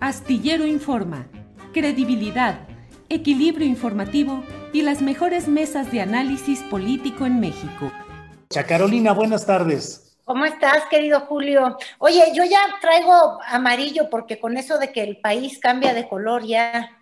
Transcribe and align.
Astillero 0.00 0.64
Informa, 0.64 1.26
credibilidad, 1.72 2.60
equilibrio 3.08 3.66
informativo 3.66 4.44
y 4.72 4.82
las 4.82 5.02
mejores 5.02 5.48
mesas 5.48 5.90
de 5.90 6.00
análisis 6.00 6.62
político 6.62 7.26
en 7.26 7.40
México. 7.40 7.90
Carolina, 8.68 9.12
buenas 9.12 9.44
tardes. 9.44 10.16
¿Cómo 10.24 10.44
estás, 10.44 10.84
querido 10.88 11.20
Julio? 11.22 11.76
Oye, 11.98 12.22
yo 12.32 12.44
ya 12.44 12.60
traigo 12.80 13.40
amarillo 13.48 14.08
porque 14.08 14.38
con 14.38 14.56
eso 14.56 14.78
de 14.78 14.92
que 14.92 15.02
el 15.02 15.16
país 15.16 15.58
cambia 15.58 15.92
de 15.94 16.08
color 16.08 16.44
ya. 16.44 16.97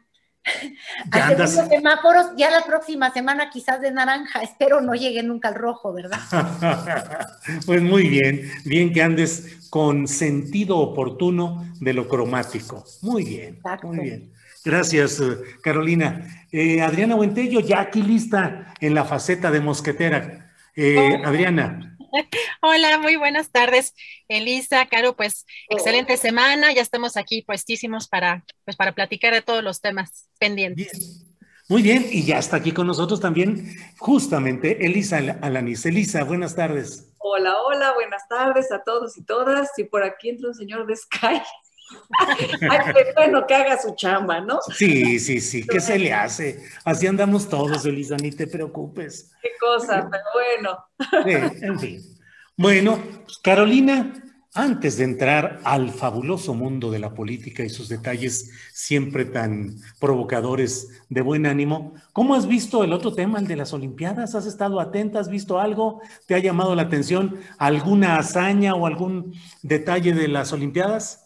Ya 1.12 1.27
andas- 1.28 1.69
semáforos, 1.69 2.27
ya 2.36 2.50
la 2.50 2.64
próxima 2.64 3.12
semana 3.12 3.50
quizás 3.50 3.80
de 3.80 3.91
naranja. 3.91 4.41
Espero 4.42 4.80
no 4.80 4.94
llegue 4.94 5.22
nunca 5.22 5.48
al 5.48 5.55
rojo, 5.55 5.92
¿verdad? 5.92 6.19
pues 7.66 7.83
muy 7.83 8.08
bien, 8.08 8.50
bien 8.64 8.92
que 8.92 9.03
andes 9.03 9.69
con 9.70 10.06
sentido 10.06 10.78
oportuno 10.78 11.66
de 11.80 11.92
lo 11.92 12.08
cromático. 12.08 12.84
Muy 13.03 13.25
bien, 13.25 13.55
Exacto. 13.56 13.88
muy 13.88 14.00
bien. 14.00 14.33
Gracias, 14.64 15.20
eh, 15.20 15.36
Carolina. 15.62 16.27
Eh, 16.50 16.81
Adriana 16.83 17.14
Buentello, 17.14 17.60
ya 17.60 17.81
aquí 17.81 18.03
lista 18.03 18.75
en 18.81 18.94
la 18.94 19.05
faceta 19.05 19.50
de 19.50 19.60
mosquetera. 19.60 20.50
Eh, 20.75 21.22
Adriana, 21.25 21.86
Hola, 22.62 22.98
muy 22.98 23.17
buenas 23.17 23.50
tardes, 23.50 23.95
Elisa, 24.28 24.86
Caro, 24.86 25.17
pues 25.17 25.45
excelente 25.69 26.17
semana, 26.17 26.72
ya 26.72 26.83
estamos 26.83 27.17
aquí 27.17 27.42
puestísimos 27.42 28.09
para, 28.09 28.45
pues, 28.64 28.77
para 28.77 28.92
platicar 28.92 29.33
de 29.34 29.42
todos 29.42 29.62
los 29.62 29.81
temas 29.81 30.28
pendientes. 30.39 30.92
bien. 30.92 31.27
Muy 31.69 31.83
bien, 31.83 32.06
y 32.12 32.25
ya 32.25 32.39
está 32.39 32.59
aquí 32.59 32.70
con 32.70 32.87
nosotros 32.87 33.20
también 33.20 33.75
justamente 33.98 34.87
Elisa 34.87 35.17
Al- 35.17 35.39
Alanis. 35.42 35.84
Elisa, 35.84 36.22
buenas 36.22 36.55
tardes. 36.55 37.12
Hola, 37.19 37.54
hola, 37.66 37.93
buenas 37.94 38.22
tardes 38.28 38.71
a 38.71 38.84
todos 38.84 39.19
y 39.19 39.25
todas. 39.25 39.77
Y 39.77 39.83
por 39.83 40.04
aquí 40.04 40.28
entra 40.28 40.47
un 40.48 40.54
señor 40.54 40.87
de 40.87 40.94
Sky. 40.94 41.43
Ay, 42.19 42.92
qué 42.94 43.12
bueno 43.14 43.47
que 43.47 43.54
haga 43.54 43.80
su 43.80 43.94
chamba, 43.94 44.41
¿no? 44.41 44.58
Sí, 44.74 45.19
sí, 45.19 45.41
sí, 45.41 45.66
¿qué 45.66 45.80
se 45.80 45.98
le 45.98 46.12
hace? 46.12 46.62
Así 46.84 47.06
andamos 47.06 47.48
todos, 47.48 47.84
Elisa, 47.86 48.16
ni 48.16 48.30
te 48.30 48.47
preocupes. 48.47 49.32
Qué 49.42 49.50
cosa, 49.60 50.08
pero 50.10 50.24
bueno. 50.34 50.78
Sí, 51.24 51.64
en 51.64 51.78
fin. 51.78 52.16
Bueno, 52.56 52.98
pues, 53.24 53.38
Carolina, 53.38 54.14
antes 54.54 54.97
de 54.97 55.04
entrar 55.04 55.60
al 55.64 55.91
fabuloso 55.91 56.54
mundo 56.54 56.91
de 56.91 56.98
la 56.98 57.12
política 57.12 57.62
y 57.62 57.69
sus 57.69 57.91
detalles 57.91 58.50
siempre 58.72 59.26
tan 59.26 59.76
provocadores 60.00 61.03
de 61.10 61.20
buen 61.20 61.44
ánimo, 61.44 61.92
¿cómo 62.14 62.34
has 62.34 62.47
visto 62.47 62.82
el 62.82 62.94
otro 62.94 63.12
tema, 63.12 63.38
el 63.38 63.47
de 63.47 63.56
las 63.56 63.74
Olimpiadas? 63.74 64.34
¿Has 64.34 64.47
estado 64.47 64.80
atenta? 64.80 65.20
¿Has 65.20 65.28
visto 65.28 65.60
algo? 65.60 66.00
¿Te 66.26 66.34
ha 66.34 66.38
llamado 66.38 66.74
la 66.74 66.82
atención 66.82 67.38
alguna 67.58 68.16
hazaña 68.16 68.74
o 68.74 68.86
algún 68.86 69.34
detalle 69.62 70.14
de 70.14 70.28
las 70.28 70.54
Olimpiadas? 70.54 71.25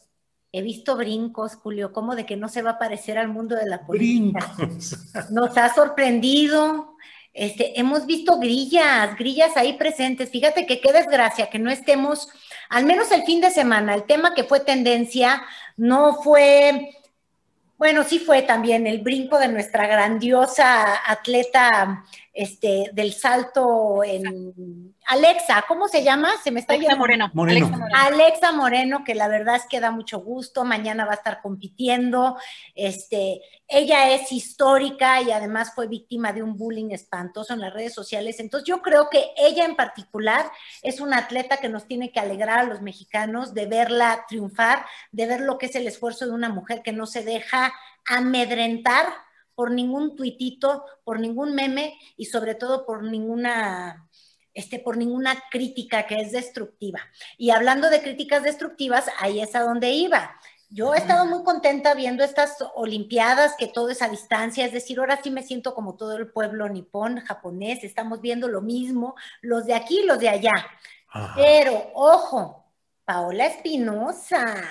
He 0.52 0.62
visto 0.62 0.96
brincos, 0.96 1.54
Julio, 1.54 1.92
como 1.92 2.16
de 2.16 2.26
que 2.26 2.36
no 2.36 2.48
se 2.48 2.62
va 2.62 2.72
a 2.72 2.78
parecer 2.78 3.18
al 3.18 3.28
mundo 3.28 3.54
de 3.54 3.66
la 3.66 3.86
política. 3.86 4.52
Brincos. 4.56 4.96
Nos 5.30 5.56
ha 5.56 5.72
sorprendido. 5.72 6.96
Este, 7.32 7.78
hemos 7.78 8.06
visto 8.06 8.38
grillas, 8.38 9.16
grillas 9.16 9.56
ahí 9.56 9.74
presentes. 9.74 10.30
Fíjate 10.30 10.66
que 10.66 10.80
qué 10.80 10.92
desgracia 10.92 11.48
que 11.48 11.60
no 11.60 11.70
estemos, 11.70 12.28
al 12.68 12.84
menos 12.84 13.12
el 13.12 13.22
fin 13.22 13.40
de 13.40 13.50
semana, 13.50 13.94
el 13.94 14.04
tema 14.04 14.34
que 14.34 14.44
fue 14.44 14.60
tendencia 14.60 15.42
no 15.76 16.14
fue, 16.22 16.90
bueno, 17.78 18.02
sí 18.02 18.18
fue 18.18 18.42
también 18.42 18.88
el 18.88 18.98
brinco 18.98 19.38
de 19.38 19.46
nuestra 19.46 19.86
grandiosa 19.86 21.08
atleta 21.08 22.04
este, 22.34 22.90
del 22.92 23.12
salto 23.12 24.02
en 24.02 24.94
Alexa, 25.10 25.64
¿cómo 25.66 25.88
se 25.88 26.04
llama? 26.04 26.30
Se 26.44 26.52
me 26.52 26.60
está 26.60 26.74
Alexa 26.74 26.92
yendo. 26.92 27.00
Moreno. 27.00 27.30
Moreno. 27.34 27.66
Alexa 27.66 27.78
Moreno. 27.78 27.98
Alexa 27.98 28.52
Moreno, 28.52 29.04
que 29.04 29.16
la 29.16 29.26
verdad 29.26 29.56
es 29.56 29.66
que 29.68 29.80
da 29.80 29.90
mucho 29.90 30.20
gusto, 30.20 30.64
mañana 30.64 31.04
va 31.04 31.10
a 31.10 31.16
estar 31.16 31.42
compitiendo. 31.42 32.36
Este, 32.76 33.42
ella 33.66 34.14
es 34.14 34.30
histórica 34.30 35.20
y 35.20 35.32
además 35.32 35.72
fue 35.74 35.88
víctima 35.88 36.32
de 36.32 36.44
un 36.44 36.56
bullying 36.56 36.92
espantoso 36.92 37.52
en 37.52 37.60
las 37.60 37.74
redes 37.74 37.92
sociales. 37.92 38.38
Entonces 38.38 38.68
yo 38.68 38.82
creo 38.82 39.10
que 39.10 39.32
ella 39.36 39.64
en 39.64 39.74
particular 39.74 40.48
es 40.80 41.00
una 41.00 41.18
atleta 41.18 41.56
que 41.56 41.68
nos 41.68 41.88
tiene 41.88 42.12
que 42.12 42.20
alegrar 42.20 42.60
a 42.60 42.64
los 42.64 42.80
mexicanos 42.80 43.52
de 43.52 43.66
verla 43.66 44.26
triunfar, 44.28 44.86
de 45.10 45.26
ver 45.26 45.40
lo 45.40 45.58
que 45.58 45.66
es 45.66 45.74
el 45.74 45.88
esfuerzo 45.88 46.26
de 46.26 46.34
una 46.34 46.50
mujer 46.50 46.82
que 46.84 46.92
no 46.92 47.06
se 47.06 47.24
deja 47.24 47.72
amedrentar 48.06 49.06
por 49.56 49.72
ningún 49.72 50.16
tuitito, 50.16 50.84
por 51.04 51.20
ningún 51.20 51.54
meme 51.54 51.98
y 52.16 52.26
sobre 52.26 52.54
todo 52.54 52.86
por 52.86 53.02
ninguna 53.02 54.08
este, 54.54 54.78
por 54.78 54.96
ninguna 54.96 55.42
crítica 55.50 56.06
que 56.06 56.20
es 56.20 56.32
destructiva. 56.32 57.00
Y 57.38 57.50
hablando 57.50 57.90
de 57.90 58.02
críticas 58.02 58.42
destructivas, 58.42 59.06
ahí 59.18 59.40
es 59.40 59.54
a 59.54 59.60
donde 59.60 59.90
iba. 59.90 60.36
Yo 60.72 60.94
he 60.94 60.98
estado 60.98 61.26
muy 61.26 61.42
contenta 61.42 61.94
viendo 61.94 62.22
estas 62.22 62.56
Olimpiadas, 62.76 63.56
que 63.58 63.66
todo 63.66 63.88
es 63.90 64.02
a 64.02 64.08
distancia, 64.08 64.64
es 64.64 64.72
decir, 64.72 65.00
ahora 65.00 65.20
sí 65.20 65.30
me 65.30 65.42
siento 65.42 65.74
como 65.74 65.96
todo 65.96 66.16
el 66.16 66.28
pueblo 66.28 66.68
nipón, 66.68 67.20
japonés, 67.20 67.82
estamos 67.82 68.20
viendo 68.20 68.46
lo 68.46 68.60
mismo, 68.60 69.16
los 69.40 69.66
de 69.66 69.74
aquí 69.74 70.00
y 70.00 70.06
los 70.06 70.20
de 70.20 70.28
allá. 70.28 70.66
Pero, 71.34 71.90
ojo, 71.94 72.64
Paola 73.04 73.46
Espinosa. 73.46 74.62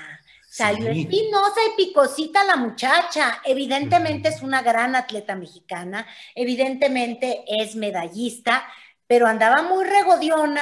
Salió 0.49 0.91
Sí. 0.91 1.01
espinosa 1.01 1.59
y 1.67 1.75
picosita 1.85 2.43
la 2.43 2.55
muchacha. 2.55 3.39
Evidentemente 3.45 4.29
es 4.29 4.41
una 4.41 4.63
gran 4.63 4.95
atleta 4.95 5.35
mexicana, 5.35 6.07
evidentemente 6.33 7.43
es 7.45 7.75
medallista, 7.75 8.63
pero 9.09 9.25
andaba 9.25 9.63
muy 9.63 9.85
regodiona 9.85 10.61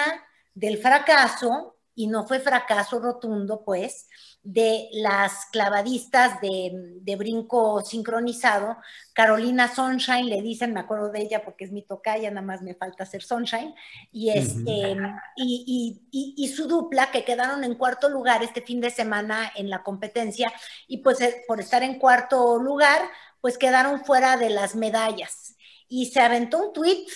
del 0.55 0.77
fracaso, 0.77 1.73
y 1.99 2.05
no 2.07 2.27
fue 2.27 2.39
fracaso 2.39 2.99
rotundo, 2.99 3.63
pues, 3.65 4.07
de 4.43 4.87
las 4.93 5.47
clavadistas 5.51 6.39
de, 6.41 6.69
de 7.01 7.15
brinco 7.15 7.81
sincronizado. 7.81 8.77
Carolina 9.13 9.67
Sunshine, 9.67 10.29
le 10.29 10.43
dicen, 10.43 10.73
me 10.73 10.79
acuerdo 10.79 11.09
de 11.09 11.21
ella 11.23 11.43
porque 11.43 11.65
es 11.65 11.71
mi 11.71 11.81
tocaya, 11.81 12.29
nada 12.29 12.45
más 12.45 12.61
me 12.61 12.75
falta 12.75 13.03
hacer 13.03 13.23
Sunshine, 13.23 13.73
y, 14.11 14.29
este, 14.29 14.95
y, 15.35 15.65
y- 15.67 16.07
y- 16.11 16.35
y 16.37 16.47
su 16.49 16.67
dupla, 16.67 17.09
que 17.11 17.25
quedaron 17.25 17.63
en 17.63 17.73
cuarto 17.75 18.09
lugar 18.09 18.43
este 18.43 18.61
fin 18.61 18.79
de 18.79 18.91
semana 18.91 19.51
en 19.55 19.69
la 19.71 19.81
competencia, 19.81 20.53
y 20.87 20.97
pues 20.99 21.19
eh, 21.19 21.43
por 21.47 21.59
estar 21.59 21.81
en 21.81 21.97
cuarto 21.97 22.59
lugar, 22.59 23.01
pues 23.41 23.57
quedaron 23.57 24.05
fuera 24.05 24.37
de 24.37 24.51
las 24.51 24.75
medallas. 24.75 25.55
Y 25.89 26.07
se 26.07 26.21
aventó 26.21 26.59
un 26.59 26.73
tuit 26.73 27.09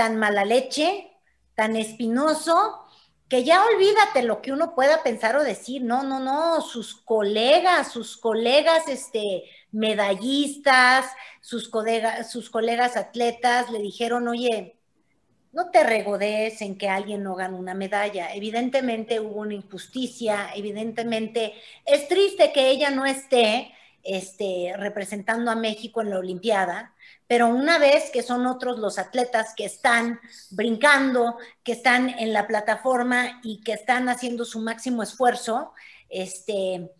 tan 0.00 0.16
mala 0.16 0.46
leche, 0.46 1.10
tan 1.54 1.76
espinoso, 1.76 2.86
que 3.28 3.44
ya 3.44 3.62
olvídate 3.62 4.22
lo 4.22 4.40
que 4.40 4.50
uno 4.50 4.74
pueda 4.74 5.02
pensar 5.02 5.36
o 5.36 5.44
decir, 5.44 5.82
no, 5.82 6.02
no, 6.02 6.20
no, 6.20 6.62
sus 6.62 6.94
colegas, 6.94 7.92
sus 7.92 8.16
colegas, 8.16 8.88
este, 8.88 9.44
medallistas, 9.72 11.04
sus 11.42 11.68
colegas, 11.68 12.32
sus 12.32 12.48
colegas 12.48 12.96
atletas 12.96 13.70
le 13.70 13.78
dijeron, 13.80 14.26
oye, 14.26 14.78
no 15.52 15.70
te 15.70 15.84
regodees 15.84 16.62
en 16.62 16.78
que 16.78 16.88
alguien 16.88 17.22
no 17.22 17.34
gane 17.34 17.58
una 17.58 17.74
medalla. 17.74 18.32
Evidentemente 18.32 19.20
hubo 19.20 19.40
una 19.40 19.52
injusticia, 19.52 20.48
evidentemente 20.54 21.52
es 21.84 22.08
triste 22.08 22.52
que 22.54 22.70
ella 22.70 22.88
no 22.88 23.04
esté 23.04 23.70
este, 24.02 24.72
representando 24.78 25.50
a 25.50 25.56
México 25.56 26.00
en 26.00 26.08
la 26.08 26.20
Olimpiada, 26.20 26.94
pero 27.30 27.46
una 27.46 27.78
vez 27.78 28.10
que 28.10 28.24
son 28.24 28.44
otros 28.48 28.80
los 28.80 28.98
atletas 28.98 29.54
que 29.56 29.64
están 29.64 30.18
brincando, 30.50 31.38
que 31.62 31.70
están 31.70 32.08
en 32.08 32.32
la 32.32 32.48
plataforma 32.48 33.38
y 33.44 33.60
que 33.60 33.72
están 33.72 34.08
haciendo 34.08 34.44
su 34.44 34.58
máximo 34.58 35.04
esfuerzo, 35.04 35.72
este, 36.08 36.90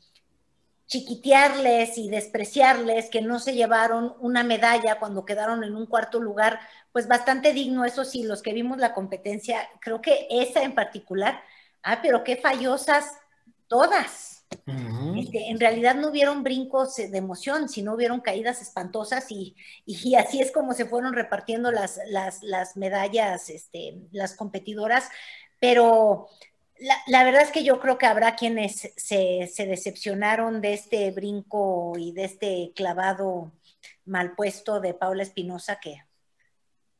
chiquitearles 0.86 1.98
y 1.98 2.08
despreciarles 2.08 3.10
que 3.10 3.22
no 3.22 3.40
se 3.40 3.54
llevaron 3.54 4.14
una 4.20 4.44
medalla 4.44 5.00
cuando 5.00 5.24
quedaron 5.24 5.64
en 5.64 5.74
un 5.74 5.86
cuarto 5.86 6.20
lugar, 6.20 6.60
pues 6.92 7.08
bastante 7.08 7.52
digno, 7.52 7.84
eso 7.84 8.04
sí, 8.04 8.22
los 8.22 8.40
que 8.40 8.52
vimos 8.52 8.78
la 8.78 8.94
competencia, 8.94 9.68
creo 9.80 10.00
que 10.00 10.28
esa 10.30 10.62
en 10.62 10.76
particular, 10.76 11.42
ah, 11.82 11.98
pero 12.02 12.22
qué 12.22 12.36
fallosas 12.36 13.18
todas. 13.66 14.39
En 14.66 15.60
realidad 15.60 15.94
no 15.94 16.08
hubieron 16.08 16.42
brincos 16.42 16.96
de 16.96 17.16
emoción, 17.16 17.68
sino 17.68 17.94
hubieron 17.94 18.20
caídas 18.20 18.60
espantosas 18.62 19.30
y, 19.30 19.54
y, 19.86 20.14
así 20.16 20.40
es 20.40 20.50
como 20.50 20.72
se 20.72 20.86
fueron 20.86 21.12
repartiendo 21.12 21.70
las, 21.70 22.00
las, 22.08 22.42
las 22.42 22.76
medallas, 22.76 23.48
este, 23.50 23.98
las 24.12 24.34
competidoras, 24.34 25.08
pero 25.60 26.28
la, 27.06 27.24
verdad 27.24 27.42
es 27.42 27.50
que 27.50 27.62
yo 27.62 27.80
creo 27.80 27.98
que 27.98 28.06
habrá 28.06 28.36
quienes 28.36 28.92
se, 28.96 29.48
decepcionaron 29.58 30.60
de 30.60 30.72
este 30.72 31.10
brinco 31.10 31.92
y 31.98 32.12
de 32.12 32.24
este 32.24 32.72
clavado 32.74 33.52
mal 34.04 34.34
puesto 34.34 34.80
de 34.80 34.94
Paula 34.94 35.22
Espinosa 35.22 35.78
que 35.78 36.02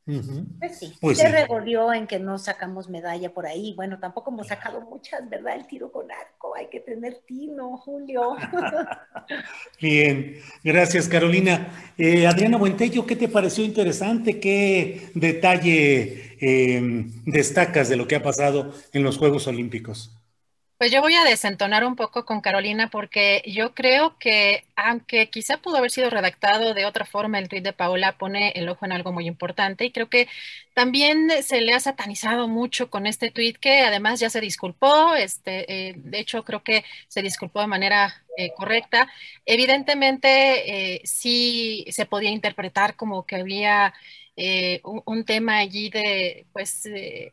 pues 0.04 0.78
sí, 0.78 0.92
pues 1.00 1.18
se 1.18 1.28
revolvió 1.28 1.92
en 1.92 2.06
que 2.06 2.18
no 2.18 2.38
sacamos 2.38 2.88
medalla 2.88 3.32
por 3.32 3.46
ahí. 3.46 3.74
Bueno, 3.74 3.98
tampoco 3.98 4.30
hemos 4.30 4.48
sacado 4.48 4.80
muchas, 4.80 5.28
¿verdad? 5.28 5.56
El 5.56 5.66
tiro 5.66 5.92
con 5.92 6.10
arco, 6.10 6.54
hay 6.56 6.68
que 6.68 6.80
tener 6.80 7.20
tino, 7.26 7.76
Julio. 7.78 8.36
Bien, 9.80 10.36
gracias 10.64 11.08
Carolina. 11.08 11.68
Eh, 11.96 12.26
Adriana 12.26 12.56
Buentello, 12.56 13.06
¿qué 13.06 13.16
te 13.16 13.28
pareció 13.28 13.64
interesante? 13.64 14.40
¿Qué 14.40 15.10
detalle 15.14 16.30
Em, 16.40 17.12
destacas 17.26 17.90
de 17.90 17.96
lo 17.96 18.08
que 18.08 18.16
ha 18.16 18.22
pasado 18.22 18.72
en 18.94 19.02
los 19.02 19.18
Juegos 19.18 19.46
Olímpicos? 19.46 20.19
Pues 20.80 20.90
yo 20.92 21.02
voy 21.02 21.14
a 21.14 21.24
desentonar 21.24 21.84
un 21.84 21.94
poco 21.94 22.24
con 22.24 22.40
Carolina 22.40 22.88
porque 22.88 23.42
yo 23.44 23.74
creo 23.74 24.16
que 24.18 24.64
aunque 24.76 25.28
quizá 25.28 25.58
pudo 25.58 25.76
haber 25.76 25.90
sido 25.90 26.08
redactado 26.08 26.72
de 26.72 26.86
otra 26.86 27.04
forma, 27.04 27.38
el 27.38 27.50
tweet 27.50 27.60
de 27.60 27.74
Paola 27.74 28.16
pone 28.16 28.52
el 28.56 28.66
ojo 28.66 28.86
en 28.86 28.92
algo 28.92 29.12
muy 29.12 29.26
importante 29.26 29.84
y 29.84 29.92
creo 29.92 30.08
que 30.08 30.26
también 30.72 31.30
se 31.42 31.60
le 31.60 31.74
ha 31.74 31.80
satanizado 31.80 32.48
mucho 32.48 32.88
con 32.88 33.06
este 33.06 33.30
tweet 33.30 33.56
que 33.60 33.82
además 33.82 34.20
ya 34.20 34.30
se 34.30 34.40
disculpó, 34.40 35.14
este, 35.16 35.90
eh, 35.90 35.94
de 35.96 36.18
hecho 36.18 36.44
creo 36.44 36.62
que 36.62 36.82
se 37.08 37.20
disculpó 37.20 37.60
de 37.60 37.66
manera 37.66 38.24
eh, 38.38 38.52
correcta. 38.56 39.06
Evidentemente 39.44 40.94
eh, 40.94 41.02
sí 41.04 41.84
se 41.90 42.06
podía 42.06 42.30
interpretar 42.30 42.96
como 42.96 43.26
que 43.26 43.36
había 43.36 43.92
eh, 44.36 44.80
un, 44.84 45.24
tema 45.26 45.58
allí 45.58 45.90
de, 45.90 46.46
pues, 46.54 46.84
de 46.84 47.32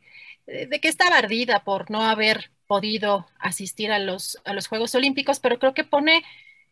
que 0.82 0.88
estaba 0.88 1.16
ardida 1.16 1.64
por 1.64 1.90
no 1.90 2.02
haber 2.02 2.50
podido 2.68 3.26
asistir 3.40 3.90
a 3.90 3.98
los, 3.98 4.38
a 4.44 4.52
los 4.52 4.68
Juegos 4.68 4.94
Olímpicos, 4.94 5.40
pero 5.40 5.58
creo 5.58 5.74
que 5.74 5.84
pone 5.84 6.22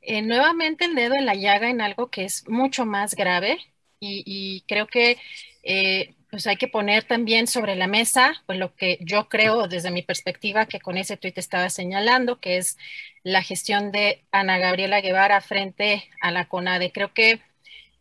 eh, 0.02 0.22
nuevamente 0.22 0.84
el 0.84 0.94
dedo 0.94 1.14
en 1.16 1.26
la 1.26 1.34
llaga 1.34 1.68
en 1.68 1.80
algo 1.80 2.10
que 2.10 2.24
es 2.24 2.48
mucho 2.48 2.86
más 2.86 3.16
grave 3.16 3.58
y, 3.98 4.62
creo 4.68 4.86
que 4.86 5.18
eh, 5.64 6.14
pues 6.30 6.46
hay 6.46 6.56
que 6.56 6.68
poner 6.68 7.04
también 7.04 7.46
sobre 7.46 7.76
la 7.76 7.86
mesa 7.86 8.34
pues 8.46 8.58
lo 8.58 8.74
que 8.76 8.98
yo 9.00 9.28
creo 9.28 9.68
desde 9.68 9.90
mi 9.90 10.02
perspectiva 10.02 10.66
que 10.66 10.80
con 10.80 10.98
ese 10.98 11.16
tuit 11.16 11.38
estaba 11.38 11.70
señalando, 11.70 12.40
que 12.40 12.58
es 12.58 12.76
la 13.24 13.42
gestión 13.42 13.90
de 13.90 14.22
Ana 14.32 14.58
Gabriela 14.58 15.00
Guevara 15.00 15.40
frente 15.40 16.08
a 16.20 16.30
la 16.30 16.46
CONADE. 16.46 16.92
Creo 16.92 17.14
que 17.14 17.40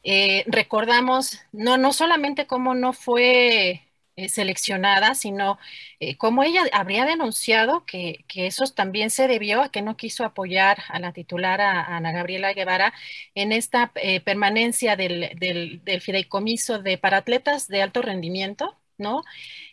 eh, 0.03 0.44
recordamos 0.48 1.39
no, 1.53 1.77
no 1.77 1.94
solamente 1.94 2.45
cómo 2.45 2.75
no 2.75 2.94
fue 2.94 3.84
eh, 4.15 4.29
seleccionada, 4.29 5.15
sino 5.15 5.59
eh, 6.00 6.17
cómo 6.17 6.44
ella 6.44 6.63
habría 6.73 7.06
denunciado 7.06 7.85
que, 7.85 8.25
eso 8.35 8.65
también 8.67 9.09
se 9.09 9.27
debió 9.27 9.62
a 9.62 9.69
que 9.71 9.81
no 9.81 9.97
quiso 9.97 10.23
apoyar 10.25 10.83
a 10.89 11.00
la 11.00 11.13
titular, 11.13 11.62
a, 11.62 11.95
Ana 11.97 12.12
Gabriela 12.12 12.53
Guevara, 12.53 12.94
en 13.35 13.51
esta 13.51 13.91
permanencia 14.23 14.95
del, 14.95 15.31
del, 15.38 16.01
fideicomiso 16.01 16.79
de 16.79 16.97
para 16.97 17.17
atletas 17.17 17.67
de 17.67 17.81
alto 17.81 18.01
rendimiento, 18.01 18.77
¿no? 18.97 19.23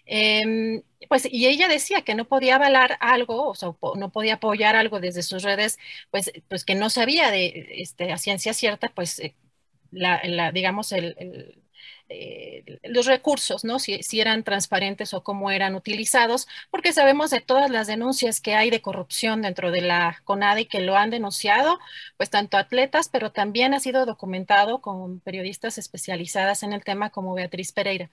Em, 0.06 0.83
pues, 1.09 1.29
y 1.31 1.47
ella 1.47 1.69
decía 1.69 2.03
que 2.03 2.15
no 2.15 2.27
podía 2.27 2.56
avalar 2.56 2.97
algo, 3.00 3.49
o 3.49 3.55
sea, 3.55 3.75
no 3.97 4.11
podía 4.12 4.35
apoyar 4.35 4.77
algo 4.77 5.00
desde 5.00 5.23
sus 5.23 5.43
redes, 5.43 5.79
pues, 6.11 6.33
pues 6.49 6.65
que 6.65 6.75
no 6.75 6.91
sabía 6.91 7.31
de 7.31 7.69
este, 7.79 8.12
a 8.12 8.19
ciencia 8.19 8.55
cierta, 8.55 8.89
pues 8.94 9.21
la, 9.93 10.53
digamos, 10.53 10.93
el, 10.93 11.62
eh, 12.14 12.79
los 12.82 13.06
recursos, 13.06 13.64
¿no? 13.64 13.79
Si, 13.79 14.00
eran 14.20 14.44
transparentes 14.44 15.14
o 15.14 15.23
cómo 15.23 15.50
eran 15.50 15.75
utilizados, 15.75 16.47
porque 16.70 16.93
sabemos 16.93 17.31
de 17.31 17.41
todas 17.41 17.70
las 17.70 17.87
denuncias 17.87 18.41
que 18.41 18.55
hay 18.55 18.70
de 18.70 18.82
corrupción 18.82 19.43
dentro 19.43 19.70
de 19.70 19.81
la 19.81 20.20
CONADE 20.25 20.69
que 20.69 20.81
lo 20.81 20.97
han 20.97 21.11
denunciado, 21.11 21.79
pues 22.19 22.31
tanto 22.31 22.59
atletas, 22.59 23.09
pero 23.11 23.32
también 23.32 23.73
ha 23.75 23.81
sido 23.81 24.05
documentado 24.05 24.81
con 24.81 25.20
periodistas 25.20 25.79
especializadas 25.79 26.62
en 26.62 26.73
el 26.73 26.85
tema 26.85 27.11
como 27.11 27.35
Beatriz 27.35 27.73
Pereira. 27.73 28.11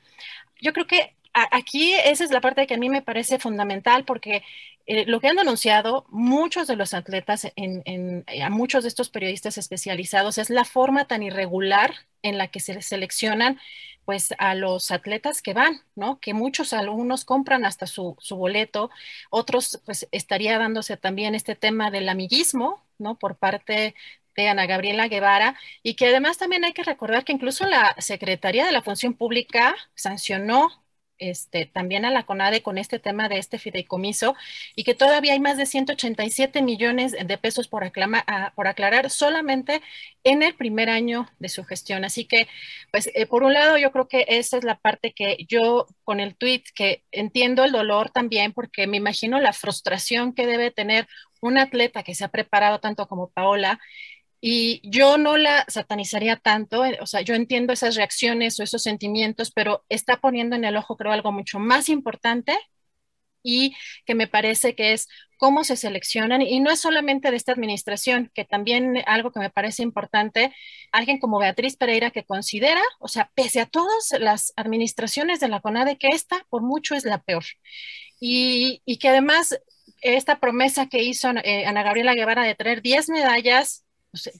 Yo 0.62 0.74
creo 0.74 0.88
que 0.88 1.16
aquí 1.52 1.94
esa 1.94 2.24
es 2.24 2.32
la 2.32 2.42
parte 2.42 2.68
que 2.68 2.74
a 2.76 2.78
mí 2.78 2.90
me 2.90 3.02
parece 3.02 3.40
fundamental 3.40 4.06
porque 4.06 4.44
eh, 4.86 5.06
lo 5.06 5.20
que 5.20 5.28
han 5.28 5.36
denunciado 5.36 6.06
muchos 6.10 6.68
de 6.68 6.76
los 6.76 6.94
atletas, 6.96 7.52
en, 7.56 8.26
a 8.42 8.50
muchos 8.50 8.84
de 8.84 8.90
estos 8.90 9.10
periodistas 9.10 9.58
especializados, 9.58 10.38
es 10.40 10.50
la 10.50 10.66
forma 10.66 11.06
tan 11.06 11.22
irregular 11.24 11.94
en 12.24 12.38
la 12.38 12.48
que 12.48 12.60
se 12.60 12.82
seleccionan 12.82 13.60
pues 14.06 14.34
a 14.40 14.56
los 14.56 14.90
atletas 14.90 15.44
que 15.44 15.54
van, 15.54 15.82
¿no? 15.96 16.20
Que 16.20 16.34
muchos 16.34 16.74
alumnos 16.74 17.26
compran 17.26 17.66
hasta 17.66 17.86
su, 17.86 18.18
su, 18.20 18.36
boleto, 18.38 18.90
otros 19.30 19.80
pues 19.86 20.08
estaría 20.12 20.58
dándose 20.58 20.98
también 20.98 21.36
este 21.36 21.56
tema 21.56 21.92
del 21.92 22.10
amiguismo, 22.10 22.84
¿no? 22.98 23.20
Por 23.20 23.38
parte 23.38 23.94
de 24.36 24.48
Ana 24.48 24.66
Gabriela 24.66 25.08
Guevara 25.08 25.56
y 25.84 25.96
que 25.96 26.08
además 26.08 26.38
también 26.40 26.66
hay 26.66 26.74
que 26.74 26.84
recordar 26.84 27.24
que 27.26 27.34
incluso 27.34 27.68
la 27.68 27.96
Secretaría 28.00 28.66
de 28.66 28.72
la 28.72 28.82
Función 28.82 29.14
Pública 29.14 29.76
sancionó 29.94 30.70
este, 31.20 31.66
también 31.66 32.06
a 32.06 32.12
la 32.12 32.24
CONADE 32.24 32.62
con 32.62 32.78
este 32.78 33.00
tema 33.00 33.30
de 33.30 33.38
este 33.38 33.60
fideicomiso 33.60 34.36
y 34.76 34.84
que 34.84 34.96
todavía 34.96 35.34
hay 35.34 35.40
más 35.40 35.58
de 35.58 35.66
187 35.66 36.62
millones 36.62 37.12
de 37.12 37.38
pesos 37.38 37.68
por, 37.68 37.92
por 38.56 38.68
aclarar 38.68 39.10
solamente 39.10 39.82
en 40.24 40.44
el 40.44 40.56
primer 40.56 40.90
año 40.90 41.30
de 41.40 41.50
su 41.50 41.64
gestión. 41.64 42.06
Así 42.06 42.26
que, 42.26 42.48
pues, 42.92 43.10
eh, 43.14 43.26
por 43.26 43.44
un 43.44 43.54
lado, 43.54 43.78
yo 43.78 43.92
creo 43.92 44.08
que 44.08 44.26
esa 44.28 44.58
es 44.58 44.64
la 44.64 44.78
parte 44.78 45.14
que 45.14 45.38
yo 45.48 45.88
con 46.04 46.20
el 46.20 46.36
tweet, 46.36 46.64
que 46.76 47.04
entiendo 47.12 47.64
el 47.64 47.72
dolor 47.72 48.10
también, 48.10 48.54
porque 48.54 48.88
me 48.88 48.98
imagino 48.98 49.40
la 49.40 49.54
frustración 49.54 50.34
que 50.34 50.48
debe 50.48 50.72
tener 50.72 51.08
un 51.42 51.58
atleta 51.58 52.04
que 52.04 52.16
se 52.16 52.26
ha 52.26 52.30
preparado 52.30 52.80
tanto 52.80 53.08
como 53.08 53.30
Paola 53.30 53.80
y 54.42 54.82
yo 54.90 55.18
no 55.18 55.38
la 55.38 55.66
satanizaría 55.68 56.38
tanto, 56.38 56.86
eh, 56.86 56.98
o 57.02 57.06
sea, 57.08 57.22
yo 57.22 57.36
entiendo 57.36 57.74
esas 57.74 57.96
reacciones 57.96 58.60
o 58.60 58.64
esos 58.64 58.84
sentimientos, 58.84 59.52
pero 59.52 59.86
está 59.90 60.18
poniendo 60.18 60.56
en 60.56 60.64
el 60.66 60.78
ojo, 60.78 60.98
creo, 60.98 61.12
algo 61.12 61.32
mucho 61.32 61.60
más 61.60 61.90
importante 61.90 62.58
y 63.44 63.76
que 64.06 64.16
me 64.16 64.28
parece 64.28 64.76
que 64.76 64.94
es 64.94 65.08
cómo 65.38 65.64
se 65.64 65.78
seleccionan, 65.78 66.42
y 66.42 66.60
no 66.60 66.70
es 66.70 66.82
solamente 66.82 67.32
de 67.32 67.38
esta 67.38 67.54
administración, 67.54 68.30
que 68.34 68.44
también 68.44 69.02
algo 69.06 69.32
que 69.32 69.40
me 69.40 69.50
parece 69.50 69.84
importante, 69.84 70.54
alguien 70.92 71.20
como 71.20 71.40
Beatriz 71.40 71.78
Pereira 71.78 72.12
que 72.12 72.26
considera, 72.26 72.82
o 73.00 73.08
sea, 73.08 73.32
pese 73.36 73.62
a 73.62 73.66
todas 73.66 74.10
las 74.20 74.52
administraciones 74.58 75.40
de 75.40 75.48
la 75.48 75.62
CONADE, 75.62 75.98
que 75.98 76.10
esta 76.10 76.46
por 76.50 76.62
mucho 76.62 76.96
es 76.96 77.06
la 77.06 77.22
peor, 77.24 77.46
y, 78.20 78.82
y 78.86 78.98
que 78.98 79.10
además 79.10 79.58
esta 80.02 80.40
promesa 80.40 80.88
que 80.88 81.04
hizo 81.04 81.30
eh, 81.44 81.66
Ana 81.66 81.84
Gabriela 81.84 82.16
Guevara 82.16 82.44
de 82.44 82.56
traer 82.56 82.82
10 82.82 83.10
medallas 83.10 83.86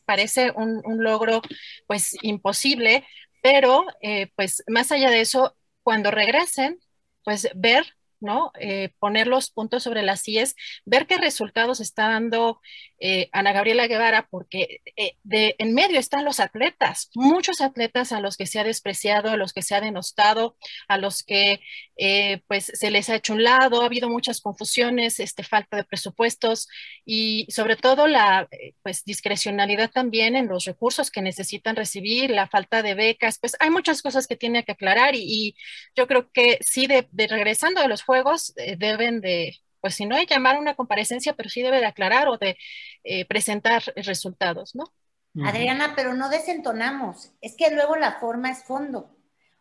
parece 0.06 0.52
un, 0.52 0.82
logro 1.04 1.42
pues 1.88 2.18
imposible, 2.22 3.06
pero 3.42 3.86
eh, 4.02 4.32
pues 4.36 4.64
más 4.68 4.92
allá 4.92 5.10
de 5.10 5.22
eso, 5.22 5.56
cuando 5.84 6.12
regresen, 6.12 6.80
pues 7.24 7.50
ver 7.56 7.86
¿no? 8.20 8.52
Eh, 8.60 8.90
poner 9.00 9.28
los 9.28 9.50
puntos 9.50 9.84
sobre 9.84 10.04
las 10.04 10.28
IES, 10.28 10.56
ver 10.86 11.08
qué 11.08 11.18
resultados 11.18 11.80
está 11.80 12.10
dando 12.10 12.62
eh, 13.00 13.30
Ana 13.32 13.54
Gabriela 13.54 13.88
Guevara, 13.88 14.28
porque 14.30 14.82
eh, 14.96 15.14
de, 15.24 15.56
en 15.58 15.74
medio 15.74 16.00
están 16.00 16.26
los 16.26 16.40
atletas, 16.40 17.10
muchos 17.16 17.62
atletas 17.62 18.12
a 18.12 18.22
los 18.22 18.38
que 18.38 18.46
se 18.46 18.60
ha 18.60 18.64
despreciado, 18.64 19.30
a 19.30 19.38
los 19.38 19.54
que 19.54 19.62
se 19.62 19.76
ha 19.76 19.82
denostado, 19.82 20.58
a 20.88 20.98
los 20.98 21.24
que 21.24 21.62
pues 22.48 22.72
se 22.74 22.92
les 22.92 23.10
ha 23.10 23.16
hecho 23.16 23.34
un 23.34 23.44
lado, 23.44 23.82
ha 23.82 23.86
habido 23.86 24.08
muchas 24.08 24.40
confusiones, 24.40 25.20
este, 25.20 25.44
falta 25.44 25.76
de 25.76 25.84
presupuestos 25.84 26.70
y 27.04 27.46
sobre 27.52 27.76
todo 27.76 28.08
la 28.08 28.48
pues 28.84 29.04
discrecionalidad 29.04 29.92
también 29.92 30.38
en 30.38 30.48
los 30.48 30.64
recursos 30.64 31.12
que 31.12 31.22
necesitan 31.22 31.76
recibir, 31.76 32.32
la 32.32 32.48
falta 32.48 32.82
de 32.82 32.94
becas, 32.96 33.38
pues 33.40 33.58
hay 33.60 33.70
muchas 33.70 34.02
cosas 34.02 34.28
que 34.28 34.38
tiene 34.38 34.64
que 34.64 34.72
aclarar 34.72 35.14
y, 35.16 35.56
yo 35.96 36.08
creo 36.08 36.32
que 36.32 36.60
sí, 36.62 36.88
de, 36.88 37.08
regresando 37.12 37.82
de 37.82 37.88
los 37.88 38.04
juegos 38.10 38.54
eh, 38.58 38.76
deben 38.76 39.22
de, 39.22 39.56
pues 39.82 39.94
si 39.94 40.08
no 40.08 40.16
hay 40.16 40.26
llamar 40.26 40.58
una 40.58 40.74
comparecencia, 40.74 41.34
pero 41.34 41.48
sí 41.48 41.62
debe 41.62 41.78
de 41.78 41.86
aclarar 41.86 42.28
o 42.28 42.40
de 42.40 42.58
eh, 43.04 43.24
presentar 43.26 43.84
resultados, 43.96 44.74
¿no? 44.74 44.86
Adriana, 45.46 45.94
pero 45.96 46.16
no 46.16 46.28
desentonamos. 46.28 47.32
Es 47.40 47.56
que 47.56 47.70
luego 47.70 47.96
la 47.98 48.14
forma 48.14 48.50
es 48.50 48.64
fondo. 48.64 49.16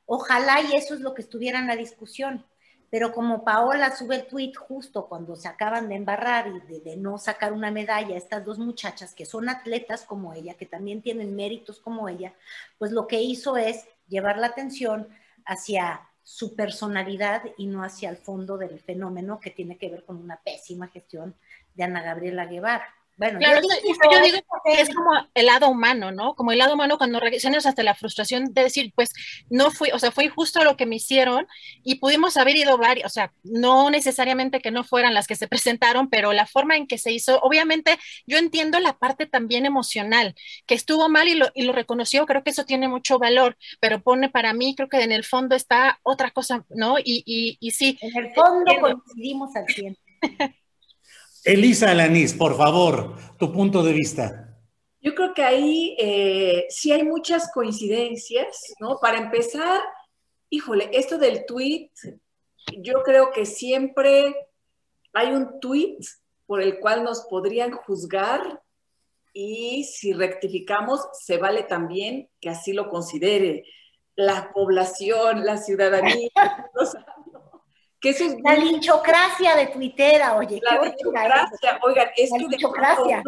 Ojalá 0.07 0.62
y 0.62 0.76
eso 0.76 0.95
es 0.95 1.00
lo 1.00 1.12
que 1.12 1.21
estuviera 1.21 1.59
en 1.59 1.67
la 1.67 1.76
discusión. 1.76 2.47
Pero 2.88 3.12
como 3.12 3.45
Paola 3.45 3.95
sube 3.95 4.17
el 4.17 4.26
tweet 4.26 4.55
justo 4.55 5.09
cuando 5.11 5.37
se 5.37 5.47
acaban 5.47 5.90
de 5.90 5.97
embarrar 5.97 6.47
y 6.49 6.81
de, 6.81 6.97
no 6.97 7.19
sacar 7.19 7.52
una 7.52 7.71
medalla, 7.71 8.17
estas 8.17 8.47
dos 8.47 8.59
muchachas 8.59 9.12
que 9.12 9.26
son 9.26 9.50
atletas 9.50 10.07
como 10.07 10.33
ella, 10.33 10.55
que 10.55 10.64
también 10.64 11.02
tienen 11.02 11.37
méritos 11.37 11.81
como 11.81 12.09
ella, 12.09 12.33
pues 12.78 12.93
lo 12.93 13.07
que 13.07 13.21
hizo 13.21 13.59
es 13.59 13.87
llevar 14.09 14.38
la 14.38 14.47
atención 14.47 15.07
hacia 15.45 16.07
su 16.28 16.54
personalidad 16.54 17.42
y 17.56 17.64
no 17.64 17.82
hacia 17.82 18.11
el 18.11 18.18
fondo 18.18 18.58
del 18.58 18.78
fenómeno 18.80 19.40
que 19.40 19.50
tiene 19.50 19.78
que 19.78 19.88
ver 19.88 20.04
con 20.04 20.18
una 20.18 20.37
pésima 20.37 20.87
gestión 20.88 21.35
de 21.75 21.85
Ana 21.85 22.02
Gabriela 22.02 22.44
Guevara. 22.44 22.85
Bueno, 23.18 23.40
claro, 23.40 23.60
yo, 23.60 24.22
digo 24.22 24.38
que 24.64 24.80
es 24.80 24.94
como 24.94 25.10
el 25.34 25.46
lado 25.46 25.68
humano, 25.68 26.12
¿no? 26.12 26.37
Como 26.37 26.52
el 26.52 26.58
lado 26.58 26.75
humano 26.75 26.98
cuando 26.98 27.18
reaccionas 27.18 27.66
hasta 27.66 27.82
la 27.82 27.96
frustración 27.96 28.54
de 28.54 28.62
decir, 28.62 28.92
pues 28.94 29.10
no 29.50 29.72
fui, 29.72 29.90
o 29.92 29.98
sea, 29.98 30.12
fue 30.12 30.26
injusto 30.26 30.62
lo 30.62 30.76
que 30.76 30.87
me 30.87 30.96
hicieron 30.96 31.48
y 31.82 31.96
pudimos 31.96 32.37
haber 32.37 32.54
ido 32.54 32.78
varios, 32.78 33.06
o 33.06 33.08
sea, 33.08 33.32
no 33.42 33.90
necesariamente 33.90 34.60
que 34.60 34.70
no 34.70 34.84
fueran 34.84 35.14
las 35.14 35.26
que 35.26 35.34
se 35.34 35.48
presentaron, 35.48 36.08
pero 36.08 36.32
la 36.32 36.46
forma 36.46 36.76
en 36.76 36.87
que 36.87 36.96
se 36.96 37.10
hizo, 37.10 37.40
obviamente 37.40 37.98
yo 38.25 38.38
entiendo 38.38 38.78
la 38.78 38.96
parte 38.98 39.26
también 39.26 39.66
emocional, 39.66 40.37
que 40.66 40.76
estuvo 40.76 41.08
mal 41.08 41.26
y 41.26 41.34
lo, 41.34 41.48
y 41.56 41.62
lo 41.62 41.72
reconoció, 41.72 42.25
creo 42.25 42.44
que 42.44 42.50
eso 42.50 42.66
tiene 42.66 42.87
mucho 42.87 43.18
valor, 43.18 43.58
pero 43.80 44.00
pone 44.00 44.28
para 44.28 44.52
mí, 44.52 44.76
creo 44.76 44.88
que 44.88 45.02
en 45.02 45.10
el 45.10 45.25
fondo 45.25 45.56
está 45.56 45.98
otra 46.04 46.30
cosa, 46.30 46.64
¿no? 46.68 47.00
Y, 47.00 47.25
y, 47.26 47.56
y 47.58 47.72
sí. 47.72 47.98
En 48.00 48.16
el 48.16 48.32
fondo 48.32 48.72
coincidimos 48.80 49.56
al 49.56 49.66
100. 49.66 49.96
Elisa 51.49 51.93
Alanis, 51.93 52.35
por 52.35 52.59
favor, 52.59 53.14
tu 53.38 53.50
punto 53.50 53.83
de 53.83 53.95
vista. 53.95 54.55
Yo 55.00 55.14
creo 55.14 55.33
que 55.33 55.43
ahí 55.43 55.97
eh, 55.99 56.67
sí 56.69 56.93
hay 56.93 57.05
muchas 57.05 57.50
coincidencias, 57.55 58.75
¿no? 58.81 58.99
Para 59.00 59.17
empezar, 59.17 59.81
híjole, 60.50 60.90
esto 60.93 61.17
del 61.17 61.47
tweet, 61.47 61.88
yo 62.76 63.02
creo 63.02 63.31
que 63.31 63.47
siempre 63.47 64.37
hay 65.14 65.28
un 65.28 65.59
tweet 65.59 65.97
por 66.45 66.61
el 66.61 66.81
cual 66.81 67.02
nos 67.02 67.23
podrían 67.23 67.73
juzgar 67.73 68.62
y 69.33 69.85
si 69.85 70.12
rectificamos, 70.12 71.00
se 71.14 71.38
vale 71.38 71.62
también 71.62 72.28
que 72.43 72.50
así 72.50 72.75
lo 72.75 72.90
considere 72.90 73.64
la 74.17 74.52
población, 74.52 75.47
la 75.47 75.57
ciudadanía, 75.57 76.28
Que 78.00 78.11
eso 78.11 78.25
es 78.25 78.37
la 78.43 78.55
linchocracia 78.55 79.57
de 79.57 79.67
Twitter, 79.69 80.23
oye. 80.37 80.61
La 80.62 80.81
linchocracia, 80.83 81.81
oigan, 81.83 82.09
es 82.17 82.31
que 82.31 83.23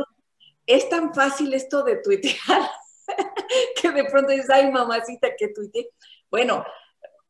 es 0.67 0.89
tan 0.89 1.13
fácil 1.13 1.53
esto 1.53 1.83
de 1.83 1.97
tuitear 1.97 2.71
que 3.83 3.91
de 3.91 4.05
pronto 4.05 4.31
dices, 4.31 4.51
ay, 4.51 4.71
mamacita, 4.71 5.35
que 5.37 5.49
tuite. 5.49 5.91
Bueno, 6.31 6.65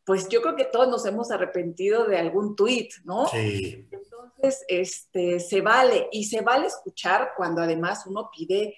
pues 0.05 0.29
yo 0.29 0.43
creo 0.43 0.57
que 0.57 0.67
todos 0.67 0.89
nos 0.89 1.07
hemos 1.07 1.31
arrepentido 1.31 2.05
de 2.05 2.19
algún 2.19 2.55
tuit, 2.55 2.93
¿no? 3.05 3.27
Sí. 3.29 3.89
Entonces, 3.91 4.65
este, 4.69 5.41
se 5.41 5.61
vale, 5.63 6.09
y 6.13 6.25
se 6.25 6.43
vale 6.43 6.67
escuchar 6.67 7.33
cuando 7.37 7.63
además 7.63 8.05
uno 8.07 8.31
pide 8.31 8.77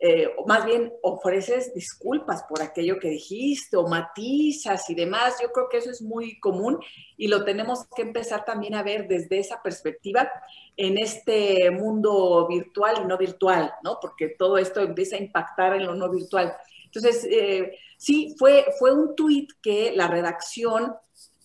eh, 0.00 0.30
más 0.46 0.64
bien 0.64 0.92
ofreces 1.02 1.74
disculpas 1.74 2.44
por 2.48 2.62
aquello 2.62 3.00
que 3.00 3.08
dijiste 3.10 3.76
o 3.76 3.88
matizas 3.88 4.88
y 4.90 4.94
demás. 4.94 5.38
Yo 5.42 5.50
creo 5.50 5.68
que 5.68 5.78
eso 5.78 5.90
es 5.90 6.02
muy 6.02 6.38
común 6.38 6.78
y 7.16 7.26
lo 7.26 7.44
tenemos 7.44 7.86
que 7.96 8.02
empezar 8.02 8.44
también 8.44 8.76
a 8.76 8.84
ver 8.84 9.08
desde 9.08 9.38
esa 9.38 9.60
perspectiva 9.60 10.30
en 10.76 10.98
este 10.98 11.70
mundo 11.72 12.46
virtual 12.48 13.00
y 13.02 13.06
no 13.06 13.18
virtual, 13.18 13.72
¿no? 13.82 13.98
Porque 14.00 14.28
todo 14.38 14.58
esto 14.58 14.80
empieza 14.80 15.16
a 15.16 15.20
impactar 15.20 15.74
en 15.74 15.86
lo 15.86 15.94
no 15.96 16.08
virtual. 16.08 16.56
Entonces, 16.84 17.26
eh, 17.30 17.78
sí, 17.96 18.34
fue, 18.38 18.66
fue 18.78 18.92
un 18.92 19.16
tuit 19.16 19.50
que 19.60 19.92
la 19.94 20.06
redacción, 20.06 20.94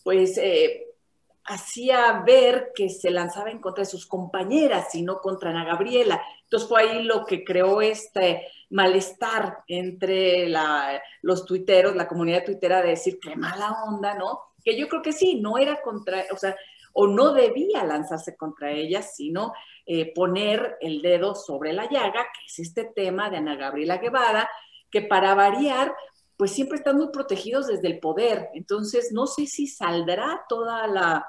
pues, 0.04 0.38
eh, 0.38 0.88
hacía 1.46 2.24
ver 2.26 2.72
que 2.74 2.90
se 2.90 3.12
lanzaba 3.12 3.52
en 3.52 3.60
contra 3.60 3.84
de 3.84 3.90
sus 3.90 4.06
compañeras 4.06 4.94
y 4.96 5.02
no 5.02 5.20
contra 5.20 5.50
Ana 5.50 5.66
Gabriela. 5.66 6.22
Entonces 6.54 6.70
fue 6.70 6.82
ahí 6.84 7.04
lo 7.04 7.26
que 7.26 7.44
creó 7.44 7.82
este 7.82 8.46
malestar 8.70 9.64
entre 9.68 10.48
los 11.24 11.46
tuiteros, 11.46 11.96
la 11.96 12.08
comunidad 12.08 12.46
tuitera 12.46 12.80
de 12.84 12.90
decir 12.90 13.18
qué 13.20 13.36
mala 13.36 13.76
onda, 13.88 14.14
¿no? 14.14 14.40
Que 14.64 14.78
yo 14.78 14.88
creo 14.88 15.02
que 15.02 15.14
sí, 15.14 15.42
no 15.42 15.58
era 15.58 15.82
contra, 15.82 16.26
o 16.32 16.38
sea, 16.38 16.56
o 16.94 17.08
no 17.08 17.34
debía 17.34 17.84
lanzarse 17.84 18.38
contra 18.38 18.70
ellas, 18.70 19.16
sino 19.16 19.52
eh, 19.88 20.14
poner 20.14 20.78
el 20.80 21.02
dedo 21.02 21.34
sobre 21.34 21.74
la 21.74 21.90
llaga, 21.90 22.28
que 22.32 22.46
es 22.46 22.60
este 22.60 22.86
tema 22.86 23.32
de 23.32 23.38
Ana 23.38 23.56
Gabriela 23.56 23.98
Guevara, 23.98 24.48
que 24.92 25.02
para 25.02 25.34
variar, 25.34 25.96
pues 26.38 26.52
siempre 26.52 26.78
están 26.78 26.98
muy 26.98 27.10
protegidos 27.10 27.66
desde 27.66 27.88
el 27.88 28.00
poder. 28.00 28.50
Entonces, 28.54 29.10
no 29.12 29.26
sé 29.26 29.48
si 29.48 29.66
saldrá 29.66 30.46
toda 30.48 30.86
la, 30.86 31.26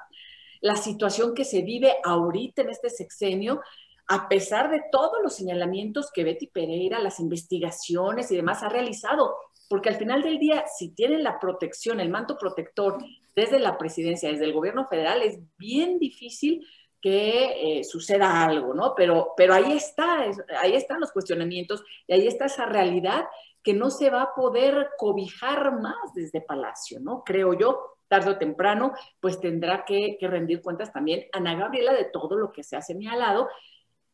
la 0.60 0.76
situación 0.76 1.34
que 1.34 1.46
se 1.46 1.62
vive 1.62 1.94
ahorita 2.04 2.60
en 2.60 2.68
este 2.68 2.90
sexenio, 2.90 3.62
a 4.06 4.28
pesar 4.28 4.70
de 4.70 4.82
todos 4.92 5.22
los 5.22 5.34
señalamientos 5.34 6.10
que 6.12 6.24
Betty 6.24 6.46
Pereira, 6.48 6.98
las 6.98 7.20
investigaciones 7.20 8.30
y 8.30 8.36
demás 8.36 8.62
ha 8.62 8.68
realizado, 8.68 9.34
porque 9.68 9.88
al 9.88 9.96
final 9.96 10.22
del 10.22 10.38
día, 10.38 10.64
si 10.66 10.94
tienen 10.94 11.22
la 11.22 11.38
protección, 11.38 12.00
el 12.00 12.10
manto 12.10 12.36
protector 12.36 12.98
desde 13.34 13.58
la 13.58 13.78
presidencia, 13.78 14.30
desde 14.30 14.44
el 14.44 14.52
gobierno 14.52 14.86
federal, 14.86 15.22
es 15.22 15.38
bien 15.56 15.98
difícil 15.98 16.66
que 17.00 17.80
eh, 17.80 17.84
suceda 17.84 18.44
algo, 18.44 18.72
¿no? 18.74 18.94
Pero, 18.94 19.32
pero 19.36 19.52
ahí 19.54 19.72
está, 19.72 20.24
ahí 20.60 20.74
están 20.74 21.00
los 21.00 21.12
cuestionamientos 21.12 21.82
y 22.06 22.14
ahí 22.14 22.26
está 22.26 22.46
esa 22.46 22.66
realidad 22.66 23.24
que 23.62 23.74
no 23.74 23.90
se 23.90 24.10
va 24.10 24.22
a 24.22 24.34
poder 24.34 24.90
cobijar 24.98 25.80
más 25.80 26.14
desde 26.14 26.40
Palacio, 26.40 27.00
¿no? 27.00 27.22
Creo 27.24 27.54
yo, 27.54 27.98
tarde 28.08 28.30
o 28.30 28.38
temprano, 28.38 28.92
pues 29.20 29.40
tendrá 29.40 29.84
que, 29.84 30.16
que 30.20 30.28
rendir 30.28 30.62
cuentas 30.62 30.92
también 30.92 31.26
Ana 31.32 31.54
Gabriela 31.56 31.92
de 31.92 32.04
todo 32.04 32.36
lo 32.36 32.52
que 32.52 32.62
se 32.62 32.76
ha 32.76 32.82
señalado 32.82 33.48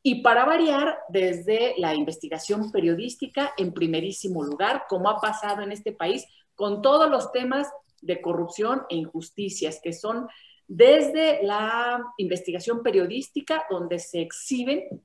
y 0.02 0.22
para 0.22 0.46
variar, 0.46 0.98
desde 1.08 1.74
la 1.76 1.94
investigación 1.94 2.72
periodística 2.72 3.52
en 3.58 3.72
primerísimo 3.72 4.42
lugar, 4.42 4.84
como 4.88 5.10
ha 5.10 5.20
pasado 5.20 5.62
en 5.62 5.72
este 5.72 5.92
país 5.92 6.24
con 6.54 6.80
todos 6.80 7.10
los 7.10 7.32
temas 7.32 7.68
de 8.00 8.20
corrupción 8.22 8.82
e 8.88 8.96
injusticias, 8.96 9.80
que 9.82 9.92
son 9.92 10.28
desde 10.66 11.42
la 11.42 12.02
investigación 12.16 12.82
periodística, 12.82 13.64
donde 13.68 13.98
se 13.98 14.20
exhiben, 14.22 15.02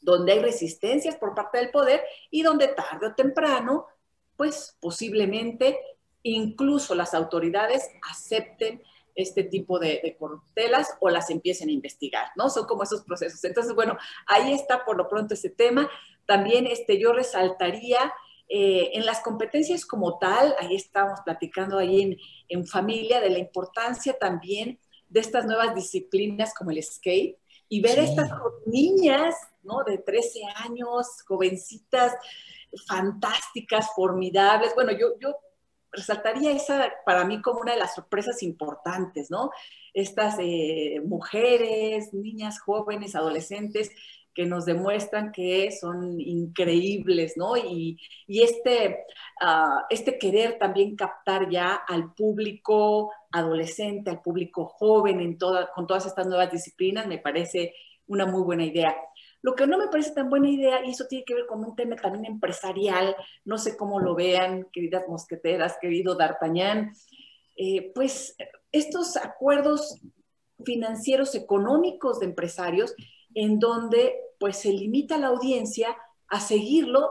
donde 0.00 0.32
hay 0.32 0.38
resistencias 0.40 1.16
por 1.16 1.34
parte 1.34 1.58
del 1.58 1.70
poder 1.70 2.04
y 2.30 2.42
donde 2.42 2.68
tarde 2.68 3.08
o 3.08 3.14
temprano, 3.14 3.86
pues 4.36 4.76
posiblemente 4.78 5.78
incluso 6.22 6.94
las 6.94 7.14
autoridades 7.14 7.88
acepten 8.10 8.82
este 9.16 9.42
tipo 9.42 9.78
de, 9.78 10.14
corruptelas 10.18 10.94
o 11.00 11.08
las 11.08 11.30
empiecen 11.30 11.70
a 11.70 11.72
investigar, 11.72 12.28
¿no? 12.36 12.50
Son 12.50 12.66
como 12.66 12.82
esos 12.82 13.02
procesos. 13.02 13.42
Entonces, 13.44 13.74
bueno, 13.74 13.96
ahí 14.26 14.52
está 14.52 14.84
por 14.84 14.96
lo 14.96 15.08
pronto 15.08 15.34
ese 15.34 15.50
tema. 15.50 15.90
También 16.26 16.66
este, 16.66 17.00
yo 17.00 17.12
resaltaría 17.12 18.12
eh, 18.48 18.90
en 18.92 19.06
las 19.06 19.20
competencias 19.20 19.84
como 19.86 20.18
tal, 20.18 20.54
ahí 20.60 20.76
estamos 20.76 21.20
platicando 21.24 21.78
ahí 21.78 22.02
en, 22.02 22.16
en 22.48 22.66
familia 22.66 23.20
de 23.20 23.30
la 23.30 23.38
importancia 23.38 24.16
también 24.18 24.78
de 25.08 25.20
estas 25.20 25.46
nuevas 25.46 25.74
disciplinas 25.74 26.54
como 26.54 26.70
el 26.70 26.82
skate 26.82 27.38
y 27.68 27.80
ver 27.80 27.98
estas 27.98 28.30
niñas, 28.66 29.34
¿no? 29.62 29.82
De 29.84 29.98
13 29.98 30.40
años, 30.64 31.22
jovencitas, 31.26 32.12
fantásticas, 32.86 33.88
formidables. 33.94 34.74
Bueno, 34.74 34.92
yo, 34.92 35.18
yo 35.18 35.36
resaltaría 35.92 36.52
esa 36.52 36.92
para 37.04 37.24
mí 37.24 37.40
como 37.42 37.60
una 37.60 37.72
de 37.72 37.78
las 37.78 37.94
sorpresas 37.94 38.42
importantes, 38.42 39.30
¿no? 39.30 39.50
Estas 39.94 40.36
eh, 40.40 41.00
mujeres, 41.04 42.12
niñas, 42.12 42.60
jóvenes, 42.60 43.14
adolescentes 43.14 43.90
que 44.36 44.44
nos 44.44 44.66
demuestran 44.66 45.32
que 45.32 45.70
son 45.72 46.20
increíbles, 46.20 47.34
¿no? 47.36 47.56
Y, 47.56 47.98
este, 48.28 49.06
ah, 49.40 49.86
este 49.88 50.18
querer 50.18 50.58
también 50.58 50.94
captar 50.94 51.48
ya 51.50 51.74
al 51.74 52.12
público 52.12 53.10
adolescente, 53.32 54.10
al 54.10 54.20
público 54.20 54.66
joven 54.66 55.20
en 55.20 55.38
toda, 55.38 55.72
con 55.72 55.86
todas 55.86 56.04
estas 56.04 56.26
nuevas 56.26 56.52
disciplinas, 56.52 57.06
me 57.06 57.18
parece 57.18 57.72
una 58.06 58.26
muy 58.26 58.42
buena 58.42 58.64
idea. 58.64 58.94
Lo 59.46 59.54
que 59.54 59.68
no 59.68 59.78
me 59.78 59.86
parece 59.86 60.10
tan 60.10 60.28
buena 60.28 60.50
idea, 60.50 60.84
y 60.84 60.90
eso 60.90 61.06
tiene 61.06 61.24
que 61.24 61.34
ver 61.34 61.46
con 61.46 61.64
un 61.64 61.76
tema 61.76 61.94
también 61.94 62.24
empresarial, 62.24 63.14
no 63.44 63.58
sé 63.58 63.76
cómo 63.76 64.00
lo 64.00 64.16
vean, 64.16 64.66
queridas 64.72 65.04
mosqueteras, 65.06 65.78
querido 65.80 66.16
D'Artagnan, 66.16 66.92
eh, 67.54 67.92
pues 67.94 68.36
estos 68.72 69.16
acuerdos 69.16 70.00
financieros 70.64 71.36
económicos 71.36 72.18
de 72.18 72.26
empresarios 72.26 72.92
en 73.36 73.60
donde 73.60 74.16
pues 74.40 74.56
se 74.56 74.72
limita 74.72 75.16
la 75.16 75.28
audiencia 75.28 75.96
a 76.26 76.40
seguirlo 76.40 77.08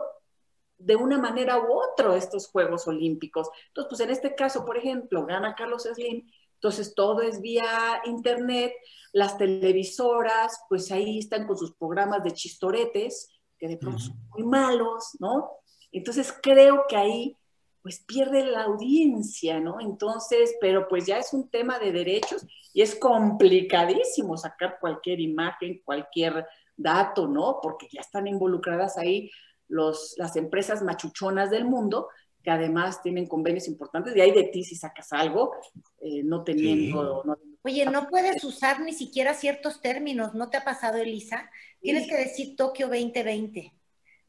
de 0.77 0.97
una 0.97 1.17
manera 1.17 1.57
u 1.57 1.71
otra 1.71 2.17
estos 2.17 2.49
Juegos 2.49 2.85
Olímpicos. 2.85 3.47
Entonces, 3.67 3.89
pues 3.89 4.01
en 4.01 4.09
este 4.09 4.35
caso, 4.35 4.65
por 4.65 4.75
ejemplo, 4.75 5.25
gana 5.25 5.55
Carlos 5.55 5.83
Slim, 5.83 6.29
entonces 6.55 6.95
todo 6.95 7.21
es 7.21 7.41
vía 7.41 8.01
internet, 8.05 8.73
las 9.13 9.37
televisoras, 9.37 10.59
pues 10.67 10.91
ahí 10.91 11.19
están 11.19 11.47
con 11.47 11.57
sus 11.57 11.73
programas 11.75 12.23
de 12.23 12.31
chistoretes, 12.31 13.29
que 13.57 13.67
de 13.67 13.77
pronto 13.77 13.99
son 13.99 14.19
muy 14.33 14.43
malos, 14.43 15.15
¿no? 15.19 15.51
Entonces 15.91 16.33
creo 16.41 16.85
que 16.89 16.97
ahí 16.97 17.37
pues 17.81 18.03
pierde 18.03 18.43
la 18.43 18.63
audiencia, 18.63 19.59
¿no? 19.59 19.79
Entonces, 19.79 20.55
pero 20.59 20.87
pues 20.87 21.05
ya 21.05 21.19
es 21.19 21.33
un 21.33 21.49
tema 21.49 21.77
de 21.77 21.91
derechos 21.91 22.43
y 22.73 22.81
es 22.81 22.95
complicadísimo 22.95 24.37
sacar 24.37 24.79
cualquier 24.81 25.19
imagen, 25.19 25.81
cualquier 25.85 26.47
dato, 26.75 27.27
¿no? 27.27 27.59
Porque 27.61 27.87
ya 27.91 28.01
están 28.01 28.25
involucradas 28.25 28.97
ahí 28.97 29.29
los, 29.67 30.15
las 30.17 30.35
empresas 30.35 30.81
machuchonas 30.81 31.51
del 31.51 31.65
mundo 31.65 32.09
que 32.45 32.51
además 32.51 33.01
tienen 33.01 33.25
convenios 33.25 33.67
importantes, 33.67 34.15
y 34.15 34.21
ahí 34.21 34.31
de 34.31 34.43
ti 34.43 34.63
si 34.63 34.75
sacas 34.75 35.11
algo, 35.11 35.55
eh, 35.99 36.21
no 36.23 36.43
teniendo... 36.43 37.23
Oye, 37.63 37.87
no 37.87 38.07
puedes 38.07 38.43
usar 38.43 38.81
ni 38.81 38.93
siquiera 38.93 39.33
ciertos 39.33 39.81
términos, 39.81 40.35
¿no 40.35 40.51
te 40.51 40.57
ha 40.57 40.63
pasado, 40.63 40.99
Elisa? 40.99 41.49
Tienes 41.81 42.07
que 42.07 42.15
decir 42.15 42.55
Tokio 42.55 42.87
2020. 42.87 43.73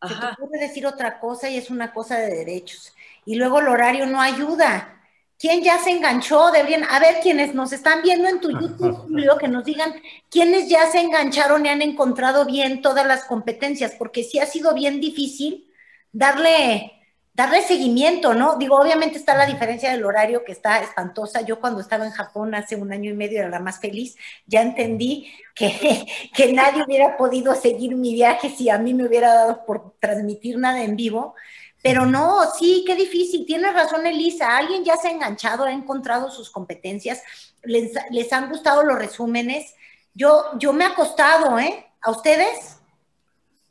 Ajá. 0.00 0.30
Se 0.30 0.36
te 0.36 0.48
puede 0.48 0.66
decir 0.66 0.86
otra 0.86 1.20
cosa 1.20 1.50
y 1.50 1.58
es 1.58 1.68
una 1.68 1.92
cosa 1.92 2.18
de 2.18 2.34
derechos. 2.34 2.94
Y 3.26 3.34
luego 3.34 3.60
el 3.60 3.68
horario 3.68 4.06
no 4.06 4.22
ayuda. 4.22 5.02
¿Quién 5.38 5.62
ya 5.62 5.76
se 5.76 5.90
enganchó? 5.90 6.50
Deberían, 6.50 6.84
a 6.84 6.98
ver, 6.98 7.16
quienes 7.22 7.54
nos 7.54 7.74
están 7.74 8.00
viendo 8.00 8.26
en 8.28 8.40
tu 8.40 8.50
YouTube, 8.50 8.96
Julio, 9.08 9.36
que 9.36 9.48
nos 9.48 9.66
digan 9.66 9.94
quiénes 10.30 10.70
ya 10.70 10.90
se 10.90 11.00
engancharon 11.00 11.66
y 11.66 11.68
han 11.68 11.82
encontrado 11.82 12.46
bien 12.46 12.80
todas 12.80 13.06
las 13.06 13.24
competencias, 13.24 13.94
porque 13.98 14.24
sí 14.24 14.38
ha 14.38 14.46
sido 14.46 14.72
bien 14.72 14.98
difícil 15.00 15.70
darle 16.12 16.95
darle 17.36 17.60
seguimiento, 17.60 18.32
¿no? 18.32 18.56
Digo, 18.56 18.76
obviamente 18.76 19.18
está 19.18 19.36
la 19.36 19.44
diferencia 19.44 19.92
del 19.92 20.06
horario 20.06 20.42
que 20.42 20.52
está 20.52 20.80
espantosa. 20.80 21.42
Yo 21.42 21.60
cuando 21.60 21.82
estaba 21.82 22.06
en 22.06 22.10
Japón 22.10 22.54
hace 22.54 22.76
un 22.76 22.90
año 22.94 23.10
y 23.10 23.14
medio 23.14 23.40
era 23.40 23.50
la 23.50 23.60
más 23.60 23.78
feliz, 23.78 24.16
ya 24.46 24.62
entendí 24.62 25.30
que, 25.54 26.06
que 26.34 26.52
nadie 26.54 26.82
hubiera 26.82 27.18
podido 27.18 27.54
seguir 27.54 27.94
mi 27.94 28.14
viaje 28.14 28.48
si 28.48 28.70
a 28.70 28.78
mí 28.78 28.94
me 28.94 29.06
hubiera 29.06 29.34
dado 29.34 29.66
por 29.66 29.96
transmitir 30.00 30.56
nada 30.56 30.82
en 30.82 30.96
vivo. 30.96 31.34
Pero 31.82 32.06
no, 32.06 32.38
sí, 32.58 32.84
qué 32.86 32.96
difícil. 32.96 33.44
Tienes 33.44 33.74
razón, 33.74 34.06
Elisa. 34.06 34.56
Alguien 34.56 34.82
ya 34.82 34.96
se 34.96 35.08
ha 35.08 35.10
enganchado, 35.10 35.64
ha 35.64 35.72
encontrado 35.72 36.30
sus 36.30 36.48
competencias, 36.48 37.22
les, 37.62 37.92
les 38.10 38.32
han 38.32 38.48
gustado 38.48 38.82
los 38.82 38.98
resúmenes. 38.98 39.74
Yo, 40.14 40.58
yo 40.58 40.72
me 40.72 40.86
ha 40.86 40.94
costado, 40.94 41.58
¿eh? 41.58 41.84
¿A 42.00 42.10
ustedes? 42.10 42.78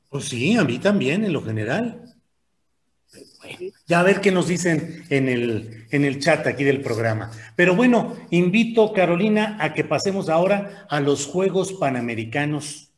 Pues 0.10 0.26
sí, 0.26 0.56
a 0.56 0.64
mí 0.64 0.78
también, 0.78 1.26
en 1.26 1.34
lo 1.34 1.44
general. 1.44 2.15
Ya 3.88 4.00
a 4.00 4.04
ver 4.04 4.22
qué 4.22 4.32
nos 4.32 4.48
dicen 4.48 5.06
en 5.10 5.30
el, 5.30 5.86
en 5.92 6.06
el 6.06 6.20
chat 6.20 6.46
aquí 6.48 6.64
del 6.64 6.82
programa. 6.82 7.32
Pero 7.56 7.76
bueno, 7.76 8.16
invito, 8.32 8.94
Carolina, 8.94 9.58
a 9.60 9.74
que 9.74 9.84
pasemos 9.84 10.30
ahora 10.30 10.86
a 10.90 11.00
los 11.00 11.28
Juegos 11.28 11.74
Panamericanos 11.74 12.92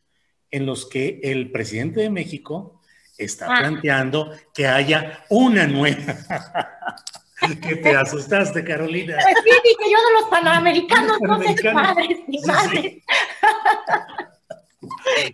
en 0.52 0.66
los 0.66 0.86
que 0.86 1.20
el 1.24 1.52
presidente 1.52 2.02
de 2.02 2.10
México 2.10 2.82
está 3.18 3.48
ah. 3.50 3.60
planteando 3.60 4.32
que 4.54 4.68
haya 4.68 5.26
una 5.30 5.68
nueva. 5.68 6.16
que 7.62 7.76
te 7.76 7.96
asustaste, 7.96 8.64
Carolina. 8.64 9.18
Pues 9.22 9.36
sí, 9.44 9.52
dije 9.64 9.92
yo 9.92 9.98
de 10.08 10.22
los 10.22 10.30
Panamericanos, 10.30 11.20
no 11.22 11.42
sé 11.42 11.56
qué 11.56 11.72
madres, 11.72 12.18
ni 12.28 12.40
madres. 12.42 13.04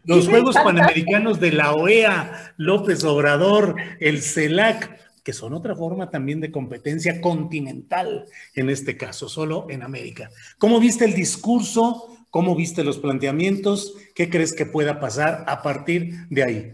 Los 0.06 0.28
Juegos 0.28 0.56
Panamericanos 0.56 1.40
de 1.40 1.52
la 1.52 1.74
OEA, 1.74 2.54
López 2.58 3.04
Obrador, 3.04 3.76
el 4.00 4.22
CELAC, 4.22 5.00
que 5.24 5.34
son 5.34 5.54
otra 5.54 5.76
forma 5.76 6.10
también 6.10 6.42
de 6.42 6.52
competencia 6.52 7.22
continental, 7.22 8.26
en 8.56 8.70
este 8.70 8.98
caso, 8.98 9.30
solo 9.30 9.68
en 9.70 9.84
América. 9.84 10.30
¿Cómo 10.58 10.80
viste 10.80 11.06
el 11.06 11.14
discurso? 11.14 12.18
¿Cómo 12.30 12.56
viste 12.56 12.84
los 12.84 13.00
planteamientos? 13.00 13.94
¿Qué 14.16 14.30
crees 14.30 14.54
que 14.54 14.66
pueda 14.66 15.00
pasar 15.00 15.44
a 15.48 15.62
partir 15.62 16.28
de 16.30 16.44
ahí? 16.44 16.74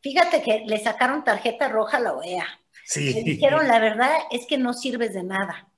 Fíjate 0.00 0.42
que 0.42 0.64
le 0.66 0.78
sacaron 0.82 1.24
tarjeta 1.24 1.68
roja 1.68 1.98
a 1.98 2.00
la 2.00 2.12
OEA. 2.14 2.46
Sí. 2.84 3.12
Le 3.12 3.22
dijeron, 3.22 3.66
la 3.66 3.78
verdad 3.78 4.10
es 4.30 4.46
que 4.46 4.58
no 4.58 4.72
sirves 4.72 5.14
de 5.14 5.24
nada. 5.24 5.68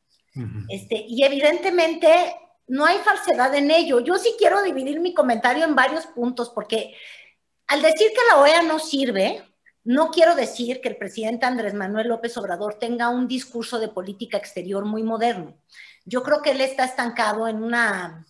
este, 0.68 1.04
y 1.08 1.24
evidentemente 1.24 2.08
no 2.68 2.84
hay 2.84 2.98
falsedad 2.98 3.54
en 3.54 3.70
ello. 3.70 4.00
Yo 4.00 4.16
sí 4.16 4.34
quiero 4.38 4.62
dividir 4.62 5.00
mi 5.00 5.14
comentario 5.14 5.64
en 5.64 5.74
varios 5.74 6.06
puntos, 6.06 6.50
porque 6.50 6.94
al 7.66 7.82
decir 7.82 8.08
que 8.10 8.26
la 8.30 8.40
OEA 8.40 8.62
no 8.62 8.78
sirve, 8.78 9.42
no 9.84 10.10
quiero 10.10 10.34
decir 10.34 10.80
que 10.80 10.88
el 10.88 10.96
presidente 10.96 11.46
Andrés 11.46 11.74
Manuel 11.74 12.08
López 12.08 12.36
Obrador 12.36 12.74
tenga 12.74 13.08
un 13.08 13.26
discurso 13.26 13.78
de 13.78 13.88
política 13.88 14.36
exterior 14.36 14.84
muy 14.84 15.02
moderno. 15.02 15.56
Yo 16.04 16.22
creo 16.22 16.42
que 16.42 16.50
él 16.50 16.60
está 16.60 16.84
estancado 16.84 17.48
en, 17.48 17.62
una, 17.62 18.26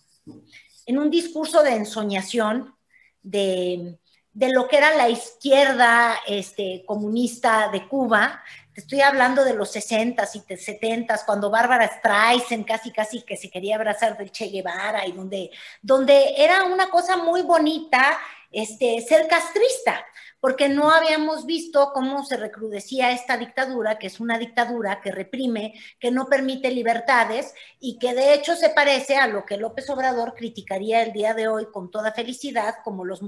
en 0.85 0.97
un 0.97 1.09
discurso 1.09 1.61
de 1.63 1.75
ensoñación 1.75 2.75
de, 3.21 3.99
de 4.31 4.49
lo 4.53 4.67
que 4.67 4.77
era 4.77 4.95
la 4.95 5.09
izquierda 5.09 6.15
este, 6.27 6.83
comunista 6.85 7.69
de 7.71 7.87
Cuba. 7.87 8.41
Estoy 8.79 9.01
hablando 9.01 9.43
de 9.43 9.53
los 9.53 9.75
60s 9.75 10.35
y 10.35 10.39
70s, 10.39 11.25
cuando 11.25 11.49
Bárbara 11.49 11.85
Streisand 11.99 12.65
casi, 12.65 12.91
casi 12.91 13.21
que 13.23 13.35
se 13.35 13.49
quería 13.49 13.75
abrazar 13.75 14.17
del 14.17 14.31
Che 14.31 14.47
Guevara 14.47 15.05
y 15.05 15.11
donde, 15.11 15.51
donde 15.81 16.35
era 16.37 16.63
una 16.63 16.89
cosa 16.89 17.17
muy 17.17 17.41
bonita 17.41 18.17
este, 18.51 19.01
ser 19.01 19.27
castrista 19.27 20.05
porque 20.39 20.69
no 20.69 20.91
habíamos 20.91 21.45
visto 21.45 21.91
cómo 21.93 22.23
se 22.23 22.37
recrudecía 22.37 23.11
esta 23.11 23.35
dictadura, 23.35 23.99
que 23.99 24.07
es 24.07 24.21
una 24.21 24.39
dictadura 24.39 25.01
que 25.01 25.11
reprime, 25.11 25.73
que 25.99 26.11
no 26.11 26.27
permite 26.27 26.71
libertades 26.71 27.53
y 27.81 27.99
que 27.99 28.13
de 28.13 28.33
hecho 28.33 28.55
se 28.55 28.69
parece 28.69 29.17
a 29.17 29.27
lo 29.27 29.45
que 29.45 29.57
López 29.57 29.89
Obrador 29.89 30.35
criticaría 30.35 31.03
el 31.03 31.11
día 31.11 31.33
de 31.33 31.49
hoy 31.49 31.67
con 31.71 31.91
toda 31.91 32.13
felicidad, 32.13 32.75
como, 32.85 33.03
los, 33.03 33.19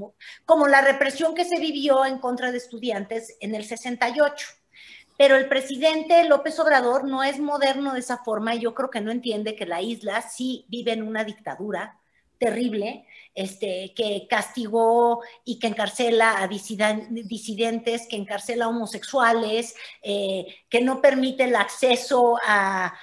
como 0.46 0.68
la 0.68 0.80
represión 0.80 1.36
que 1.36 1.44
se 1.44 1.60
vivió 1.60 2.06
en 2.06 2.20
contra 2.20 2.52
de 2.52 2.58
estudiantes 2.58 3.36
en 3.42 3.56
el 3.56 3.66
68 3.66 4.61
pero 5.18 5.36
el 5.36 5.48
presidente 5.48 6.24
López 6.26 6.60
Obrador 6.60 7.04
no 7.04 7.24
es 7.24 7.40
moderno 7.40 7.94
de 7.94 8.00
esa 8.00 8.18
forma 8.24 8.56
y 8.56 8.60
yo 8.60 8.74
creo 8.74 8.90
que 8.90 9.02
no 9.02 9.12
entiende 9.12 9.56
que 9.56 9.66
la 9.66 9.82
isla 9.82 10.22
sí 10.22 10.66
vive 10.68 10.94
en 10.94 11.04
una 11.04 11.24
dictadura 11.24 12.02
terrible, 12.42 13.06
este, 13.36 13.94
que 13.96 14.26
castigó 14.28 15.22
y 15.46 15.60
que 15.60 15.68
encarcela 15.68 16.42
a 16.42 16.48
disidentes, 16.48 18.08
que 18.08 18.16
encarcela 18.16 18.66
a 18.66 18.70
homosexuales, 18.70 19.76
eh, 20.02 20.48
que 20.68 20.82
no 20.82 21.02
permite 21.02 21.44
el 21.44 21.56
acceso 21.56 22.38
a, 22.44 22.94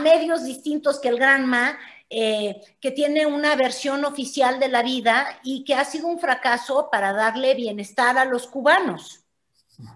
medios 0.00 0.44
distintos 0.44 1.00
que 1.00 1.08
el 1.08 1.18
Granma, 1.18 1.76
eh, 2.08 2.60
que 2.80 2.90
tiene 2.90 3.26
una 3.26 3.56
versión 3.56 4.04
oficial 4.04 4.60
de 4.60 4.68
la 4.68 4.82
vida 4.82 5.40
y 5.42 5.64
que 5.64 5.74
ha 5.74 5.84
sido 5.84 6.06
un 6.06 6.20
fracaso 6.20 6.88
para 6.92 7.12
darle 7.12 7.54
bienestar 7.54 8.16
a 8.16 8.26
los 8.26 8.46
cubanos. 8.46 9.24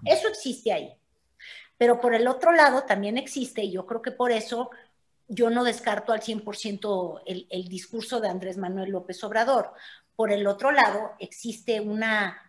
Eso 0.04 0.28
existe 0.28 0.72
ahí. 0.72 0.92
Pero 1.82 2.00
por 2.00 2.14
el 2.14 2.28
otro 2.28 2.52
lado 2.52 2.84
también 2.84 3.18
existe, 3.18 3.64
y 3.64 3.72
yo 3.72 3.84
creo 3.86 4.00
que 4.00 4.12
por 4.12 4.30
eso 4.30 4.70
yo 5.26 5.50
no 5.50 5.64
descarto 5.64 6.12
al 6.12 6.20
100% 6.20 7.22
el, 7.26 7.48
el 7.50 7.66
discurso 7.66 8.20
de 8.20 8.28
Andrés 8.28 8.56
Manuel 8.56 8.92
López 8.92 9.24
Obrador. 9.24 9.72
Por 10.14 10.30
el 10.30 10.46
otro 10.46 10.70
lado, 10.70 11.10
existe 11.18 11.80
una 11.80 12.40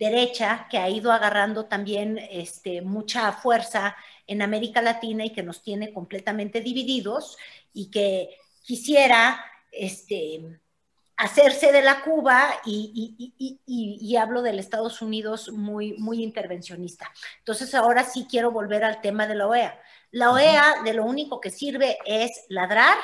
derecha 0.00 0.66
que 0.68 0.78
ha 0.78 0.90
ido 0.90 1.12
agarrando 1.12 1.66
también 1.66 2.18
este, 2.18 2.82
mucha 2.82 3.30
fuerza 3.30 3.94
en 4.26 4.42
América 4.42 4.82
Latina 4.82 5.24
y 5.24 5.30
que 5.32 5.44
nos 5.44 5.62
tiene 5.62 5.92
completamente 5.92 6.60
divididos 6.60 7.38
y 7.72 7.88
que 7.88 8.30
quisiera 8.64 9.44
este, 9.70 10.58
hacerse 11.16 11.72
de 11.72 11.82
la 11.82 12.02
Cuba 12.02 12.60
y, 12.64 13.32
y, 13.66 14.16
hablo 14.16 14.42
del 14.42 14.58
Estados 14.58 15.00
Unidos 15.00 15.50
muy, 15.50 15.94
muy 15.94 16.22
intervencionista. 16.22 17.10
Entonces 17.38 17.74
ahora 17.74 18.04
sí 18.04 18.26
quiero 18.28 18.50
volver 18.50 18.84
al 18.84 19.00
tema 19.00 19.26
de 19.26 19.34
la 19.34 19.46
OEA. 19.46 19.80
La 20.10 20.30
OEA 20.30 20.82
de 20.84 20.94
lo 20.94 21.04
único 21.04 21.40
que 21.40 21.50
sirve 21.50 21.98
es 22.04 22.44
ladrar 22.48 22.96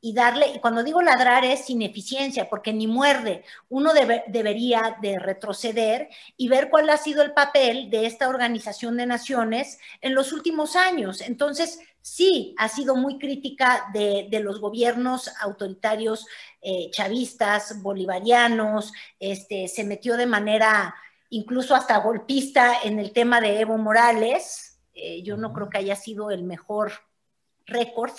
y 0.00 0.14
darle, 0.14 0.48
y 0.54 0.60
cuando 0.60 0.82
digo 0.82 1.02
ladrar 1.02 1.44
es 1.44 1.68
ineficiencia, 1.68 2.48
porque 2.48 2.72
ni 2.72 2.86
muerde. 2.86 3.44
Uno 3.68 3.92
debería 3.92 4.96
de 5.00 5.18
retroceder 5.18 6.08
y 6.36 6.48
ver 6.48 6.70
cuál 6.70 6.88
ha 6.90 6.96
sido 6.96 7.22
el 7.22 7.32
papel 7.32 7.90
de 7.90 8.06
esta 8.06 8.28
organización 8.28 8.96
de 8.96 9.06
naciones 9.06 9.78
en 10.00 10.14
los 10.14 10.32
últimos 10.32 10.76
años. 10.76 11.20
Entonces, 11.20 11.80
sí, 12.06 12.54
ha 12.56 12.68
sido 12.68 12.94
muy 12.94 13.18
crítica 13.18 13.90
de, 13.92 14.28
los 14.40 14.60
gobiernos 14.60 15.28
autoritarios 15.40 16.24
eh, 16.62 16.88
chavistas, 16.92 17.82
bolivarianos, 17.82 18.92
este, 19.18 19.66
se 19.66 19.82
metió 19.82 20.16
de 20.16 20.26
manera 20.26 20.94
incluso 21.30 21.74
hasta 21.74 21.98
golpista 21.98 22.76
en 22.84 23.00
el 23.00 23.12
tema 23.12 23.40
de 23.40 23.60
Evo 23.60 23.76
Morales, 23.76 24.78
eh, 24.94 25.22
yo 25.22 25.36
no 25.36 25.52
creo 25.52 25.68
que 25.68 25.78
haya 25.78 25.96
sido 25.96 26.30
el 26.30 26.44
mejor 26.44 26.92
récord 27.66 28.12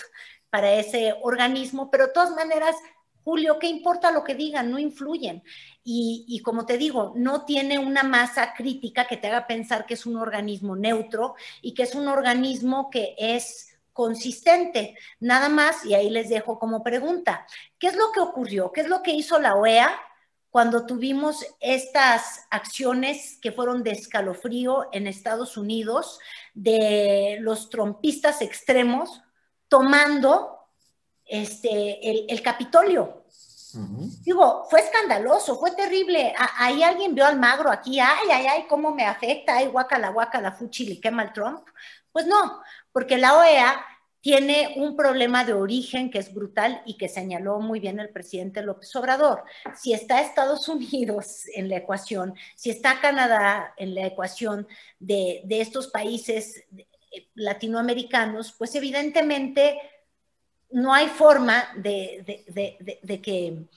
para 0.50 0.73
ese 0.73 1.15
organismo, 1.21 1.89
pero 1.89 2.08
de 2.08 2.13
todas 2.13 2.32
maneras, 2.32 2.76
Julio, 3.23 3.58
¿qué 3.58 3.67
importa 3.67 4.12
lo 4.12 4.26
que 4.26 4.36
digan? 4.36 4.69
No 4.69 4.80
influyen. 4.80 5.43
Y, 5.84 6.26
y, 6.28 6.41
como 6.41 6.65
te 6.65 6.78
digo, 6.78 7.13
no 7.15 7.45
tiene 7.45 7.80
una 7.80 8.04
masa 8.04 8.54
crítica 8.54 9.08
que 9.08 9.15
te 9.15 9.28
haga 9.28 9.47
pensar 9.47 9.86
que 9.86 9.93
es 9.93 10.06
un 10.06 10.17
organismo 10.17 10.76
neutro 10.76 11.36
y 11.62 11.73
que 11.73 11.84
es 11.84 11.95
un 11.95 12.10
organismo 12.10 12.89
que 12.89 13.15
es 13.17 13.77
consistente. 13.97 14.95
Nada 15.19 15.49
más, 15.49 15.83
y 15.83 15.95
ahí 15.95 16.12
les 16.12 16.29
dejo 16.29 16.60
como 16.60 16.83
pregunta, 16.83 17.47
¿qué 17.79 17.88
es 17.88 17.95
lo 17.95 18.12
que 18.12 18.19
ocurrió? 18.19 18.71
¿Qué 18.71 18.81
es 18.81 18.88
lo 18.88 19.01
que 19.01 19.12
hizo 19.12 19.39
la 19.39 19.55
OEA 19.55 19.99
cuando 20.51 20.86
tuvimos 20.86 21.43
estas 21.60 22.45
acciones 22.51 23.39
que 23.41 23.51
fueron 23.51 23.81
de 23.81 23.91
escalofrío 23.91 24.88
en 24.91 25.07
Estados 25.07 25.57
Unidos 25.57 26.19
de 26.53 27.39
los 27.41 27.71
trompistas 27.71 28.43
extremos 28.43 29.23
tomando 29.67 30.60
este, 31.25 32.31
el, 32.31 32.41
Capitolio. 32.43 33.23
Digo, 34.23 34.65
fue 34.69 34.79
escandaloso, 34.79 35.60
fue 35.60 35.71
terrible. 35.71 36.33
ahí 36.57 36.81
alguien 36.83 37.13
vio 37.13 37.25
al 37.25 37.39
magro 37.39 37.69
aquí, 37.69 37.99
ay, 37.99 38.27
ay, 38.31 38.45
ay, 38.47 38.65
cómo 38.67 38.91
me 38.91 39.05
afecta, 39.05 39.57
ay, 39.57 39.67
guacala, 39.67 40.10
guacala, 40.10 40.51
fuchi, 40.51 40.86
le 40.86 40.99
quema 40.99 41.23
el 41.23 41.33
Trump. 41.33 41.67
Pues 42.17 42.25
no, 42.25 42.63
porque 42.91 43.19
la 43.19 43.38
OEA 43.38 43.86
tiene 44.21 44.73
un 44.77 44.95
problema 44.95 45.45
de 45.45 45.53
origen 45.53 46.10
que 46.10 46.17
es 46.17 46.34
brutal 46.34 46.82
y 46.84 46.97
que 46.97 47.10
señaló 47.10 47.60
muy 47.60 47.80
bien 47.80 47.99
el 47.99 48.10
presidente 48.10 48.63
López 48.63 48.95
Obrador. 48.95 49.43
Si 49.75 49.93
está 49.93 50.19
Estados 50.19 50.67
Unidos 50.67 51.43
en 51.53 51.69
la 51.69 51.75
ecuación, 51.77 52.34
si 52.56 52.71
está 52.71 52.99
Canadá 53.01 53.75
en 53.77 53.93
la 53.93 54.08
ecuación 54.08 54.67
de, 54.97 55.43
estos 55.47 55.89
países 55.89 56.63
eh, 56.75 57.27
latinoamericanos, 57.36 58.51
pues 58.58 58.73
evidentemente 58.73 59.77
no 60.71 60.95
hay 60.95 61.10
forma 61.10 61.69
de, 61.75 63.21
que 63.21 63.67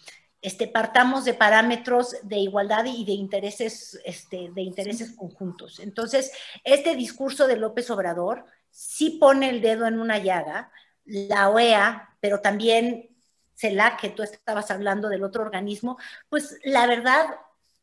este, 0.43 0.67
partamos 0.69 1.25
de 1.25 1.35
parámetros 1.35 2.17
de 2.23 2.39
igualdad 2.39 2.85
y 2.87 3.05
de 3.05 3.13
intereses, 3.13 4.01
este, 4.05 4.51
de 4.53 4.63
intereses 4.63 5.13
conjuntos. 5.13 5.81
Entonces, 5.81 6.33
este 6.65 6.97
discurso 6.97 7.47
de 7.47 7.57
López 7.57 7.91
Obrador 7.91 8.45
sí 8.71 9.19
pone 9.21 9.51
el 9.51 9.61
dedo 9.61 9.87
en 9.87 10.01
una 10.01 10.19
llaga, 10.19 10.71
la 11.05 11.51
OEA, 11.51 12.17
pero 12.21 12.41
también 12.41 13.11
CELAC, 13.55 14.01
que 14.01 14.09
tú 14.09 14.23
estabas 14.23 14.71
hablando 14.71 15.09
del 15.09 15.25
otro 15.25 15.43
organismo, 15.43 15.99
pues 16.31 16.59
la 16.65 16.87
verdad, 16.87 17.27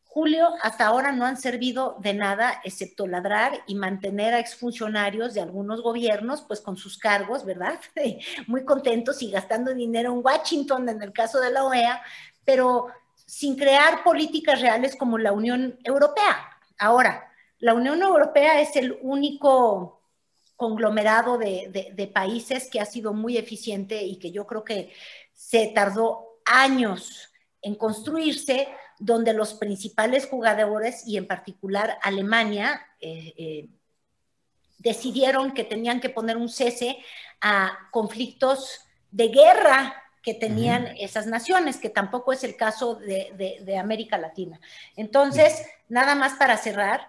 Julio, 0.06 0.50
hasta 0.64 0.88
ahora 0.88 1.12
no 1.12 1.26
han 1.26 1.38
servido 1.38 1.98
de 2.00 2.16
nada 2.16 2.60
excepto 2.64 3.06
ladrar 3.06 3.64
y 3.68 3.76
mantener 3.76 4.34
a 4.34 4.40
exfuncionarios 4.40 5.36
de 5.36 5.42
algunos 5.42 5.82
gobiernos, 5.82 6.42
pues 6.42 6.62
con 6.62 6.78
sus 6.78 6.98
cargos, 6.98 7.46
¿verdad? 7.46 7.80
Muy 8.48 8.66
contentos 8.66 9.22
y 9.22 9.30
gastando 9.30 9.76
dinero 9.76 10.12
en 10.14 10.26
Washington 10.26 10.90
en 10.90 11.04
el 11.04 11.14
caso 11.14 11.40
de 11.40 11.52
la 11.52 11.64
OEA, 11.64 12.02
pero 12.48 12.88
sin 13.26 13.58
crear 13.58 14.06
políticas 14.06 14.62
reales 14.62 14.96
como 14.96 15.18
la 15.18 15.34
Unión 15.34 15.78
Europea. 15.84 16.50
Ahora, 16.80 17.30
la 17.60 17.74
Unión 17.74 18.02
Europea 18.02 18.62
es 18.62 18.78
el 18.78 18.98
único 19.02 20.02
conglomerado 20.56 21.38
de, 21.38 22.12
países 22.14 22.70
que 22.70 22.80
ha 22.80 22.86
sido 22.86 23.14
muy 23.14 23.38
eficiente 23.38 24.02
y 24.02 24.16
que 24.16 24.32
yo 24.32 24.48
creo 24.48 24.64
que 24.64 24.94
se 25.34 25.68
tardó 25.76 26.40
años 26.46 27.34
en 27.62 27.76
construirse, 27.76 28.70
donde 28.98 29.34
los 29.34 29.56
principales 29.56 30.26
jugadores, 30.26 31.06
y 31.06 31.18
en 31.18 31.28
particular 31.28 32.00
Alemania, 32.02 32.88
eh, 33.02 33.34
eh, 33.38 33.70
decidieron 34.78 35.54
que 35.54 35.66
tenían 35.66 36.00
que 36.00 36.10
poner 36.10 36.38
un 36.38 36.48
cese 36.48 36.98
a 37.42 37.90
conflictos 37.92 38.80
de 39.12 39.28
guerra 39.28 40.02
que 40.28 40.34
tenían 40.34 40.88
esas 41.00 41.26
naciones, 41.26 41.78
que 41.78 41.90
tampoco 41.90 42.34
es 42.34 42.44
el 42.44 42.58
caso 42.58 42.96
de, 42.96 43.62
de 43.64 43.78
América 43.78 44.18
Latina. 44.18 44.60
Entonces, 44.98 45.66
nada 45.88 46.16
más 46.16 46.34
para 46.34 46.58
cerrar, 46.58 47.08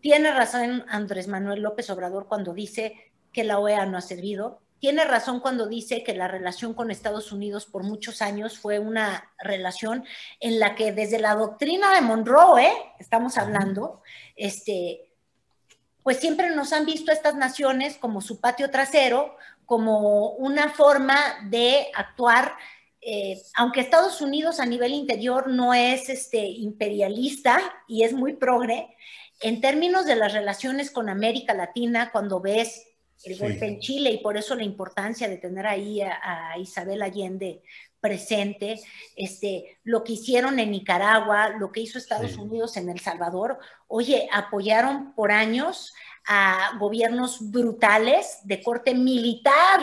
tiene 0.00 0.32
razón 0.32 0.84
Andrés 0.88 1.26
Manuel 1.26 1.62
López 1.62 1.90
Obrador 1.90 2.28
cuando 2.28 2.54
dice 2.54 3.10
que 3.32 3.42
la 3.42 3.58
OEA 3.58 3.86
no 3.86 3.98
ha 3.98 4.02
servido. 4.02 4.60
Tiene 4.78 5.04
razón 5.04 5.40
cuando 5.40 5.66
dice 5.66 6.04
que 6.04 6.14
la 6.14 6.28
relación 6.28 6.72
con 6.72 6.92
Estados 6.92 7.32
Unidos 7.32 7.66
por 7.66 7.82
muchos 7.82 8.22
años 8.22 8.56
fue 8.56 8.78
una 8.78 9.32
relación 9.40 10.04
en 10.38 10.60
la 10.60 10.76
que 10.76 10.92
desde 10.92 11.18
la 11.18 11.34
doctrina 11.34 11.92
de 11.92 12.02
Monroe, 12.02 12.66
¿eh? 12.66 12.72
estamos 13.00 13.36
hablando, 13.36 14.00
este, 14.36 15.10
pues 16.04 16.18
siempre 16.18 16.54
nos 16.54 16.72
han 16.72 16.86
visto 16.86 17.10
estas 17.10 17.34
naciones 17.34 17.96
como 17.96 18.20
su 18.20 18.38
patio 18.38 18.70
trasero, 18.70 19.36
como 19.70 20.30
una 20.30 20.68
forma 20.70 21.16
de 21.48 21.86
actuar 21.94 22.56
eh, 23.00 23.40
aunque 23.54 23.80
Estados 23.80 24.20
Unidos 24.20 24.58
a 24.58 24.66
nivel 24.66 24.92
interior 24.92 25.46
no 25.46 25.72
es 25.72 26.08
este, 26.08 26.44
imperialista 26.44 27.60
y 27.86 28.02
es 28.02 28.12
muy 28.12 28.34
progre, 28.34 28.88
en 29.40 29.60
términos 29.60 30.06
de 30.06 30.16
las 30.16 30.32
relaciones 30.32 30.90
con 30.90 31.08
América 31.08 31.54
Latina, 31.54 32.10
cuando 32.10 32.40
ves 32.40 32.84
el 33.22 33.38
golpe 33.38 33.66
en 33.68 33.78
Chile 33.78 34.10
y 34.10 34.18
por 34.18 34.36
eso 34.36 34.56
la 34.56 34.64
importancia 34.64 35.28
de 35.28 35.36
tener 35.36 35.68
ahí 35.68 36.02
a, 36.02 36.58
Isabel 36.58 37.00
Allende 37.00 37.62
presente, 38.00 38.80
este, 39.14 39.78
lo 39.84 40.02
que 40.02 40.14
hicieron 40.14 40.58
en 40.58 40.72
Nicaragua, 40.72 41.50
lo 41.50 41.70
que 41.70 41.80
hizo 41.80 41.96
Estados 41.96 42.36
Unidos 42.36 42.76
en 42.76 42.88
El 42.88 42.98
Salvador, 42.98 43.60
oye, 43.86 44.28
apoyaron 44.32 45.14
por 45.14 45.30
años 45.30 45.94
a 46.32 46.76
gobiernos 46.78 47.50
brutales 47.50 48.38
de 48.44 48.62
corte 48.62 48.94
militar. 48.94 49.80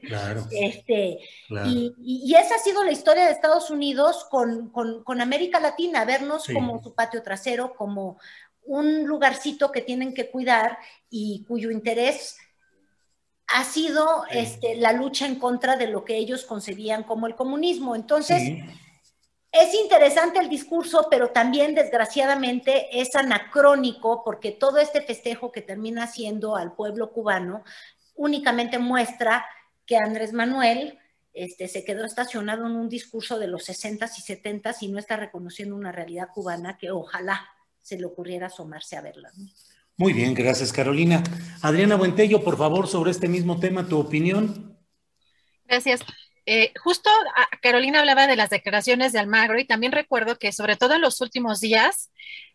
Claro, 0.00 0.46
este, 0.50 1.18
Y, 1.66 2.34
esa 2.34 2.54
ha 2.54 2.58
sido 2.58 2.82
la 2.82 2.92
historia 2.92 3.26
de 3.26 3.32
Estados 3.32 3.68
Unidos 3.68 4.26
con, 4.30 4.70
con 4.70 5.20
América 5.20 5.60
Latina, 5.60 6.06
vernos 6.06 6.46
como 6.46 6.82
su 6.82 6.94
patio 6.94 7.22
trasero, 7.22 7.74
como 7.74 8.18
un 8.64 9.04
lugarcito 9.04 9.70
que 9.70 9.82
tienen 9.82 10.14
que 10.14 10.30
cuidar 10.30 10.78
y 11.10 11.44
cuyo 11.46 11.70
interés 11.70 12.38
ha 13.48 13.62
sido 13.64 14.24
este, 14.30 14.76
la 14.76 14.92
lucha 14.92 15.26
en 15.26 15.38
contra 15.38 15.76
de 15.76 15.88
lo 15.88 16.02
que 16.02 16.16
ellos 16.16 16.44
concebían 16.44 17.02
como 17.02 17.26
el 17.26 17.34
comunismo. 17.34 17.94
Entonces, 17.94 18.64
es 19.54 19.72
interesante 19.72 20.40
el 20.40 20.48
discurso, 20.48 21.06
pero 21.08 21.30
también 21.30 21.76
desgraciadamente 21.76 23.00
es 23.00 23.14
anacrónico 23.14 24.22
porque 24.24 24.50
todo 24.50 24.78
este 24.78 25.00
festejo 25.00 25.52
que 25.52 25.62
termina 25.62 26.08
siendo 26.08 26.56
al 26.56 26.74
pueblo 26.74 27.12
cubano 27.12 27.62
únicamente 28.16 28.80
muestra 28.80 29.46
que 29.86 29.96
Andrés 29.96 30.32
Manuel 30.32 30.98
este, 31.32 31.68
se 31.68 31.84
quedó 31.84 32.04
estacionado 32.04 32.66
en 32.66 32.72
un 32.72 32.88
discurso 32.88 33.38
de 33.38 33.46
los 33.46 33.68
60s 33.68 34.10
y 34.18 34.22
70s 34.22 34.76
y 34.80 34.88
no 34.88 34.98
está 34.98 35.16
reconociendo 35.16 35.76
una 35.76 35.92
realidad 35.92 36.30
cubana 36.34 36.76
que 36.76 36.90
ojalá 36.90 37.48
se 37.80 37.96
le 37.96 38.06
ocurriera 38.06 38.48
asomarse 38.48 38.96
a 38.96 39.02
verla. 39.02 39.30
Muy 39.96 40.12
bien, 40.12 40.34
gracias 40.34 40.72
Carolina. 40.72 41.22
Adriana 41.62 41.94
Buentello, 41.94 42.42
por 42.42 42.58
favor, 42.58 42.88
sobre 42.88 43.12
este 43.12 43.28
mismo 43.28 43.60
tema, 43.60 43.86
tu 43.86 44.00
opinión. 44.00 44.76
Gracias. 45.64 46.00
Eh, 46.46 46.72
justo 46.82 47.10
Carolina 47.62 48.00
hablaba 48.00 48.26
de 48.26 48.36
las 48.36 48.50
declaraciones 48.50 49.12
de 49.12 49.18
Almagro 49.18 49.58
y 49.58 49.64
también 49.64 49.92
recuerdo 49.92 50.38
que 50.38 50.52
sobre 50.52 50.76
todo 50.76 50.94
en 50.94 51.00
los 51.00 51.20
últimos 51.20 51.60
días, 51.60 52.10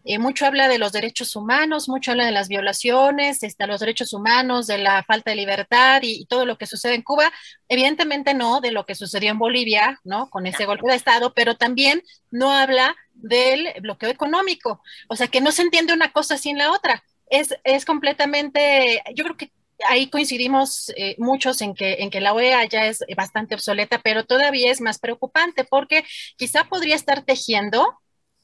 eh, 0.06 0.20
mucho 0.20 0.46
habla 0.46 0.68
de 0.68 0.78
los 0.78 0.92
derechos 0.92 1.36
humanos, 1.36 1.90
mucho 1.90 2.12
habla 2.12 2.26
de 2.26 2.32
las 2.32 2.48
violaciones, 2.48 3.40
de 3.40 3.68
los 3.68 3.80
derechos 3.80 4.14
humanos, 4.14 4.68
de 4.68 4.78
la 4.78 5.04
falta 5.04 5.32
de 5.32 5.38
libertad 5.38 6.02
y, 6.04 6.26
todo 6.28 6.46
lo 6.46 6.58
que 6.58 6.68
sucede 6.68 6.96
en 6.96 7.02
Cuba. 7.02 7.32
Evidentemente 7.68 8.34
no 8.34 8.62
de 8.62 8.72
lo 8.72 8.86
que 8.86 8.96
sucedió 8.96 9.32
en 9.32 9.40
Bolivia, 9.40 10.00
¿no? 10.04 10.30
Con 10.30 10.46
ese 10.46 10.66
golpe 10.66 10.88
de 10.88 10.96
Estado, 10.96 11.34
pero 11.34 11.56
también 11.56 12.04
no 12.32 12.52
habla 12.52 12.96
del 13.14 13.74
bloqueo 13.82 14.10
económico. 14.10 14.82
O 15.08 15.16
sea, 15.16 15.28
que 15.28 15.42
no 15.42 15.52
se 15.52 15.64
entiende 15.64 15.94
una 15.94 16.12
cosa 16.12 16.38
sin 16.38 16.58
la 16.58 16.72
otra 16.72 17.04
es, 17.30 17.86
completamente, 17.86 19.02
yo 19.16 19.24
creo 19.24 19.38
que 19.38 19.52
ahí 19.88 20.10
coincidimos 20.10 20.92
eh, 20.96 21.16
muchos 21.18 21.62
en 21.62 21.74
que, 21.74 21.98
en 22.00 22.10
que 22.10 22.22
la 22.22 22.34
OEA 22.34 22.66
ya 22.66 22.86
es 22.88 23.04
bastante 23.16 23.56
obsoleta, 23.56 24.00
pero 24.04 24.26
todavía 24.26 24.72
es 24.72 24.82
más 24.82 25.00
preocupante 25.00 25.64
porque 25.64 26.04
quizá 26.38 26.66
podría 26.66 26.96
estar 26.96 27.24
tejiendo 27.24 27.99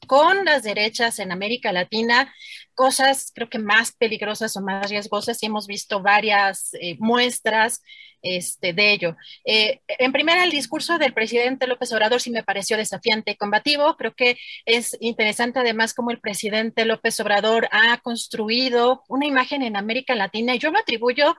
con 0.06 0.46
las 0.46 0.64
derechas 0.64 1.20
en 1.20 1.32
América 1.32 1.72
Latina 1.72 2.34
cosas 2.74 3.32
creo 3.34 3.50
que 3.50 3.60
más 3.60 3.92
peligrosas 3.94 4.56
o 4.58 4.62
más 4.62 4.90
riesgosas 4.90 5.42
y 5.42 5.46
hemos 5.48 5.66
visto 5.66 6.02
varias 6.02 6.74
eh, 6.74 6.98
muestras 7.00 7.82
este, 8.26 8.74
de 8.74 8.92
ello. 8.92 9.16
Eh, 9.46 9.82
en 9.88 10.12
primera, 10.12 10.44
el 10.44 10.50
discurso 10.50 10.98
del 10.98 11.14
presidente 11.14 11.68
López 11.68 11.94
Obrador 11.94 12.20
sí 12.20 12.32
me 12.32 12.44
pareció 12.44 12.76
desafiante 12.76 13.32
y 13.32 13.36
combativo. 13.36 13.96
Creo 13.98 14.16
que 14.16 14.38
es 14.66 14.98
interesante 15.00 15.60
además 15.60 15.94
cómo 15.94 16.10
el 16.10 16.20
presidente 16.20 16.86
López 16.86 17.20
Obrador 17.20 17.70
ha 17.72 17.98
construido 18.00 19.04
una 19.08 19.28
imagen 19.28 19.62
en 19.62 19.78
América 19.78 20.16
Latina 20.16 20.56
y 20.56 20.60
yo 20.60 20.72
lo 20.72 20.80
atribuyo, 20.80 21.36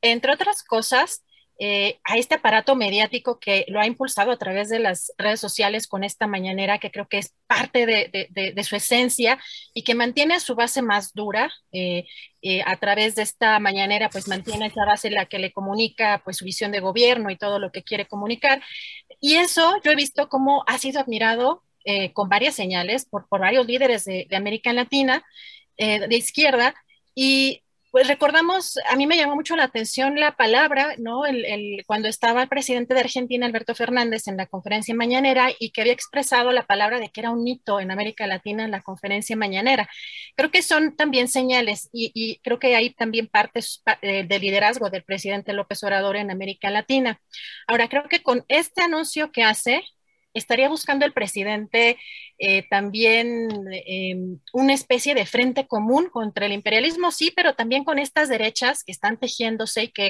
entre 0.00 0.32
otras 0.32 0.62
cosas, 0.62 1.24
eh, 1.62 2.00
a 2.04 2.16
este 2.16 2.36
aparato 2.36 2.74
mediático 2.74 3.38
que 3.38 3.66
lo 3.68 3.80
ha 3.80 3.86
impulsado 3.86 4.30
a 4.30 4.38
través 4.38 4.70
de 4.70 4.78
las 4.78 5.12
redes 5.18 5.40
sociales 5.40 5.86
con 5.86 6.04
esta 6.04 6.26
mañanera, 6.26 6.78
que 6.78 6.90
creo 6.90 7.06
que 7.06 7.18
es 7.18 7.34
parte 7.46 7.84
de, 7.84 8.64
su 8.64 8.76
esencia 8.76 9.38
y 9.74 9.84
que 9.84 9.94
mantiene 9.94 10.32
a 10.36 10.40
su 10.40 10.54
base 10.54 10.80
más 10.80 11.12
dura. 11.12 11.52
Eh, 11.70 12.06
eh, 12.40 12.62
a 12.64 12.78
través 12.78 13.14
de 13.14 13.22
esta 13.22 13.58
mañanera, 13.58 14.08
pues 14.08 14.26
mantiene 14.26 14.68
esa 14.68 14.86
base 14.86 15.10
la 15.10 15.26
que 15.26 15.38
le 15.38 15.52
comunica 15.52 16.22
pues 16.24 16.38
su 16.38 16.46
visión 16.46 16.72
de 16.72 16.80
gobierno 16.80 17.28
y 17.30 17.36
todo 17.36 17.58
lo 17.58 17.70
que 17.70 17.82
quiere 17.82 18.06
comunicar. 18.06 18.62
Y 19.20 19.34
eso 19.34 19.74
yo 19.84 19.92
he 19.92 19.96
visto 19.96 20.30
cómo 20.30 20.64
ha 20.66 20.78
sido 20.78 20.98
admirado 20.98 21.62
con 22.14 22.30
varias 22.30 22.54
señales 22.54 23.04
por 23.04 23.26
varios 23.30 23.66
líderes 23.66 24.04
de, 24.06 24.26
América 24.32 24.72
Latina, 24.72 25.24
de 25.76 26.16
izquierda, 26.16 26.74
y 27.14 27.62
Pues 27.90 28.06
recordamos, 28.06 28.78
a 28.88 28.94
mí 28.94 29.08
me 29.08 29.16
llamó 29.16 29.34
mucho 29.34 29.56
la 29.56 29.64
atención 29.64 30.14
la 30.14 30.36
palabra, 30.36 30.94
¿no? 30.98 31.26
El, 31.26 31.82
cuando 31.88 32.06
estaba 32.06 32.42
el 32.42 32.48
presidente 32.48 32.94
de 32.94 33.00
Argentina, 33.00 33.46
Alberto 33.46 33.74
Fernández, 33.74 34.28
en 34.28 34.36
la 34.36 34.46
conferencia 34.46 34.94
mañanera 34.94 35.48
y 35.58 35.72
que 35.72 35.80
había 35.80 35.92
expresado 35.92 36.52
la 36.52 36.66
palabra 36.66 37.00
de 37.00 37.08
que 37.08 37.18
era 37.20 37.32
un 37.32 37.46
hito 37.48 37.80
en 37.80 37.90
América 37.90 38.28
Latina 38.28 38.62
en 38.62 38.70
la 38.70 38.82
conferencia 38.82 39.34
mañanera. 39.36 39.88
Creo 40.36 40.52
que 40.52 40.62
son 40.62 40.94
también 40.94 41.26
señales 41.26 41.88
y, 41.92 42.38
creo 42.44 42.60
que 42.60 42.76
hay 42.76 42.94
también 42.94 43.26
partes 43.26 43.82
eh, 44.02 44.24
del 44.24 44.40
liderazgo 44.40 44.88
del 44.88 45.02
presidente 45.02 45.52
López 45.52 45.82
Obrador 45.82 46.14
en 46.14 46.30
América 46.30 46.70
Latina. 46.70 47.20
Ahora, 47.66 47.88
creo 47.88 48.04
que 48.08 48.22
con 48.22 48.44
este 48.48 48.82
anuncio 48.82 49.32
que 49.32 49.42
hace, 49.42 49.82
estaría 50.34 50.68
buscando 50.68 51.04
el 51.04 51.12
presidente 51.12 51.98
eh, 52.42 52.66
también 52.70 53.50
eh, 53.70 54.16
una 54.54 54.72
especie 54.72 55.14
de 55.14 55.26
frente 55.26 55.66
común 55.66 56.08
contra 56.08 56.46
el 56.46 56.52
imperialismo, 56.52 57.10
sí, 57.10 57.30
pero 57.36 57.54
también 57.54 57.84
con 57.84 57.98
estas 57.98 58.30
derechas 58.30 58.82
que 58.82 58.92
están 58.92 59.18
tejiéndose 59.18 59.84
y 59.84 59.88
que 59.88 60.06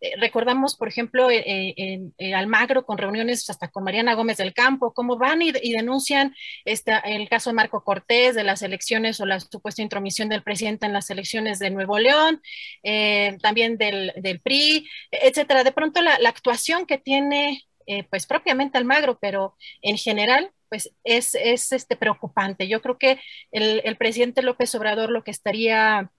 eh, 0.00 0.12
recordamos, 0.18 0.76
por 0.76 0.88
ejemplo, 0.88 1.28
en 1.30 2.14
Almagro 2.34 2.86
con 2.86 2.96
reuniones 2.96 3.48
hasta 3.50 3.68
con 3.68 3.84
Mariana 3.84 4.14
Gómez 4.14 4.38
del 4.38 4.54
Campo, 4.54 4.94
cómo 4.94 5.18
van 5.18 5.42
y, 5.42 5.52
denuncian 5.52 6.34
este, 6.64 6.92
el 7.04 7.28
caso 7.28 7.50
de 7.50 7.54
Marco 7.54 7.84
Cortés, 7.84 8.34
de 8.34 8.44
las 8.44 8.62
elecciones 8.62 9.20
o 9.20 9.26
la 9.26 9.40
supuesta 9.40 9.82
intromisión 9.82 10.28
del 10.30 10.42
presidente 10.42 10.86
en 10.86 10.92
las 10.92 11.10
elecciones 11.10 11.58
de 11.58 11.70
Nuevo 11.70 11.98
León, 11.98 12.40
también 13.42 13.76
del, 13.76 14.12
del, 14.16 14.40
PRI, 14.40 14.88
etcétera. 15.10 15.64
De 15.64 15.72
pronto 15.72 16.00
la 16.00 16.16
actuación 16.28 16.86
que 16.86 16.98
tiene 16.98 17.64
eh, 17.86 18.04
pues 18.04 18.26
propiamente 18.26 18.78
Almagro, 18.78 19.18
pero 19.20 19.56
en 19.82 19.96
general, 19.96 20.50
pues 20.68 20.90
es, 21.04 21.34
es 21.34 21.72
este, 21.72 21.96
preocupante. 21.96 22.68
Yo 22.68 22.80
creo 22.82 22.98
que 22.98 23.20
el, 23.50 23.96
presidente 23.96 24.42
López 24.42 24.74
Obrador 24.74 25.10
lo 25.10 25.24
que 25.24 25.30
estaría 25.30 26.10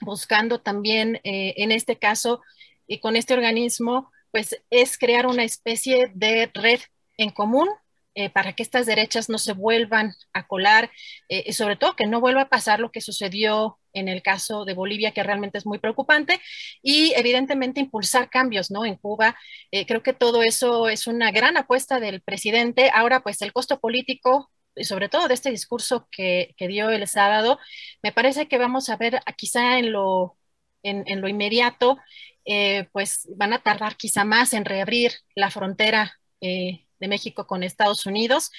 buscando 0.00 0.60
también 0.60 1.20
eh, 1.24 1.54
en 1.56 1.72
este 1.72 1.96
caso 1.96 2.42
y 2.86 2.98
con 2.98 3.16
este 3.16 3.34
organismo, 3.34 4.10
pues 4.30 4.62
es 4.70 4.98
crear 4.98 5.26
una 5.26 5.44
especie 5.44 6.10
de 6.14 6.50
red 6.52 6.80
en 7.16 7.30
común 7.30 7.68
eh, 8.14 8.30
para 8.30 8.54
que 8.54 8.62
estas 8.62 8.86
derechas 8.86 9.28
no 9.28 9.38
se 9.38 9.52
vuelvan 9.52 10.14
a 10.32 10.46
colar 10.46 10.90
y 11.28 11.52
sobre 11.52 11.76
todo 11.76 11.96
que 11.96 12.06
no 12.06 12.20
vuelva 12.20 12.42
a 12.42 12.48
pasar 12.48 12.80
lo 12.80 12.90
que 12.90 13.00
sucedió 13.00 13.78
en 13.96 14.08
el 14.08 14.22
caso 14.22 14.64
de 14.66 14.74
Bolivia, 14.74 15.12
que 15.12 15.22
realmente 15.22 15.58
es 15.58 15.66
muy 15.66 15.78
preocupante, 15.78 16.40
y 16.82 17.14
evidentemente 17.16 17.80
impulsar 17.80 18.28
cambios, 18.30 18.70
¿no? 18.70 18.84
En 18.84 18.96
Cuba, 18.96 19.36
eh, 19.70 19.86
creo 19.86 20.02
que 20.02 20.12
todo 20.12 20.42
eso 20.42 20.88
es 20.88 21.06
una 21.06 21.30
gran 21.30 21.56
apuesta 21.56 21.98
del 21.98 22.20
presidente. 22.20 22.90
Ahora, 22.92 23.20
pues 23.20 23.40
el 23.42 23.52
costo 23.52 23.80
político 23.80 24.50
y 24.76 24.84
sobre 24.84 25.08
todo 25.08 25.28
de 25.28 25.34
este 25.34 25.50
discurso 25.50 26.06
que, 26.10 26.54
dio 26.58 26.90
el 26.90 27.08
sábado, 27.08 27.58
me 28.02 28.12
parece 28.12 28.46
que 28.48 28.58
vamos 28.58 28.90
a 28.90 28.96
ver 28.96 29.20
quizá 29.36 29.78
en 29.78 29.92
lo, 29.92 30.36
en, 30.82 31.20
lo 31.22 31.28
inmediato, 31.28 31.96
eh, 32.44 32.86
pues 32.92 33.26
van 33.36 33.54
a 33.54 33.62
tardar 33.62 33.96
quizá 33.96 34.24
más 34.24 34.52
en 34.52 34.66
reabrir 34.66 35.12
la 35.34 35.50
frontera 35.50 36.20
eh, 36.42 36.86
de 37.00 37.08
México 37.08 37.46
con 37.46 37.62
Estados 37.62 38.04
Unidos 38.06 38.50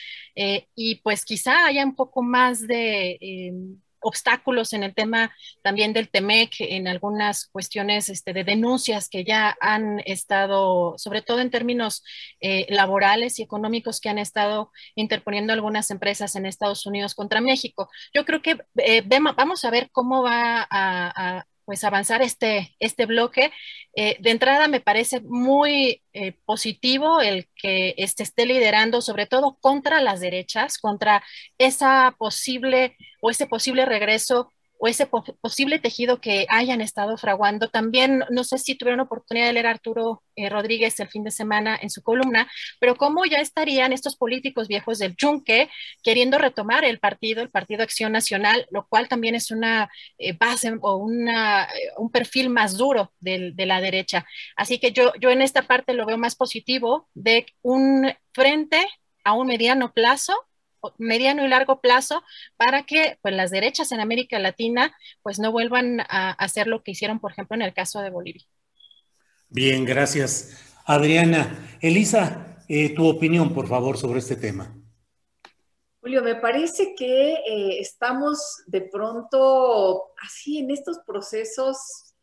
y 0.76 0.96
pues 1.04 1.26
quizá 1.26 1.66
haya 1.66 1.84
un 1.86 1.96
poco 1.96 2.24
más 2.24 2.68
de 2.68 3.78
obstáculos 4.00 4.74
en 4.74 4.84
el 4.84 4.94
tema 4.94 5.34
también 5.62 5.94
del 5.94 6.10
TEMEC, 6.10 6.56
en 6.60 6.88
algunas 6.88 7.48
cuestiones 7.48 8.10
este, 8.10 8.34
de 8.34 8.44
denuncias 8.44 9.10
que 9.10 9.24
ya 9.24 9.58
han 9.62 10.00
estado, 10.06 10.96
sobre 10.98 11.22
todo 11.22 11.40
en 11.40 11.52
términos 11.52 12.04
eh, 12.40 12.66
laborales 12.70 13.40
y 13.40 13.44
económicos, 13.44 14.00
que 14.00 14.10
han 14.10 14.20
estado 14.20 14.72
interponiendo 14.96 15.54
algunas 15.54 15.92
empresas 15.92 16.36
en 16.36 16.46
Estados 16.46 16.86
Unidos 16.86 17.16
contra 17.16 17.42
México. 17.42 17.90
Yo 18.14 18.26
creo 18.26 18.42
que 18.42 18.58
eh, 18.78 19.04
vamos 19.08 19.66
a 19.66 19.72
ver 19.72 19.90
cómo 19.92 20.24
va 20.24 20.68
a 20.70 21.46
pues 21.68 21.84
avanzar 21.84 22.22
este, 22.22 22.74
este 22.80 23.06
bloque. 23.06 23.52
Eh, 23.94 24.16
de 24.22 24.32
entrada 24.32 24.70
me 24.70 24.80
parece 24.80 25.20
muy 25.20 26.02
eh, 26.14 26.32
positivo 26.46 27.20
el 27.20 27.50
que 27.58 27.94
este 27.98 28.24
esté 28.24 28.46
liderando, 28.46 29.02
sobre 29.02 29.26
todo 29.26 29.58
contra 29.60 30.02
las 30.02 30.22
derechas, 30.22 30.78
contra 30.78 31.22
esa 31.58 32.16
posible 32.18 32.96
o 33.22 33.32
ese 33.32 33.48
posible 33.48 33.84
regreso 33.84 34.50
o 34.80 34.88
ese 34.88 35.08
posible 35.42 35.80
tejido 35.80 36.22
que 36.22 36.46
hayan 36.50 36.82
estado 36.82 37.18
fraguando. 37.18 37.70
También, 37.70 38.24
no 38.30 38.44
sé 38.44 38.58
si 38.58 38.76
tuvieron 38.76 39.00
oportunidad 39.00 39.48
de 39.48 39.54
leer 39.54 39.68
Arturo 39.68 40.24
eh, 40.36 40.50
Rodríguez 40.50 41.00
el 41.00 41.08
fin 41.08 41.24
de 41.24 41.32
semana 41.32 41.78
en 41.82 41.90
su 41.90 42.02
columna, 42.04 42.50
pero 42.80 42.96
cómo 42.96 43.26
ya 43.26 43.38
estarían 43.38 43.94
estos 43.94 44.16
políticos 44.16 44.68
viejos 44.68 45.00
del 45.00 45.16
Chunque 45.16 45.70
queriendo 46.04 46.38
retomar 46.38 46.86
el 46.86 47.00
partido, 47.00 47.42
el 47.42 47.50
Partido 47.50 47.84
Acción 47.84 48.12
Nacional, 48.12 48.68
lo 48.72 48.88
cual 48.88 49.08
también 49.08 49.36
es 49.36 49.52
una 49.52 49.90
eh, 50.18 50.34
base 50.38 50.74
o 50.82 50.96
una, 50.98 51.64
eh, 51.66 51.92
un 51.98 52.12
perfil 52.12 52.50
más 52.50 52.78
duro 52.78 53.14
de 53.20 53.66
la 53.66 53.82
derecha. 53.82 54.26
Así 54.56 54.80
que 54.80 54.92
yo, 54.92 55.12
yo 55.20 55.30
en 55.30 55.42
esta 55.42 55.64
parte 55.64 55.94
lo 55.94 56.06
veo 56.06 56.18
más 56.18 56.36
positivo 56.36 57.10
de 57.14 57.46
un 57.62 58.12
frente 58.34 58.86
a 59.24 59.34
un 59.34 59.48
mediano 59.48 59.94
plazo 59.94 60.34
mediano 60.98 61.46
y 61.46 61.50
largo 61.50 61.82
plazo 61.82 62.24
para 62.56 62.84
que 62.84 63.18
pues, 63.22 63.34
las 63.36 63.52
derechas 63.52 63.92
en 63.92 64.00
América 64.00 64.40
Latina 64.40 64.96
pues 65.22 65.40
no 65.40 65.52
vuelvan 65.52 66.02
a 66.02 66.32
hacer 66.32 66.68
lo 66.68 66.84
que 66.84 66.92
hicieron, 66.92 67.20
por 67.20 67.32
ejemplo, 67.32 67.56
en 67.56 67.62
el 67.62 67.74
caso 67.74 68.02
de 68.02 68.10
Bolivia. 68.10 68.46
Bien, 69.50 69.86
gracias. 69.86 70.76
Adriana, 70.86 71.78
Elisa, 71.82 72.64
eh, 72.68 72.94
tu 72.94 73.08
opinión, 73.08 73.54
por 73.54 73.68
favor, 73.68 73.98
sobre 73.98 74.20
este 74.20 74.36
tema. 74.36 74.74
Julio, 76.02 76.22
me 76.22 76.36
parece 76.36 76.96
que 76.96 77.34
eh, 77.34 77.80
estamos 77.80 78.64
de 78.68 78.82
pronto 78.82 80.14
así 80.22 80.60
en 80.60 80.72
estos 80.72 81.00
procesos 81.06 82.16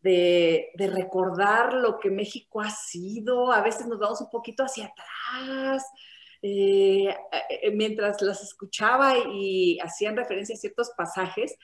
de, 0.00 0.70
de, 0.74 0.86
recordar 0.88 1.74
lo 1.74 1.98
que 1.98 2.10
México 2.10 2.60
ha 2.60 2.70
sido. 2.70 3.52
A 3.52 3.62
veces 3.62 3.86
nos 3.86 3.98
vamos 3.98 4.20
un 4.20 4.30
poquito 4.30 4.64
hacia 4.64 4.86
atrás, 4.86 5.84
eh, 6.42 7.08
eh, 7.08 7.70
mientras 7.72 8.20
las 8.22 8.42
escuchaba 8.42 9.14
y 9.32 9.78
hacían 9.80 10.16
referencia 10.16 10.54
a 10.54 10.58
ciertos 10.58 10.90
pasajes, 10.96 11.56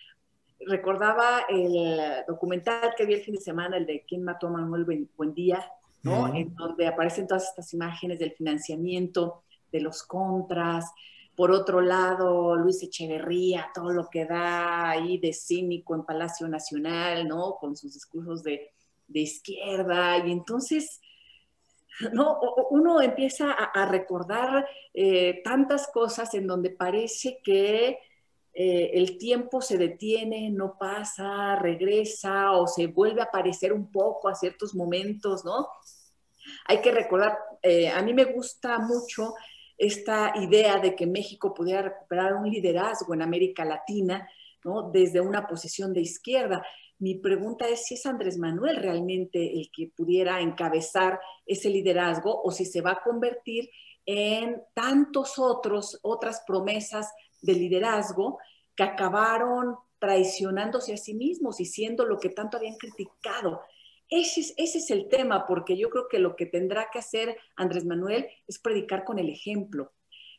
recordaba 0.60 1.44
el 1.48 2.24
documental 2.26 2.94
que 2.96 3.06
vi 3.06 3.14
el 3.14 3.22
fin 3.22 3.34
de 3.34 3.40
semana, 3.40 3.76
el 3.76 3.86
de 3.86 4.04
¿Quién 4.06 4.22
mató 4.22 4.48
a 4.48 4.50
Manuel 4.50 5.08
Buendía? 5.16 5.64
¿no? 6.02 6.34
En 6.34 6.54
donde 6.54 6.86
aparecen 6.86 7.26
todas 7.26 7.48
estas 7.48 7.72
imágenes 7.74 8.18
del 8.18 8.32
financiamiento, 8.32 9.42
de 9.72 9.80
los 9.80 10.02
contras. 10.02 10.90
Por 11.34 11.50
otro 11.50 11.80
lado, 11.80 12.56
Luis 12.56 12.82
Echeverría, 12.82 13.70
todo 13.74 13.90
lo 13.90 14.08
que 14.08 14.24
da 14.24 14.88
ahí 14.88 15.18
de 15.18 15.32
cínico 15.32 15.94
en 15.94 16.04
Palacio 16.04 16.48
Nacional, 16.48 17.26
¿no? 17.28 17.56
Con 17.60 17.76
sus 17.76 17.92
discursos 17.94 18.42
de, 18.42 18.72
de 19.08 19.20
izquierda. 19.20 20.18
Y 20.26 20.32
entonces 20.32 21.00
¿no? 22.12 22.38
Uno 22.70 23.00
empieza 23.00 23.52
a, 23.52 23.86
recordar 23.86 24.66
eh, 24.92 25.40
tantas 25.42 25.88
cosas 25.88 26.34
en 26.34 26.46
donde 26.46 26.70
parece 26.70 27.40
que 27.42 27.98
eh, 28.58 28.90
el 28.94 29.18
tiempo 29.18 29.60
se 29.60 29.76
detiene, 29.76 30.50
no 30.50 30.78
pasa, 30.78 31.56
regresa 31.56 32.52
o 32.52 32.66
se 32.66 32.86
vuelve 32.86 33.20
a 33.20 33.24
aparecer 33.24 33.72
un 33.72 33.90
poco 33.90 34.28
a 34.28 34.34
ciertos 34.34 34.74
momentos, 34.74 35.44
¿no? 35.44 35.68
Hay 36.66 36.80
que 36.80 36.90
recordar, 36.90 37.36
eh, 37.62 37.90
a 37.90 38.00
mí 38.02 38.14
me 38.14 38.24
gusta 38.24 38.78
mucho 38.78 39.34
esta 39.76 40.32
idea 40.36 40.78
de 40.78 40.94
que 40.94 41.06
México 41.06 41.52
pudiera 41.52 41.82
recuperar 41.82 42.34
un 42.34 42.48
liderazgo 42.48 43.12
en 43.12 43.22
América 43.22 43.64
Latina, 43.64 44.26
¿no? 44.64 44.90
Desde 44.90 45.20
una 45.20 45.46
posición 45.46 45.92
de 45.92 46.00
izquierda. 46.00 46.64
Mi 46.98 47.14
pregunta 47.16 47.68
es 47.68 47.84
si 47.84 47.94
es 47.94 48.06
Andrés 48.06 48.38
Manuel 48.38 48.76
realmente 48.76 49.52
el 49.58 49.70
que 49.70 49.90
pudiera 49.94 50.40
encabezar 50.40 51.20
ese 51.44 51.68
liderazgo 51.68 52.40
o 52.42 52.50
si 52.50 52.64
se 52.64 52.80
va 52.80 52.92
a 52.92 53.02
convertir 53.02 53.68
en 54.06 54.62
tantos 54.72 55.38
otros, 55.38 55.98
otras 56.02 56.42
promesas 56.46 57.12
de 57.42 57.54
liderazgo 57.54 58.38
que 58.74 58.84
acabaron 58.84 59.76
traicionándose 59.98 60.94
a 60.94 60.96
sí 60.96 61.14
mismos 61.14 61.60
y 61.60 61.66
siendo 61.66 62.04
lo 62.04 62.18
que 62.18 62.30
tanto 62.30 62.56
habían 62.56 62.76
criticado. 62.76 63.60
Ese 64.08 64.40
es, 64.40 64.54
ese 64.56 64.78
es 64.78 64.90
el 64.90 65.08
tema, 65.08 65.46
porque 65.46 65.76
yo 65.76 65.90
creo 65.90 66.06
que 66.08 66.18
lo 66.18 66.36
que 66.36 66.46
tendrá 66.46 66.88
que 66.92 67.00
hacer 67.00 67.36
Andrés 67.56 67.84
Manuel 67.84 68.28
es 68.46 68.58
predicar 68.58 69.04
con 69.04 69.18
el 69.18 69.28
ejemplo, 69.28 69.92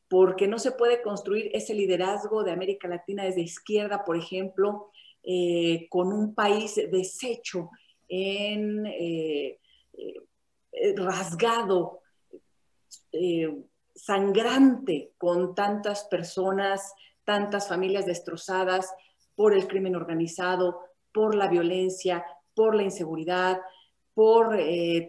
porque 0.08 0.48
no 0.48 0.58
se 0.58 0.72
puede 0.72 1.02
construir 1.02 1.52
ese 1.54 1.74
liderazgo 1.74 2.44
de 2.44 2.52
América 2.52 2.88
Latina 2.88 3.26
desde 3.26 3.42
izquierda, 3.42 4.06
por 4.06 4.16
ejemplo, 4.16 4.92
eh, 5.30 5.90
con 5.90 6.14
un 6.14 6.34
país 6.34 6.76
deshecho, 6.90 7.72
eh, 8.08 9.60
eh, 9.92 10.96
rasgado, 10.96 12.00
sangrante, 13.94 15.12
con 15.18 15.54
tantas 15.54 16.06
personas, 16.06 16.94
tantas 17.26 17.68
familias 17.68 18.06
destrozadas 18.06 18.90
por 19.36 19.54
el 19.54 19.68
crimen 19.68 19.98
organizado, 19.98 20.80
por 21.12 21.36
la 21.36 21.50
violencia, 21.50 22.26
por 22.56 22.74
la 22.74 22.84
inseguridad, 22.84 23.60
por 24.14 24.58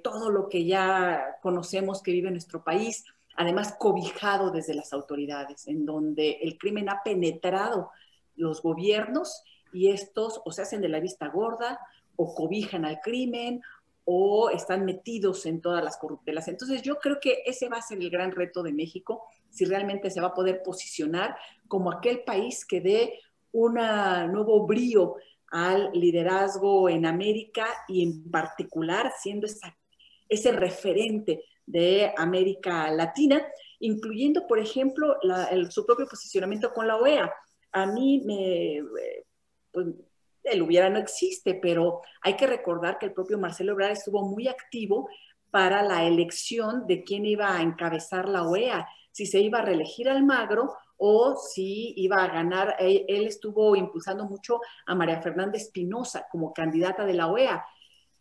todo 0.02 0.30
lo 0.30 0.48
que 0.48 0.64
ya 0.64 1.36
conocemos 1.40 2.02
que 2.02 2.10
vive 2.10 2.32
nuestro 2.32 2.64
país, 2.64 3.04
además 3.36 3.76
cobijado 3.78 4.50
desde 4.50 4.74
las 4.74 4.92
autoridades, 4.92 5.68
en 5.68 5.86
donde 5.86 6.38
el 6.42 6.58
crimen 6.58 6.88
ha 6.88 7.02
penetrado 7.04 7.92
los 8.34 8.62
gobiernos 8.62 9.44
y 9.72 9.90
estos 9.90 10.40
o 10.44 10.52
se 10.52 10.62
hacen 10.62 10.80
de 10.80 10.88
la 10.88 11.00
vista 11.00 11.28
gorda 11.28 11.78
o 12.16 12.34
cobijan 12.34 12.84
al 12.84 13.00
crimen 13.00 13.60
o 14.04 14.48
están 14.50 14.84
metidos 14.84 15.44
en 15.44 15.60
todas 15.60 15.84
las 15.84 15.98
corruptelas. 15.98 16.48
Entonces 16.48 16.82
yo 16.82 16.98
creo 16.98 17.18
que 17.20 17.42
ese 17.44 17.68
va 17.68 17.76
a 17.76 17.82
ser 17.82 17.98
el 17.98 18.10
gran 18.10 18.32
reto 18.32 18.62
de 18.62 18.72
México, 18.72 19.24
si 19.50 19.64
realmente 19.66 20.10
se 20.10 20.20
va 20.20 20.28
a 20.28 20.34
poder 20.34 20.62
posicionar 20.62 21.36
como 21.68 21.92
aquel 21.92 22.24
país 22.24 22.64
que 22.64 22.80
dé 22.80 23.20
un 23.52 23.74
nuevo 23.74 24.66
brío 24.66 25.16
al 25.50 25.90
liderazgo 25.92 26.88
en 26.88 27.06
América 27.06 27.66
y 27.86 28.02
en 28.02 28.30
particular 28.30 29.12
siendo 29.18 29.46
ese 30.28 30.52
referente 30.52 31.44
de 31.66 32.12
América 32.16 32.90
Latina, 32.90 33.46
incluyendo, 33.80 34.46
por 34.46 34.58
ejemplo, 34.58 35.16
su 35.68 35.84
propio 35.84 36.06
posicionamiento 36.06 36.72
con 36.72 36.86
la 36.86 36.96
OEA. 36.96 37.30
A 37.72 37.86
mí 37.86 38.22
me, 38.24 38.82
pues, 39.72 39.86
el 40.44 40.62
hubiera 40.62 40.88
no 40.88 40.98
existe, 40.98 41.54
pero 41.54 42.00
hay 42.22 42.36
que 42.36 42.46
recordar 42.46 42.98
que 42.98 43.06
el 43.06 43.12
propio 43.12 43.38
Marcelo 43.38 43.72
Ebrard 43.72 43.92
estuvo 43.92 44.22
muy 44.22 44.48
activo 44.48 45.08
para 45.50 45.82
la 45.82 46.04
elección 46.04 46.86
de 46.86 47.04
quién 47.04 47.26
iba 47.26 47.56
a 47.56 47.62
encabezar 47.62 48.28
la 48.28 48.44
OEA, 48.44 48.86
si 49.12 49.26
se 49.26 49.40
iba 49.40 49.58
a 49.58 49.62
reelegir 49.62 50.08
Almagro 50.08 50.74
o 50.96 51.36
si 51.36 51.94
iba 51.96 52.22
a 52.22 52.28
ganar, 52.28 52.76
él, 52.78 53.04
estuvo 53.26 53.76
impulsando 53.76 54.26
mucho 54.26 54.60
a 54.86 54.94
María 54.94 55.22
Fernanda 55.22 55.56
Espinosa 55.56 56.26
como 56.30 56.52
candidata 56.52 57.04
de 57.04 57.14
la 57.14 57.28
OEA. 57.28 57.64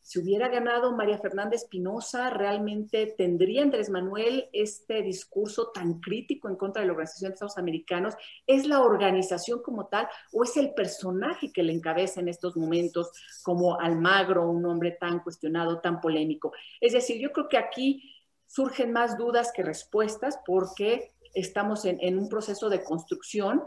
Si 0.07 0.19
hubiera 0.19 0.47
ganado 0.47 0.95
María 0.95 1.17
Fernanda 1.17 1.57
Espinosa, 1.57 2.29
realmente 2.29 3.13
tendría 3.17 3.61
Andrés 3.61 3.89
Manuel 3.89 4.47
este 4.53 5.01
discurso 5.01 5.71
tan 5.73 5.99
crítico 5.99 6.47
en 6.47 6.55
contra 6.55 6.81
de 6.81 6.87
la 6.87 6.93
Organización 6.93 7.31
de 7.31 7.33
Estados 7.33 7.57
Americanos. 7.57 8.13
¿Es 8.47 8.65
la 8.67 8.83
organización 8.83 9.61
como 9.61 9.87
tal 9.87 10.07
o 10.31 10.45
es 10.45 10.55
el 10.55 10.73
personaje 10.73 11.51
que 11.51 11.61
le 11.61 11.73
encabeza 11.73 12.21
en 12.21 12.29
estos 12.29 12.55
momentos 12.55 13.11
como 13.43 13.77
Almagro, 13.81 14.49
un 14.49 14.65
hombre 14.65 14.91
tan 14.91 15.19
cuestionado, 15.19 15.81
tan 15.81 15.99
polémico? 15.99 16.53
Es 16.79 16.93
decir, 16.93 17.19
yo 17.19 17.33
creo 17.33 17.49
que 17.49 17.57
aquí 17.57 18.15
surgen 18.45 18.93
más 18.93 19.17
dudas 19.17 19.51
que 19.53 19.61
respuestas 19.61 20.39
porque 20.45 21.11
estamos 21.33 21.83
en, 21.83 22.17
un 22.17 22.29
proceso 22.29 22.69
de 22.69 22.81
construcción 22.81 23.61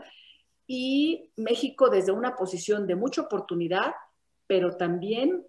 y 0.66 1.32
México 1.36 1.90
desde 1.90 2.12
una 2.12 2.34
posición 2.34 2.86
de 2.86 2.96
mucha 2.96 3.20
oportunidad, 3.20 3.92
pero 4.46 4.78
también 4.78 5.44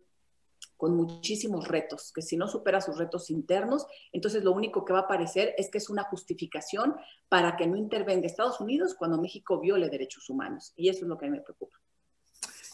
con 0.82 0.96
muchísimos 0.96 1.67
retos, 1.67 2.12
que 2.12 2.24
si 2.24 2.36
no 2.36 2.48
supera 2.48 2.82
sus 2.82 2.98
retos 2.98 3.30
internos, 3.30 3.86
entonces 4.12 4.44
lo 4.44 4.52
único 4.52 4.84
que 4.84 4.94
va 4.94 5.02
a 5.02 5.04
aparecer 5.04 5.54
es 5.60 5.70
que 5.70 5.78
es 5.78 5.91
una 5.91 6.02
justificación 6.06 6.96
para 7.30 7.56
que 7.56 7.67
no 7.67 7.78
intervenga 7.78 8.26
Estados 8.26 8.60
Unidos 8.60 8.96
cuando 8.98 9.22
México 9.22 9.60
viole 9.60 9.91
derechos 9.91 10.28
humanos. 10.28 10.74
Y 10.76 10.89
eso 10.89 11.02
es 11.02 11.08
lo 11.08 11.20
que 11.20 11.28
a 11.28 11.30
mí 11.30 11.38
me 11.38 11.44
preocupa. 11.44 11.78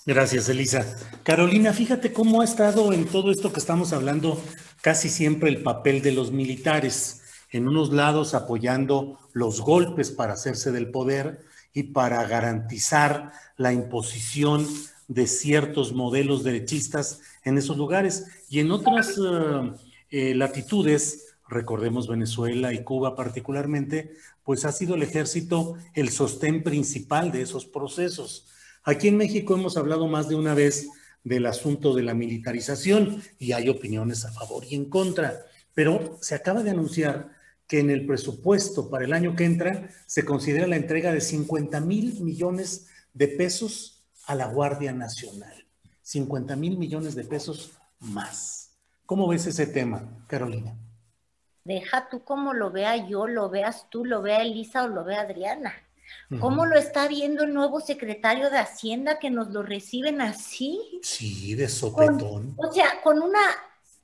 Gracias, 0.05 0.47
Elisa. 0.47 0.85
Carolina, 1.23 1.73
fíjate 1.73 2.13
cómo 2.13 2.39
ha 2.39 2.45
estado 2.45 2.93
en 2.93 3.07
todo 3.07 3.29
esto 3.29 3.51
que 3.51 3.59
estamos 3.59 3.91
hablando 3.91 4.41
casi 4.81 5.09
siempre 5.09 5.49
el 5.49 5.61
papel 5.61 6.01
de 6.01 6.13
los 6.13 6.31
militares 6.31 7.23
en 7.51 7.67
unos 7.67 7.91
lados 7.91 8.33
apoyando 8.33 9.19
los 9.33 9.59
golpes 9.59 10.11
para 10.11 10.31
hacerse 10.31 10.71
del 10.71 10.91
poder 10.91 11.41
y 11.73 11.91
para 11.91 12.25
garantizar 12.25 13.33
la 13.57 13.73
imposición 13.73 14.65
de 15.07 15.27
ciertos 15.27 15.93
modelos 15.93 16.43
derechistas 16.43 17.21
en 17.43 17.57
esos 17.57 17.77
lugares. 17.77 18.25
Y 18.49 18.59
en 18.59 18.71
otras 18.71 19.17
eh, 19.17 19.71
eh, 20.09 20.35
latitudes, 20.35 21.35
recordemos 21.47 22.07
Venezuela 22.07 22.73
y 22.73 22.83
Cuba 22.83 23.15
particularmente, 23.15 24.13
pues 24.43 24.65
ha 24.65 24.71
sido 24.71 24.95
el 24.95 25.03
ejército 25.03 25.75
el 25.93 26.09
sostén 26.09 26.63
principal 26.63 27.31
de 27.31 27.41
esos 27.41 27.65
procesos. 27.65 28.47
Aquí 28.83 29.07
en 29.07 29.17
México 29.17 29.55
hemos 29.55 29.77
hablado 29.77 30.07
más 30.07 30.29
de 30.29 30.35
una 30.35 30.53
vez 30.53 30.87
del 31.23 31.45
asunto 31.45 31.93
de 31.93 32.03
la 32.03 32.13
militarización 32.13 33.21
y 33.37 33.51
hay 33.51 33.67
opiniones 33.67 34.23
a 34.23 34.31
favor 34.31 34.63
y 34.69 34.75
en 34.75 34.85
contra, 34.85 35.41
pero 35.73 36.17
se 36.21 36.35
acaba 36.35 36.63
de 36.63 36.69
anunciar 36.69 37.35
que 37.67 37.79
en 37.79 37.89
el 37.89 38.05
presupuesto 38.05 38.89
para 38.89 39.03
el 39.03 39.11
año 39.11 39.35
que 39.35 39.43
entra 39.43 39.89
se 40.05 40.23
considera 40.23 40.67
la 40.67 40.77
entrega 40.77 41.11
de 41.11 41.19
50 41.19 41.81
mil 41.81 42.21
millones 42.21 42.87
de 43.13 43.27
pesos 43.27 43.96
a 44.27 44.35
la 44.35 44.47
Guardia 44.47 44.91
Nacional. 44.93 45.65
50 46.03 46.55
mil 46.55 46.77
millones 46.77 47.15
de 47.15 47.23
pesos 47.23 47.71
más. 47.99 48.77
¿Cómo 49.05 49.27
ves 49.27 49.47
ese 49.47 49.67
tema, 49.67 50.25
Carolina? 50.27 50.75
Deja 51.63 52.07
tú 52.09 52.23
cómo 52.23 52.53
lo 52.53 52.71
vea 52.71 53.07
yo, 53.07 53.27
lo 53.27 53.49
veas 53.49 53.89
tú, 53.89 54.05
lo 54.05 54.21
vea 54.21 54.41
Elisa 54.41 54.83
o 54.83 54.87
lo 54.87 55.03
vea 55.03 55.21
Adriana. 55.21 55.73
¿Cómo 56.39 56.65
lo 56.65 56.77
está 56.77 57.07
viendo 57.07 57.43
el 57.43 57.53
nuevo 57.53 57.81
secretario 57.81 58.49
de 58.49 58.57
Hacienda 58.57 59.19
que 59.19 59.29
nos 59.29 59.49
lo 59.49 59.63
reciben 59.63 60.21
así? 60.21 60.99
Sí, 61.03 61.55
de 61.55 61.67
sopetón. 61.67 62.53
o 62.57 62.71
sea, 62.71 63.01
con 63.03 63.21
una 63.21 63.39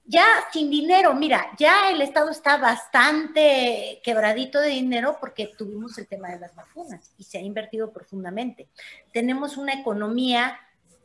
ya 0.06 0.26
sin 0.52 0.70
dinero, 0.70 1.14
mira, 1.14 1.52
ya 1.58 1.90
el 1.90 2.02
Estado 2.02 2.30
está 2.30 2.58
bastante 2.58 4.02
quebradito 4.04 4.60
de 4.60 4.70
dinero 4.70 5.18
porque 5.20 5.52
tuvimos 5.58 5.98
el 5.98 6.08
tema 6.08 6.30
de 6.30 6.40
las 6.40 6.56
vacunas 6.56 7.14
y 7.18 7.24
se 7.24 7.38
ha 7.38 7.42
invertido 7.42 7.92
profundamente. 7.92 8.68
Tenemos 9.12 9.58
una 9.58 9.74
economía 9.74 10.60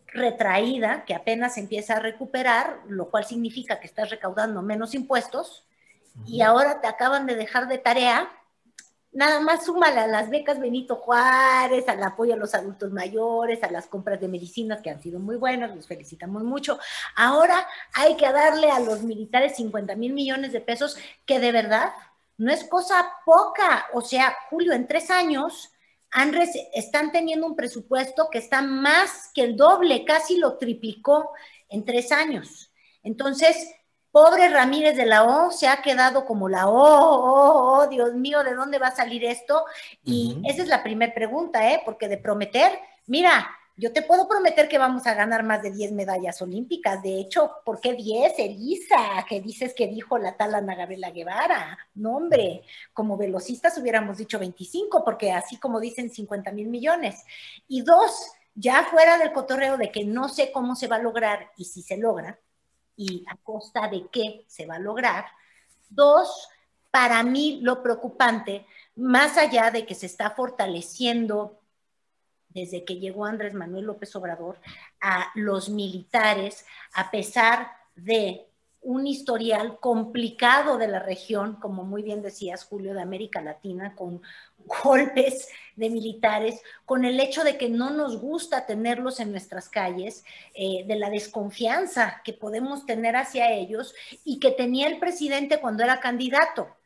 retraída 0.07 1.05
que 1.05 1.15
apenas 1.15 1.59
empieza 1.59 1.97
a 1.97 2.01
recuperar, 2.01 2.81
lo 2.89 3.11
cual 3.11 3.25
significa 3.25 3.79
que 3.79 3.87
estás 3.87 4.11
recaudando 4.11 4.63
menos 4.63 4.95
impuestos 4.95 5.65
y 6.27 6.41
ahora 6.41 6.81
te 6.81 6.89
acaban 6.89 7.27
de 7.27 7.37
dejar 7.37 7.69
de 7.69 7.79
tarea 7.79 8.29
Nada 9.11 9.41
más 9.41 9.65
súmale 9.65 10.01
a 10.01 10.07
las 10.07 10.29
becas 10.29 10.61
Benito 10.61 10.97
Juárez, 10.97 11.89
al 11.89 12.03
apoyo 12.03 12.35
a 12.35 12.37
los 12.37 12.55
adultos 12.55 12.93
mayores, 12.93 13.63
a 13.63 13.71
las 13.71 13.87
compras 13.87 14.21
de 14.21 14.29
medicinas 14.29 14.83
que 14.83 14.91
han 14.91 15.01
sido 15.01 15.19
muy 15.19 15.37
buenas, 15.37 15.75
los 15.75 15.87
felicitamos 15.87 16.45
mucho. 16.45 16.79
Ahora 17.17 17.67
hay 17.95 18.17
que 18.17 18.31
darle 18.31 18.71
a 18.71 18.81
los 18.81 19.03
militares 19.03 19.57
50 19.57 19.97
mil 19.97 20.13
millones 20.13 20.53
de 20.53 20.61
pesos, 20.61 20.99
que 21.25 21.41
de 21.41 21.53
verdad 21.53 21.93
no 22.37 22.53
es 22.53 22.65
cosa 22.65 23.11
poca. 23.25 23.87
O 23.95 24.03
sea, 24.03 24.37
Julio, 24.51 24.73
en 24.75 24.87
tres 24.87 25.11
años 25.11 25.73
han 26.11 26.35
están 26.73 27.11
teniendo 27.11 27.47
un 27.47 27.57
presupuesto 27.57 28.29
que 28.31 28.39
está 28.39 28.63
más 28.63 29.31
que 29.35 29.43
el 29.43 29.57
doble, 29.57 30.05
casi 30.05 30.37
lo 30.37 30.59
triplicó 30.59 31.31
en 31.69 31.85
tres 31.85 32.13
años. 32.13 32.73
Entonces, 33.03 33.75
Pobre 34.11 34.49
Ramírez 34.49 34.97
de 34.97 35.07
la 35.07 35.25
O 35.25 35.51
se 35.51 35.69
ha 35.69 35.83
quedado 35.83 36.25
como 36.25 36.49
la 36.49 36.69
O, 36.69 36.75
oh, 36.75 37.81
oh, 37.81 37.87
Dios 37.89 38.15
mío, 38.15 38.43
¿de 38.43 38.55
dónde 38.55 38.79
va 38.79 38.89
a 38.89 38.97
salir 38.97 39.25
esto? 39.25 39.65
Y 40.05 40.41
esa 40.47 40.63
es 40.63 40.69
la 40.69 40.83
primera 40.83 41.15
pregunta, 41.15 41.71
¿eh? 41.71 41.83
Porque 41.85 42.09
de 42.09 42.19
prometer, 42.19 42.79
mira, 43.07 43.47
yo 43.81 43.93
te 43.93 44.03
puedo 44.03 44.27
prometer 44.27 44.67
que 44.69 44.77
vamos 44.77 45.07
a 45.07 45.15
ganar 45.15 45.45
más 45.45 45.63
de 45.63 45.71
10 45.71 45.93
medallas 45.93 46.43
olímpicas. 46.43 47.01
De 47.01 47.21
hecho, 47.21 47.53
¿por 47.65 47.81
qué 47.81 47.95
10, 47.95 48.37
Elisa? 48.37 49.25
Que 49.29 49.41
dices 49.41 49.73
que 49.73 49.87
dijo 49.87 50.19
la 50.19 50.37
tal 50.37 50.57
Ana 50.57 50.75
Gabriela 50.75 51.13
Guevara. 51.13 51.79
No, 51.95 52.17
hombre, 52.17 52.65
como 52.93 53.17
velocistas 53.17 53.79
hubiéramos 53.79 54.19
dicho 54.19 54.41
25, 54.41 55.05
porque 55.05 55.31
así 55.31 55.59
como 55.59 55.79
dicen 55.79 56.11
50 56.11 56.51
mil 56.51 56.67
millones. 56.67 57.25
Y 57.69 57.83
dos, 57.83 58.33
ya 58.57 58.83
fuera 58.91 59.17
del 59.17 59.33
cotorreo 59.33 59.77
de 59.77 59.93
que 59.93 60.05
no 60.05 60.29
sé 60.29 60.51
cómo 60.51 60.75
se 60.75 60.89
va 60.89 60.97
a 60.97 61.03
lograr 61.03 61.53
y 61.57 61.65
si 61.65 61.83
se 61.83 61.97
logra, 61.97 62.41
y 62.99 63.25
a 63.29 63.37
costa 63.37 63.89
de 63.89 64.09
qué 64.09 64.45
se 64.49 64.67
va 64.67 64.75
a 64.75 64.81
lograr. 64.81 65.25
Dos, 65.89 66.49
para 66.91 67.23
mí 67.23 67.61
lo 67.63 67.83
preocupante, 67.83 68.67
más 68.97 69.39
allá 69.39 69.71
de 69.71 69.87
que 69.87 69.95
se 69.95 70.07
está 70.07 70.31
fortaleciendo 70.31 71.61
desde 72.49 72.85
que 72.85 72.97
llegó 72.99 73.25
Andrés 73.25 73.55
Manuel 73.55 73.85
López 73.85 74.15
Obrador 74.17 74.59
a 75.01 75.31
los 75.37 75.69
militares, 75.69 76.67
a 76.93 77.11
pesar 77.11 77.71
de 77.95 78.48
un 78.81 79.07
historial 79.07 79.81
complicado 79.81 80.79
de 80.79 80.89
la 80.89 81.01
región, 81.01 81.57
como 81.57 81.85
muy 81.85 82.03
bien 82.03 82.23
decías, 82.23 82.65
Julio, 82.65 82.95
de 82.95 83.03
América 83.03 83.41
Latina, 83.41 83.95
con 83.95 84.23
golpes 84.83 85.49
de 85.77 85.91
militares, 85.91 86.61
con 86.85 87.05
el 87.05 87.19
hecho 87.21 87.45
de 87.45 87.57
que 87.57 87.69
no 87.69 87.91
nos 87.91 88.21
gusta 88.21 88.67
tenerlos 88.67 89.21
en 89.21 89.31
nuestras 89.31 89.69
calles, 89.69 90.25
eh, 90.55 90.85
de 90.87 90.97
la 90.97 91.11
desconfianza 91.11 92.21
que 92.25 92.33
podemos 92.33 92.87
tener 92.87 93.17
hacia 93.17 93.53
ellos 93.53 93.95
y 94.25 94.39
que 94.39 94.51
tenía 94.51 94.89
el 94.89 94.99
presidente 94.99 95.61
cuando 95.61 95.85
era 95.85 96.01
candidato, 96.01 96.77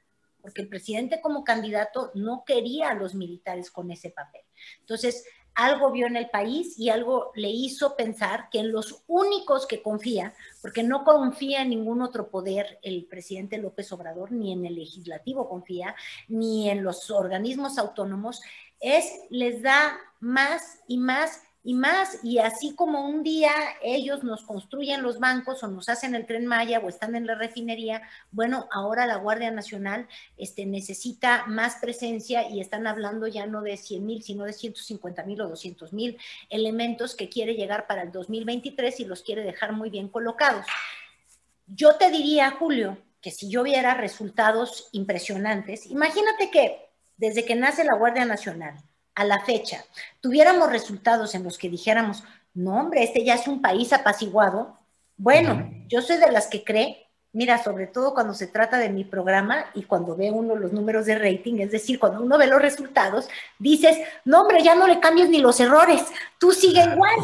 porque 0.41 0.63
el 0.63 0.69
presidente 0.69 1.21
como 1.21 1.45
candidato 1.45 2.11
no 2.15 2.45
quería 2.45 2.91
a 2.91 2.95
los 2.95 3.15
militares 3.15 3.71
con 3.71 3.91
ese 3.91 4.11
papel. 4.11 4.43
Entonces, 4.81 5.25
algo 5.55 5.91
vio 5.91 6.07
en 6.07 6.17
el 6.17 6.31
país 6.31 6.79
y 6.79 6.89
algo 6.89 7.33
le 7.35 7.51
hizo 7.51 7.97
pensar 7.97 8.49
que 8.51 8.61
en 8.61 8.73
los 8.73 9.03
únicos 9.07 9.67
que 9.67 9.83
confía, 9.83 10.35
porque 10.61 10.83
no 10.83 11.05
confía 11.05 11.63
en 11.63 11.71
ningún 11.71 12.03
otro 12.03 12.31
poder 12.31 12.79
el 12.83 13.05
presidente 13.05 13.59
López 13.59 13.93
Obrador, 13.93 14.33
ni 14.33 14.53
en 14.53 14.65
el 14.65 14.77
legislativo 14.77 15.49
confía, 15.49 15.95
ni 16.29 16.71
en 16.71 16.83
los 16.83 17.11
organismos 17.11 17.79
autónomos, 17.79 18.41
es 18.81 19.05
les 19.31 19.63
da 19.63 19.99
más 20.21 20.81
y 20.89 20.99
más 20.99 21.41
y 21.65 21.75
más. 21.75 22.19
Y 22.23 22.39
así 22.39 22.75
como 22.75 23.07
un 23.07 23.23
día 23.23 23.53
ellos 23.83 24.25
nos 24.25 24.43
construyen 24.43 25.03
los 25.03 25.19
bancos 25.19 25.63
o 25.63 25.69
nos 25.69 25.89
hacen 25.89 26.15
el 26.15 26.27
tren 26.27 26.47
Maya 26.47 26.81
o 26.81 26.89
están 26.89 27.15
en 27.15 27.27
la 27.27 27.35
refinería, 27.35 28.03
bueno, 28.31 28.69
ahora 28.73 29.07
la 29.07 29.17
Guardia 29.17 29.51
Nacional 29.51 30.09
este, 30.37 30.67
necesita 30.67 31.47
más 31.47 31.77
presencia 31.77 32.49
y 32.49 32.61
están 32.61 32.87
hablando 32.87 33.27
ya 33.27 33.47
no 33.47 33.63
de 33.63 33.77
100 33.77 34.07
mil, 34.07 34.23
sino 34.23 34.45
de 34.45 34.53
150 34.53 35.23
mil 35.25 35.41
o 35.41 35.49
200 35.49 35.93
mil 35.93 36.19
elementos 36.51 37.15
que 37.15 37.29
quiere 37.29 37.55
llegar 37.55 37.87
para 37.87 38.03
el 38.03 38.13
2023 38.13 39.01
y 39.01 39.05
los 39.05 39.23
quiere 39.23 39.43
dejar 39.43 39.73
muy 39.73 39.91
bien 39.91 40.09
colocados. 40.09 40.67
Yo 41.67 41.95
te 41.95 42.11
diría, 42.11 42.51
Julio, 42.51 42.99
que 43.21 43.31
si 43.31 43.49
yo 43.49 43.63
viera 43.63 43.95
resultados 43.95 44.89
impresionantes, 44.93 45.87
imagínate 45.87 46.51
que 46.51 46.91
desde 47.17 47.45
que 47.45 47.55
nace 47.55 47.85
la 47.85 47.97
Guardia 47.97 48.25
Nacional, 48.25 48.75
a 49.15 49.25
la 49.25 49.45
fecha 49.45 49.85
tuviéramos 50.21 50.71
resultados 50.71 51.35
en 51.35 51.45
los 51.45 51.59
que 51.59 51.69
dijéramos, 51.69 52.25
no 52.55 52.77
hombre, 52.77 53.03
este 53.03 53.25
ya 53.25 53.35
es 53.35 53.49
un 53.49 53.61
país 53.61 53.93
apaciguado, 53.93 54.79
bueno, 55.17 55.71
yo 55.89 56.03
soy 56.03 56.17
de 56.17 56.33
las 56.33 56.47
que 56.47 56.65
cree, 56.65 57.07
mira, 57.33 57.63
sobre 57.63 57.87
todo 57.87 58.13
cuando 58.13 58.35
se 58.35 58.47
trata 58.47 58.79
de 58.79 58.91
mi 58.91 59.05
programa 59.05 59.67
y 59.75 59.83
cuando 59.85 60.17
ve 60.17 60.31
uno 60.31 60.55
los 60.55 60.73
números 60.73 61.07
de 61.07 61.19
rating, 61.19 61.61
es 61.61 61.71
decir, 61.71 61.99
cuando 61.99 62.23
uno 62.23 62.39
ve 62.39 62.47
los 62.47 62.61
resultados, 62.61 63.29
dices, 63.59 63.97
no 64.25 64.43
hombre, 64.43 64.63
ya 64.63 64.75
no 64.75 64.87
le 64.87 65.01
cambies 65.01 65.29
ni 65.29 65.39
los 65.39 65.59
errores, 65.61 66.03
tú 66.39 66.53
sigue 66.53 66.83
igual. 66.83 67.17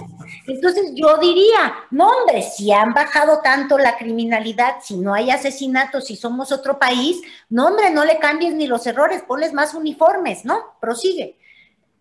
Entonces 0.46 0.92
yo 0.94 1.18
diría, 1.18 1.74
no 1.90 2.08
hombre, 2.08 2.42
si 2.42 2.72
han 2.72 2.94
bajado 2.94 3.40
tanto 3.42 3.78
la 3.78 3.96
criminalidad, 3.96 4.76
si 4.82 4.96
no 4.96 5.12
hay 5.14 5.30
asesinatos, 5.30 6.06
si 6.06 6.16
somos 6.16 6.52
otro 6.52 6.78
país, 6.78 7.20
no 7.48 7.66
hombre, 7.66 7.90
no 7.90 8.04
le 8.04 8.18
cambies 8.18 8.54
ni 8.54 8.66
los 8.66 8.86
errores, 8.86 9.22
ponles 9.22 9.52
más 9.52 9.74
uniformes, 9.74 10.44
¿no? 10.44 10.76
Prosigue. 10.80 11.36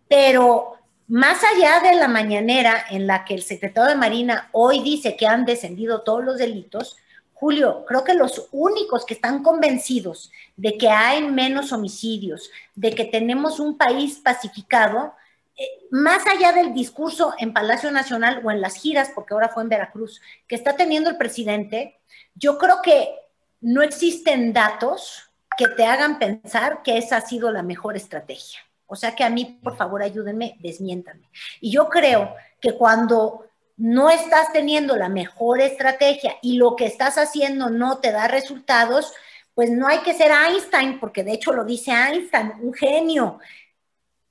Pero 0.08 0.78
más 1.08 1.42
allá 1.42 1.80
de 1.80 1.96
la 1.96 2.08
mañanera 2.08 2.84
en 2.90 3.06
la 3.06 3.24
que 3.24 3.34
el 3.34 3.42
secretario 3.42 3.90
de 3.90 3.96
Marina 3.96 4.48
hoy 4.52 4.82
dice 4.82 5.16
que 5.16 5.26
han 5.26 5.44
descendido 5.44 6.02
todos 6.02 6.24
los 6.24 6.38
delitos, 6.38 6.96
Julio, 7.34 7.84
creo 7.86 8.02
que 8.02 8.14
los 8.14 8.48
únicos 8.50 9.06
que 9.06 9.14
están 9.14 9.42
convencidos 9.44 10.32
de 10.56 10.76
que 10.76 10.88
hay 10.88 11.22
menos 11.22 11.72
homicidios, 11.72 12.50
de 12.74 12.94
que 12.94 13.04
tenemos 13.04 13.60
un 13.60 13.78
país 13.78 14.18
pacificado, 14.18 15.14
eh, 15.56 15.64
más 15.90 16.26
allá 16.26 16.52
del 16.52 16.74
discurso 16.74 17.34
en 17.38 17.52
Palacio 17.52 17.92
Nacional 17.92 18.40
o 18.44 18.50
en 18.50 18.60
las 18.60 18.74
giras, 18.74 19.12
porque 19.14 19.34
ahora 19.34 19.50
fue 19.50 19.62
en 19.62 19.68
Veracruz, 19.68 20.20
que 20.48 20.56
está 20.56 20.76
teniendo 20.76 21.10
el 21.10 21.16
presidente, 21.16 22.00
yo 22.34 22.58
creo 22.58 22.82
que 22.82 23.08
no 23.60 23.82
existen 23.82 24.52
datos 24.52 25.30
que 25.56 25.68
te 25.68 25.84
hagan 25.84 26.18
pensar 26.18 26.82
que 26.82 26.98
esa 26.98 27.16
ha 27.16 27.20
sido 27.20 27.50
la 27.50 27.62
mejor 27.62 27.96
estrategia. 27.96 28.60
O 28.88 28.96
sea 28.96 29.14
que 29.14 29.22
a 29.22 29.30
mí, 29.30 29.60
por 29.62 29.76
favor, 29.76 30.02
ayúdenme, 30.02 30.56
desmiéntanme. 30.60 31.28
Y 31.60 31.70
yo 31.70 31.88
creo 31.88 32.34
que 32.60 32.72
cuando 32.72 33.44
no 33.76 34.10
estás 34.10 34.52
teniendo 34.52 34.96
la 34.96 35.08
mejor 35.08 35.60
estrategia 35.60 36.36
y 36.42 36.56
lo 36.56 36.74
que 36.74 36.86
estás 36.86 37.16
haciendo 37.18 37.70
no 37.70 37.98
te 37.98 38.10
da 38.10 38.26
resultados, 38.26 39.12
pues 39.54 39.70
no 39.70 39.86
hay 39.86 39.98
que 39.98 40.14
ser 40.14 40.32
Einstein, 40.32 40.98
porque 40.98 41.22
de 41.22 41.32
hecho 41.34 41.52
lo 41.52 41.64
dice 41.64 41.92
Einstein, 41.92 42.52
un 42.60 42.72
genio. 42.72 43.38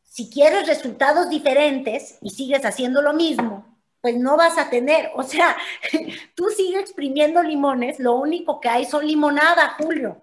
Si 0.01 0.29
quieres 0.29 0.67
resultados 0.67 1.29
diferentes 1.29 2.17
y 2.21 2.31
sigues 2.31 2.65
haciendo 2.65 3.01
lo 3.01 3.13
mismo, 3.13 3.77
pues 4.01 4.17
no 4.17 4.37
vas 4.37 4.57
a 4.57 4.69
tener, 4.69 5.11
o 5.15 5.23
sea, 5.23 5.55
tú 6.35 6.45
sigues 6.49 6.81
exprimiendo 6.81 7.43
limones, 7.43 7.99
lo 7.99 8.15
único 8.15 8.59
que 8.59 8.69
hay 8.69 8.85
son 8.85 9.05
limonada, 9.05 9.75
Julio. 9.79 10.21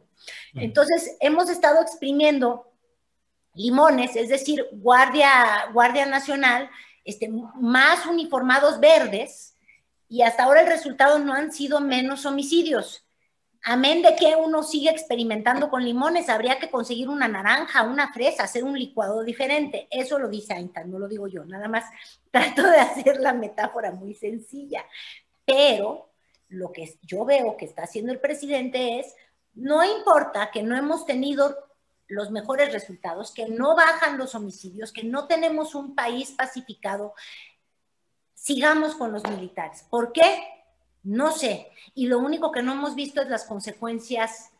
Entonces, 0.54 1.16
hemos 1.20 1.50
estado 1.50 1.80
exprimiendo 1.82 2.73
limones, 3.54 4.16
es 4.16 4.28
decir, 4.28 4.66
Guardia, 4.72 5.68
Guardia 5.72 6.06
Nacional, 6.06 6.70
este, 7.04 7.30
más 7.60 8.06
uniformados 8.06 8.80
verdes, 8.80 9.56
y 10.08 10.22
hasta 10.22 10.44
ahora 10.44 10.60
el 10.60 10.66
resultado 10.66 11.18
no 11.18 11.32
han 11.32 11.52
sido 11.52 11.80
menos 11.80 12.26
homicidios. 12.26 13.04
Amén 13.66 14.02
de 14.02 14.14
que 14.14 14.36
uno 14.36 14.62
sigue 14.62 14.90
experimentando 14.90 15.70
con 15.70 15.82
limones, 15.82 16.28
habría 16.28 16.58
que 16.58 16.70
conseguir 16.70 17.08
una 17.08 17.28
naranja, 17.28 17.82
una 17.82 18.12
fresa, 18.12 18.44
hacer 18.44 18.62
un 18.62 18.78
licuado 18.78 19.24
diferente. 19.24 19.88
Eso 19.90 20.18
lo 20.18 20.28
dice 20.28 20.52
Einstein, 20.52 20.90
no 20.90 20.98
lo 20.98 21.08
digo 21.08 21.28
yo, 21.28 21.44
nada 21.46 21.66
más 21.66 21.84
trato 22.30 22.62
de 22.62 22.78
hacer 22.78 23.20
la 23.20 23.32
metáfora 23.32 23.90
muy 23.90 24.14
sencilla. 24.14 24.84
Pero 25.46 26.10
lo 26.48 26.72
que 26.72 26.98
yo 27.02 27.24
veo 27.24 27.56
que 27.56 27.64
está 27.64 27.84
haciendo 27.84 28.12
el 28.12 28.20
presidente 28.20 29.00
es, 29.00 29.14
no 29.54 29.82
importa 29.82 30.50
que 30.50 30.62
no 30.62 30.76
hemos 30.76 31.06
tenido 31.06 31.56
los 32.08 32.30
mejores 32.30 32.72
resultados, 32.72 33.32
que 33.32 33.48
no 33.48 33.74
bajan 33.74 34.18
los 34.18 34.34
homicidios, 34.34 34.92
que 34.92 35.04
no 35.04 35.26
tenemos 35.26 35.74
un 35.74 35.94
país 35.94 36.32
pacificado, 36.32 37.14
sigamos 38.34 38.94
con 38.94 39.12
los 39.12 39.24
militares. 39.24 39.84
¿Por 39.88 40.12
qué? 40.12 40.42
No 41.02 41.32
sé. 41.32 41.68
Y 41.94 42.06
lo 42.06 42.18
único 42.18 42.52
que 42.52 42.62
no 42.62 42.72
hemos 42.72 42.94
visto 42.94 43.22
es 43.22 43.28
las 43.28 43.44
consecuencias. 43.44 44.50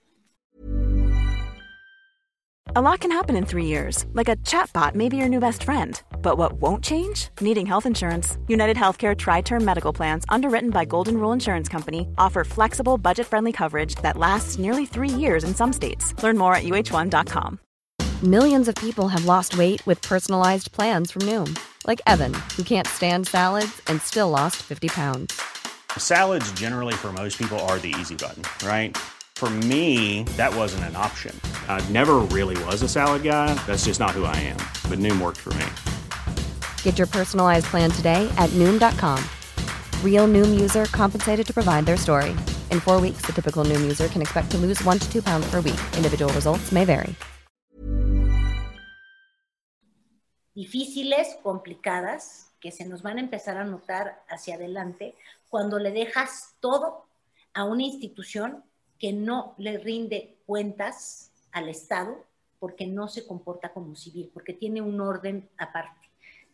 A 2.74 2.80
lot 2.80 3.00
can 3.00 3.12
happen 3.12 3.36
in 3.36 3.46
three 3.46 3.66
years, 3.66 4.06
like 4.14 4.28
a 4.28 4.36
chatbot 4.36 4.94
may 4.94 5.08
be 5.08 5.16
your 5.16 5.28
new 5.28 5.38
best 5.38 5.62
friend. 5.64 6.02
But 6.24 6.38
what 6.38 6.54
won't 6.54 6.82
change? 6.82 7.28
Needing 7.42 7.66
health 7.66 7.84
insurance. 7.84 8.38
United 8.48 8.78
Healthcare 8.78 9.14
Tri 9.16 9.42
Term 9.42 9.62
Medical 9.62 9.92
Plans, 9.92 10.24
underwritten 10.30 10.70
by 10.70 10.86
Golden 10.86 11.18
Rule 11.18 11.32
Insurance 11.32 11.68
Company, 11.68 12.08
offer 12.16 12.44
flexible, 12.44 12.96
budget 12.96 13.26
friendly 13.26 13.52
coverage 13.52 13.96
that 13.96 14.16
lasts 14.16 14.58
nearly 14.58 14.86
three 14.86 15.10
years 15.10 15.44
in 15.44 15.54
some 15.54 15.70
states. 15.70 16.14
Learn 16.22 16.38
more 16.38 16.56
at 16.56 16.64
uh1.com. 16.64 17.60
Millions 18.22 18.68
of 18.68 18.74
people 18.76 19.08
have 19.08 19.26
lost 19.26 19.58
weight 19.58 19.86
with 19.86 20.00
personalized 20.00 20.72
plans 20.72 21.10
from 21.10 21.22
Noom, 21.22 21.58
like 21.86 22.00
Evan, 22.06 22.32
who 22.56 22.62
can't 22.62 22.88
stand 22.88 23.26
salads 23.26 23.82
and 23.88 24.00
still 24.00 24.30
lost 24.30 24.56
50 24.62 24.88
pounds. 24.88 25.38
Salads, 25.98 26.50
generally, 26.52 26.94
for 26.94 27.12
most 27.12 27.38
people, 27.38 27.58
are 27.68 27.78
the 27.78 27.94
easy 28.00 28.16
button, 28.16 28.42
right? 28.66 28.96
For 29.36 29.50
me, 29.50 30.22
that 30.38 30.54
wasn't 30.54 30.84
an 30.84 30.96
option. 30.96 31.38
I 31.68 31.86
never 31.90 32.20
really 32.32 32.56
was 32.64 32.80
a 32.80 32.88
salad 32.88 33.24
guy. 33.24 33.52
That's 33.66 33.84
just 33.84 34.00
not 34.00 34.12
who 34.12 34.24
I 34.24 34.36
am. 34.36 34.60
But 34.88 35.00
Noom 35.00 35.20
worked 35.20 35.40
for 35.40 35.52
me. 35.54 35.66
Get 36.84 36.98
your 36.98 37.08
personalized 37.08 37.66
plan 37.66 37.90
today 37.90 38.30
at 38.36 38.50
Noom.com. 38.50 39.18
Real 40.04 40.28
Noom 40.28 40.60
user 40.60 40.84
compensated 40.92 41.46
to 41.46 41.52
provide 41.52 41.84
their 41.86 41.96
story. 41.96 42.30
In 42.70 42.78
four 42.78 43.00
weeks, 43.00 43.22
the 43.26 43.32
typical 43.32 43.64
Noom 43.64 43.82
user 43.82 44.06
can 44.06 44.22
expect 44.22 44.50
to 44.52 44.58
lose 44.58 44.80
one 44.84 44.98
to 45.00 45.10
two 45.10 45.22
pounds 45.22 45.50
per 45.50 45.60
week. 45.60 45.80
Individual 45.96 46.32
results 46.32 46.70
may 46.70 46.84
vary. 46.84 47.16
Difíciles, 50.54 51.36
complicadas, 51.42 52.52
que 52.60 52.70
se 52.70 52.84
nos 52.84 53.02
van 53.02 53.18
a 53.18 53.20
empezar 53.20 53.56
a 53.56 53.64
notar 53.64 54.22
hacia 54.28 54.54
adelante 54.54 55.16
cuando 55.48 55.80
le 55.80 55.90
dejas 55.90 56.54
todo 56.60 57.06
a 57.54 57.64
una 57.64 57.82
institución 57.82 58.62
que 58.98 59.12
no 59.12 59.54
le 59.58 59.78
rinde 59.78 60.36
cuentas 60.46 61.32
al 61.50 61.68
Estado 61.68 62.24
porque 62.60 62.86
no 62.86 63.08
se 63.08 63.26
comporta 63.26 63.72
como 63.72 63.96
civil, 63.96 64.30
porque 64.32 64.52
tiene 64.52 64.80
un 64.80 65.00
orden 65.00 65.48
aparte. 65.58 66.03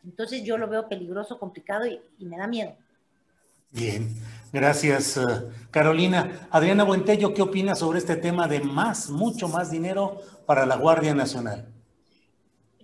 Entonces 0.05 0.43
yo 0.45 0.59
lo 0.59 0.69
veo 0.69 0.89
peligroso, 0.89 1.39
complicado 1.39 1.87
y, 1.87 2.01
y 2.19 2.25
me 2.25 2.39
da 2.39 2.47
miedo. 2.47 2.77
Bien, 3.73 4.09
gracias 4.53 5.17
eh, 5.17 5.23
Carolina. 5.71 6.49
Adriana 6.51 6.83
Buentello, 6.83 7.33
¿qué 7.33 7.43
opinas 7.43 7.79
sobre 7.79 7.99
este 7.99 8.17
tema 8.17 8.49
de 8.49 8.61
más, 8.61 9.09
mucho 9.11 9.49
más 9.49 9.71
dinero 9.71 10.21
para 10.45 10.67
la 10.67 10.77
Guardia 10.77 11.15
Nacional? 11.15 11.69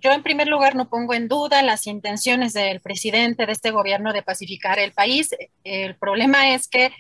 Yo 0.01 0.13
en 0.13 0.23
primer 0.23 0.47
lugar 0.47 0.77
no 0.77 0.89
pongo 0.89 1.15
en 1.15 1.27
duda 1.27 1.63
las 1.63 1.89
intenciones 1.89 2.53
del 2.53 2.81
presidente 2.81 3.47
de 3.47 3.53
este 3.53 3.73
gobierno 3.73 4.13
de 4.13 4.23
pacificar 4.23 4.79
el 4.79 4.93
país. 4.93 5.35
El 5.65 5.97
problema 5.97 6.55
es 6.55 6.69
que 6.69 6.93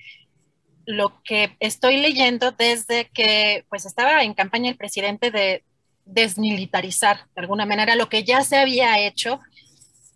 lo 0.86 1.22
que 1.22 1.56
estoy 1.60 1.98
leyendo 1.98 2.50
desde 2.52 3.08
que 3.10 3.64
pues 3.68 3.86
estaba 3.86 4.22
en 4.22 4.34
campaña 4.34 4.70
el 4.70 4.76
presidente 4.76 5.30
de 5.30 5.62
desmilitarizar 6.04 7.26
de 7.34 7.42
alguna 7.42 7.66
manera 7.66 7.96
lo 7.96 8.08
que 8.08 8.24
ya 8.24 8.42
se 8.42 8.56
había 8.56 8.98
hecho 9.06 9.40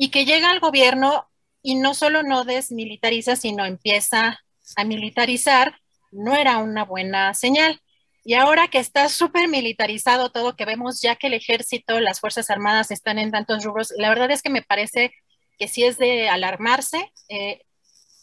y 0.00 0.08
que 0.08 0.24
llega 0.24 0.50
al 0.50 0.60
gobierno 0.60 1.28
y 1.62 1.74
no 1.74 1.92
solo 1.92 2.22
no 2.22 2.44
desmilitariza, 2.44 3.36
sino 3.36 3.66
empieza 3.66 4.40
a 4.76 4.84
militarizar, 4.84 5.76
no 6.10 6.34
era 6.34 6.56
una 6.56 6.86
buena 6.86 7.34
señal. 7.34 7.82
Y 8.24 8.32
ahora 8.32 8.68
que 8.68 8.78
está 8.78 9.10
súper 9.10 9.48
militarizado 9.48 10.30
todo, 10.30 10.56
que 10.56 10.64
vemos 10.64 11.02
ya 11.02 11.16
que 11.16 11.26
el 11.26 11.34
ejército, 11.34 12.00
las 12.00 12.18
Fuerzas 12.18 12.48
Armadas 12.48 12.90
están 12.90 13.18
en 13.18 13.30
tantos 13.30 13.62
rubros, 13.62 13.92
la 13.98 14.08
verdad 14.08 14.30
es 14.30 14.40
que 14.40 14.48
me 14.48 14.62
parece 14.62 15.12
que 15.58 15.68
sí 15.68 15.84
es 15.84 15.98
de 15.98 16.30
alarmarse. 16.30 17.12
Eh, 17.28 17.60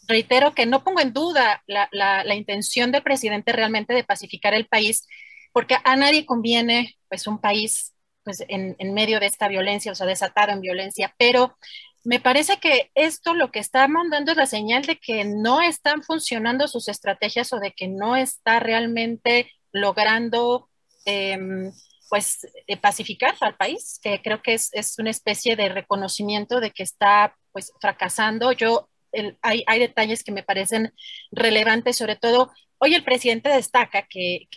reitero 0.08 0.54
que 0.56 0.66
no 0.66 0.82
pongo 0.82 0.98
en 0.98 1.12
duda 1.12 1.62
la, 1.68 2.34
intención 2.34 2.90
del 2.90 3.04
presidente 3.04 3.52
realmente 3.52 3.94
de 3.94 4.02
pacificar 4.02 4.52
el 4.52 4.66
país, 4.66 5.06
porque 5.52 5.76
a 5.84 5.94
nadie 5.94 6.26
conviene 6.26 6.98
pues 7.08 7.28
un 7.28 7.40
país 7.40 7.94
pues 8.28 8.44
en, 8.46 8.76
medio 8.92 9.20
de 9.20 9.26
esta 9.26 9.48
violencia, 9.48 9.90
o 9.90 9.94
sea, 9.94 10.06
desatado 10.06 10.52
en 10.52 10.60
violencia, 10.60 11.14
pero 11.16 11.56
me 12.04 12.20
parece 12.20 12.58
que 12.58 12.90
esto 12.94 13.32
lo 13.32 13.50
que 13.50 13.58
está 13.58 13.88
mandando 13.88 14.32
es 14.32 14.36
la 14.36 14.44
señal 14.44 14.82
de 14.82 14.98
que 14.98 15.24
no 15.24 15.62
están 15.62 16.02
funcionando 16.02 16.68
sus 16.68 16.88
estrategias 16.88 17.54
o 17.54 17.58
de 17.58 17.72
que 17.72 17.88
no 17.88 18.16
está 18.16 18.60
realmente 18.60 19.50
logrando 19.72 20.68
em, 21.06 21.72
pues 22.10 22.46
eh, 22.66 22.76
pacificar 22.76 23.34
al 23.40 23.56
país, 23.56 23.98
que 24.02 24.20
creo 24.20 24.42
que 24.42 24.52
es, 24.52 24.68
es, 24.74 24.98
una 24.98 25.08
especie 25.08 25.56
de 25.56 25.70
reconocimiento 25.70 26.60
de 26.60 26.70
que 26.70 26.82
está 26.82 27.34
pues 27.50 27.72
fracasando. 27.80 28.52
Yo, 28.52 28.90
hay, 29.40 29.64
hay, 29.66 29.80
detalles 29.80 30.22
que 30.22 30.32
me 30.32 30.42
parecen 30.42 30.92
relevantes, 31.30 31.96
sobre 31.96 32.16
todo, 32.16 32.52
hoy 32.78 32.94
el 32.94 33.04
presidente 33.04 33.48
destaca 33.48 34.06
que, 34.08 34.48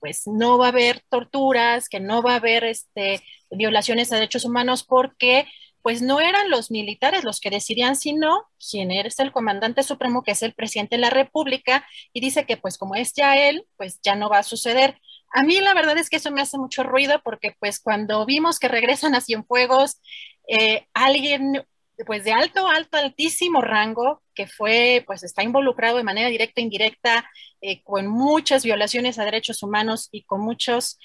pues 0.00 0.26
no 0.26 0.58
va 0.58 0.66
a 0.66 0.68
haber 0.70 1.02
torturas, 1.08 1.88
que 1.88 2.00
no 2.00 2.22
va 2.22 2.32
a 2.32 2.36
haber 2.36 2.64
este, 2.64 3.22
violaciones 3.50 4.12
a 4.12 4.16
derechos 4.16 4.44
humanos 4.44 4.84
porque 4.84 5.46
pues 5.82 6.00
no 6.00 6.18
eran 6.18 6.48
los 6.48 6.70
militares 6.70 7.24
los 7.24 7.40
que 7.40 7.50
decidían, 7.50 7.94
sino 7.94 8.44
quien 8.70 8.90
es 8.90 9.18
el 9.18 9.32
comandante 9.32 9.82
supremo, 9.82 10.22
que 10.22 10.30
es 10.30 10.42
el 10.42 10.54
presidente 10.54 10.96
de 10.96 11.02
la 11.02 11.10
República, 11.10 11.86
y 12.14 12.22
dice 12.22 12.46
que 12.46 12.56
pues 12.56 12.78
como 12.78 12.94
es 12.94 13.12
ya 13.12 13.36
él, 13.36 13.66
pues 13.76 14.00
ya 14.02 14.16
no 14.16 14.30
va 14.30 14.38
a 14.38 14.42
suceder. 14.44 14.98
A 15.30 15.42
mí 15.42 15.60
la 15.60 15.74
verdad 15.74 15.98
es 15.98 16.08
que 16.08 16.16
eso 16.16 16.30
me 16.30 16.40
hace 16.40 16.56
mucho 16.56 16.84
ruido 16.84 17.20
porque 17.22 17.54
pues 17.60 17.80
cuando 17.80 18.24
vimos 18.24 18.58
que 18.58 18.68
regresan 18.68 19.14
a 19.14 19.20
Cienfuegos, 19.20 20.00
eh, 20.48 20.86
alguien 20.94 21.66
pues 22.06 22.24
de 22.24 22.32
alto, 22.32 22.68
alto, 22.68 22.96
altísimo 22.96 23.60
rango, 23.60 24.22
que 24.34 24.46
fue, 24.46 25.04
pues 25.06 25.22
está 25.22 25.42
involucrado 25.42 25.96
de 25.96 26.04
manera 26.04 26.28
directa 26.28 26.60
e 26.60 26.64
indirecta 26.64 27.30
eh, 27.60 27.82
con 27.82 28.06
muchas 28.06 28.64
violaciones 28.64 29.18
a 29.18 29.24
derechos 29.24 29.62
humanos 29.62 30.08
y 30.10 30.24
con 30.24 30.40
muchos, 30.40 30.98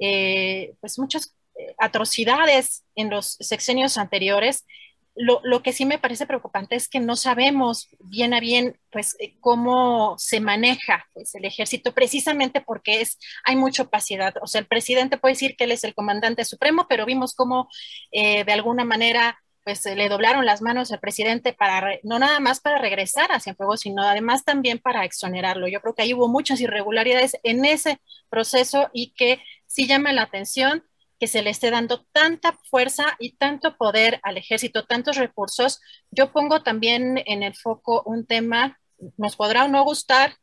eh, 0.00 0.74
pues 0.80 0.98
muchas 0.98 1.34
atrocidades 1.78 2.84
en 2.94 3.08
los 3.10 3.36
sexenios 3.40 3.96
anteriores, 3.96 4.66
lo, 5.16 5.62
que 5.62 5.72
sí 5.72 5.86
me 5.86 5.98
parece 5.98 6.26
preocupante 6.26 6.76
es 6.76 6.88
que 6.88 7.00
no 7.00 7.16
sabemos 7.16 7.88
bien 8.00 8.34
a 8.34 8.40
bien 8.40 8.78
pues 8.90 9.16
eh, 9.18 9.34
cómo 9.40 10.14
se 10.18 10.40
maneja 10.40 11.06
pues, 11.14 11.34
el 11.34 11.46
ejército 11.46 11.94
precisamente 11.94 12.60
porque 12.60 13.00
es 13.00 13.18
hay 13.44 13.56
mucha 13.56 13.84
opacidad. 13.84 14.34
O 14.42 14.46
sea 14.46 14.60
el 14.60 14.66
presidente 14.66 15.16
puede 15.16 15.32
decir 15.32 15.56
que 15.56 15.64
él 15.64 15.72
es 15.72 15.84
el 15.84 15.94
comandante 15.94 16.44
supremo 16.44 16.86
pero 16.86 17.06
vimos 17.06 17.34
cómo 17.34 17.68
eh, 18.12 18.44
de 18.44 18.52
alguna 18.52 18.84
manera 18.84 19.38
pues 19.66 19.84
le 19.84 20.08
doblaron 20.08 20.46
las 20.46 20.62
manos 20.62 20.92
al 20.92 21.00
presidente 21.00 21.52
para 21.52 21.98
no 22.04 22.20
nada 22.20 22.38
más 22.38 22.60
para 22.60 22.78
regresar 22.78 23.32
a 23.32 23.40
Cienfuegos 23.40 23.80
sino 23.80 24.04
además 24.04 24.44
también 24.44 24.78
para 24.78 25.04
exonerarlo 25.04 25.66
yo 25.66 25.80
creo 25.80 25.92
que 25.92 26.02
ahí 26.02 26.14
hubo 26.14 26.28
muchas 26.28 26.60
irregularidades 26.60 27.36
en 27.42 27.64
ese 27.64 28.00
proceso 28.30 28.90
y 28.92 29.12
que 29.14 29.42
sí 29.66 29.88
llama 29.88 30.12
la 30.12 30.22
atención 30.22 30.84
que 31.18 31.26
se 31.26 31.42
le 31.42 31.50
esté 31.50 31.72
dando 31.72 32.04
tanta 32.12 32.52
fuerza 32.70 33.16
y 33.18 33.36
tanto 33.36 33.76
poder 33.76 34.20
al 34.22 34.36
ejército, 34.36 34.84
tantos 34.84 35.16
recursos. 35.16 35.80
Yo 36.10 36.30
pongo 36.30 36.62
también 36.62 37.22
en 37.24 37.42
el 37.42 37.54
foco 37.54 38.02
un 38.04 38.26
tema, 38.26 38.78
nos 39.16 39.34
podrá 39.34 39.64
o 39.64 39.68
no 39.68 39.82
gustar 39.82 40.36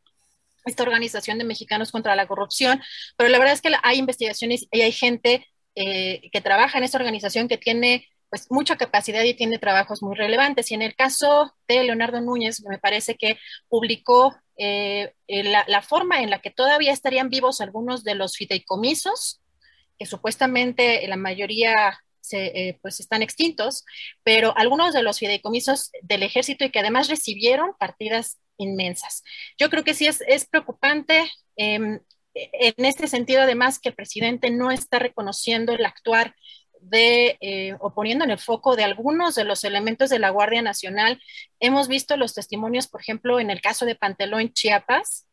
esta 0.65 0.81
organización 0.81 1.37
de 1.37 1.43
mexicanos 1.43 1.91
contra 1.91 2.15
la 2.15 2.25
corrupción, 2.25 2.81
pero 3.17 3.29
la 3.29 3.37
verdad 3.37 3.53
es 3.53 3.61
que 3.61 3.71
hay 3.83 3.99
investigaciones 3.99 4.65
y 4.71 4.81
hay 4.81 4.91
gente 4.91 5.45
eh, 5.75 6.29
que 6.31 6.41
trabaja 6.41 6.79
en 6.79 6.85
esta 6.85 6.97
organización 6.97 7.47
que 7.47 7.57
tiene 7.57 8.07
pues 8.33 8.49
mucha 8.49 8.77
capacidad 8.77 9.21
y 9.21 9.35
tiene 9.35 9.59
trabajos 9.59 10.01
muy 10.01 10.15
relevantes. 10.15 10.71
Y 10.71 10.73
en 10.73 10.81
el 10.81 10.95
caso 10.95 11.53
de 11.67 11.83
Leonardo 11.83 12.19
Núñez, 12.19 12.63
me 12.67 12.79
parece 12.79 13.13
que 13.13 13.37
publicó 13.69 14.35
eh, 14.57 15.13
la, 15.27 15.63
la, 15.67 15.83
forma 15.83 16.19
en 16.23 16.31
la 16.31 16.41
que 16.41 16.49
todavía 16.49 16.93
estarían 16.93 17.29
vivos 17.29 17.61
algunos 17.61 18.03
de 18.03 18.15
los 18.15 18.35
fideicomisos 18.35 19.39
que 19.99 20.07
supuestamente 20.07 21.07
la 21.07 21.15
mayoría 21.15 21.99
se, 22.21 22.45
eh, 22.47 22.79
pues 22.81 22.99
están 22.99 23.21
extintos, 23.21 23.85
pero 24.23 24.57
algunos 24.57 24.95
de 24.95 25.03
los 25.03 25.19
fideicomisos 25.19 25.91
del 26.01 26.23
ejército 26.23 26.65
y 26.65 26.71
que 26.71 26.79
además 26.79 27.09
recibieron 27.09 27.75
partidas 27.77 28.39
inmensas. 28.57 29.21
Yo 29.59 29.69
creo 29.69 29.83
que 29.83 29.93
sí 29.93 30.07
es, 30.07 30.23
es 30.27 30.47
preocupante. 30.47 31.29
Eh, 31.55 31.99
en 32.33 32.85
este 32.85 33.07
sentido, 33.07 33.43
además, 33.43 33.77
que 33.77 33.89
el 33.89 33.95
presidente 33.95 34.49
no 34.49 34.71
está 34.71 34.97
reconociendo 34.97 35.73
el 35.73 35.85
actuar 35.85 36.33
de, 36.83 37.37
eh, 37.41 37.75
o 37.79 37.93
poniendo 37.93 38.25
en 38.25 38.31
el 38.31 38.39
foco 38.39 38.75
de 38.75 38.83
algunos 38.83 39.35
de 39.35 39.43
los 39.43 39.63
elementos 39.63 40.09
de 40.09 40.19
la 40.19 40.29
Guardia 40.29 40.61
Nacional. 40.61 41.21
Hemos 41.59 41.87
visto 41.87 42.17
los 42.17 42.33
testimonios, 42.33 42.87
por 42.87 43.01
ejemplo, 43.01 43.39
en 43.39 43.49
el 43.49 43.61
caso 43.61 43.85
de 43.85 43.95
Pantelón, 43.95 44.51
Chiapas, 44.53 45.27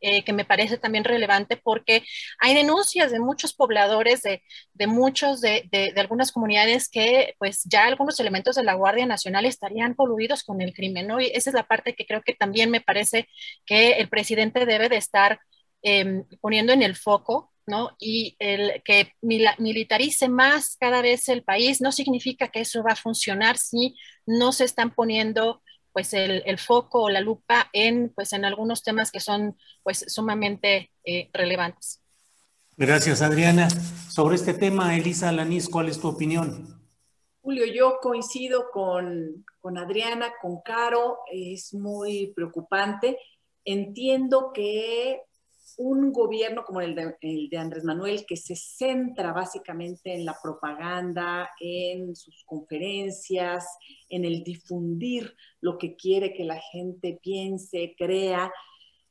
eh, 0.00 0.24
que 0.24 0.34
me 0.34 0.44
parece 0.44 0.76
también 0.76 1.04
relevante 1.04 1.56
porque 1.56 2.04
hay 2.38 2.54
denuncias 2.54 3.10
de 3.10 3.18
muchos 3.18 3.54
pobladores, 3.54 4.20
de, 4.22 4.42
de 4.74 4.86
muchos, 4.86 5.40
de, 5.40 5.68
de, 5.72 5.92
algunas 5.98 6.32
comunidades 6.32 6.90
que 6.90 7.34
pues 7.38 7.62
ya 7.64 7.86
algunos 7.86 8.20
elementos 8.20 8.56
de 8.56 8.62
la 8.62 8.74
Guardia 8.74 9.06
Nacional 9.06 9.46
estarían 9.46 9.94
coludidos 9.94 10.44
con 10.44 10.60
el 10.60 10.74
crimen, 10.74 11.06
¿no? 11.06 11.20
Y 11.20 11.26
esa 11.34 11.50
es 11.50 11.54
la 11.54 11.66
parte 11.66 11.94
que 11.94 12.04
creo 12.06 12.22
que 12.22 12.34
también 12.34 12.70
me 12.70 12.82
parece 12.82 13.26
que 13.64 13.92
el 13.92 14.08
presidente 14.10 14.66
debe 14.66 14.90
de 14.90 14.96
estar 14.98 15.40
eh, 15.82 16.24
poniendo 16.40 16.72
en 16.72 16.82
el 16.82 16.94
foco, 16.94 17.52
¿no? 17.66 17.96
Y 17.98 18.36
el 18.38 18.82
que 18.84 19.12
militarice 19.22 20.28
más 20.28 20.76
cada 20.78 21.02
vez 21.02 21.28
el 21.28 21.42
país 21.42 21.80
no 21.80 21.92
significa 21.92 22.48
que 22.48 22.60
eso 22.60 22.82
va 22.82 22.92
a 22.92 22.96
funcionar 22.96 23.58
si 23.58 23.96
no 24.26 24.52
se 24.52 24.64
están 24.64 24.94
poniendo 24.94 25.62
pues 25.92 26.12
el, 26.12 26.42
el, 26.44 26.58
foco 26.58 27.04
o 27.04 27.08
la 27.08 27.22
lupa 27.22 27.70
en, 27.72 28.12
pues 28.14 28.34
en 28.34 28.44
algunos 28.44 28.82
temas 28.82 29.10
que 29.10 29.18
son 29.18 29.56
pues 29.82 30.04
sumamente 30.08 30.92
eh, 31.04 31.30
relevantes. 31.32 32.02
Gracias, 32.76 33.22
Adriana. 33.22 33.70
Sobre 34.10 34.36
este 34.36 34.52
tema, 34.52 34.94
Elisa 34.94 35.30
Alanís, 35.30 35.68
¿cuál 35.70 35.88
es 35.88 35.98
tu 35.98 36.08
opinión? 36.08 36.78
Julio, 37.40 37.64
yo 37.64 37.98
coincido 38.02 38.70
con, 38.70 39.46
con 39.60 39.78
Adriana, 39.78 40.34
con 40.42 40.60
Caro, 40.60 41.20
es 41.32 41.72
muy 41.72 42.32
preocupante. 42.36 43.18
Entiendo 43.64 44.50
que 44.52 45.22
un 45.76 46.12
gobierno 46.12 46.64
como 46.64 46.80
el 46.80 46.94
de, 46.94 47.16
el 47.20 47.48
de, 47.48 47.58
Andrés 47.58 47.84
Manuel, 47.84 48.24
que 48.26 48.36
se 48.36 48.56
centra 48.56 49.32
básicamente 49.32 50.14
en 50.14 50.24
la 50.24 50.36
propaganda, 50.42 51.50
en 51.60 52.16
sus 52.16 52.44
conferencias, 52.44 53.66
en 54.08 54.24
el 54.24 54.42
difundir 54.42 55.34
lo 55.60 55.76
que 55.76 55.96
quiere 55.96 56.32
que 56.32 56.44
la 56.44 56.60
gente 56.72 57.18
piense, 57.22 57.94
crea. 57.96 58.50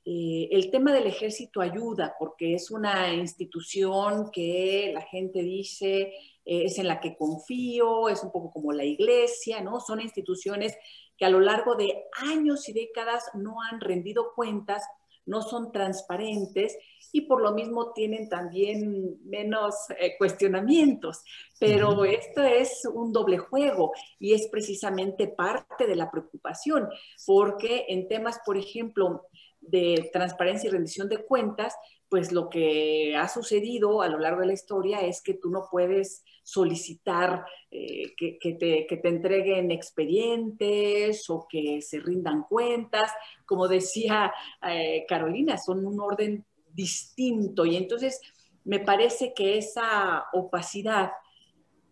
Eh, 0.05 0.49
el 0.51 0.71
tema 0.71 0.91
del 0.91 1.07
ejército 1.07 1.61
ayuda 1.61 2.15
porque 2.19 2.53
es 2.53 2.69
una 2.71 3.13
institución 3.13 4.29
que 4.31 4.91
la 4.93 5.01
gente 5.01 5.41
dice 5.41 6.13
eh, 6.45 6.65
es 6.65 6.77
en 6.77 6.87
la 6.87 6.99
que 6.99 7.17
confío, 7.17 8.07
es 8.07 8.23
un 8.23 8.31
poco 8.31 8.51
como 8.51 8.71
la 8.71 8.85
iglesia, 8.85 9.61
¿no? 9.61 9.79
Son 9.79 9.99
instituciones 9.99 10.77
que 11.17 11.25
a 11.25 11.29
lo 11.29 11.39
largo 11.39 11.75
de 11.75 12.05
años 12.21 12.69
y 12.69 12.73
décadas 12.73 13.23
no 13.33 13.61
han 13.61 13.81
rendido 13.81 14.33
cuentas 14.35 14.83
no 15.25 15.41
son 15.41 15.71
transparentes 15.71 16.77
y 17.11 17.21
por 17.21 17.41
lo 17.41 17.53
mismo 17.53 17.93
tienen 17.93 18.29
también 18.29 19.17
menos 19.23 19.75
eh, 19.99 20.15
cuestionamientos. 20.17 21.23
Pero 21.59 22.03
esto 22.05 22.43
es 22.43 22.87
un 22.93 23.11
doble 23.13 23.37
juego 23.37 23.93
y 24.19 24.33
es 24.33 24.47
precisamente 24.47 25.27
parte 25.27 25.87
de 25.87 25.95
la 25.95 26.11
preocupación, 26.11 26.89
porque 27.25 27.85
en 27.89 28.07
temas, 28.07 28.39
por 28.45 28.57
ejemplo, 28.57 29.27
de 29.61 30.09
transparencia 30.13 30.67
y 30.67 30.71
rendición 30.71 31.09
de 31.09 31.23
cuentas, 31.23 31.75
pues 32.09 32.31
lo 32.31 32.49
que 32.49 33.15
ha 33.15 33.27
sucedido 33.27 34.01
a 34.01 34.07
lo 34.07 34.19
largo 34.19 34.41
de 34.41 34.47
la 34.47 34.53
historia 34.53 34.99
es 35.01 35.21
que 35.21 35.33
tú 35.33 35.49
no 35.49 35.67
puedes 35.71 36.23
solicitar 36.43 37.43
eh, 37.71 38.13
que, 38.15 38.37
que, 38.37 38.53
te, 38.53 38.85
que, 38.87 38.97
te, 38.97 39.07
entreguen 39.07 39.71
expedientes 39.71 41.27
o 41.29 41.47
que 41.49 41.81
se 41.81 41.99
rindan 41.99 42.43
cuentas. 42.43 43.11
Como 43.45 43.67
decía 43.67 44.33
eh, 44.67 45.05
Carolina, 45.07 45.57
son 45.57 45.85
un 45.85 45.99
orden 45.99 46.45
distinto 46.73 47.65
y 47.65 47.77
entonces 47.77 48.19
me 48.63 48.79
parece 48.79 49.33
que 49.33 49.57
esa 49.57 50.25
opacidad 50.33 51.11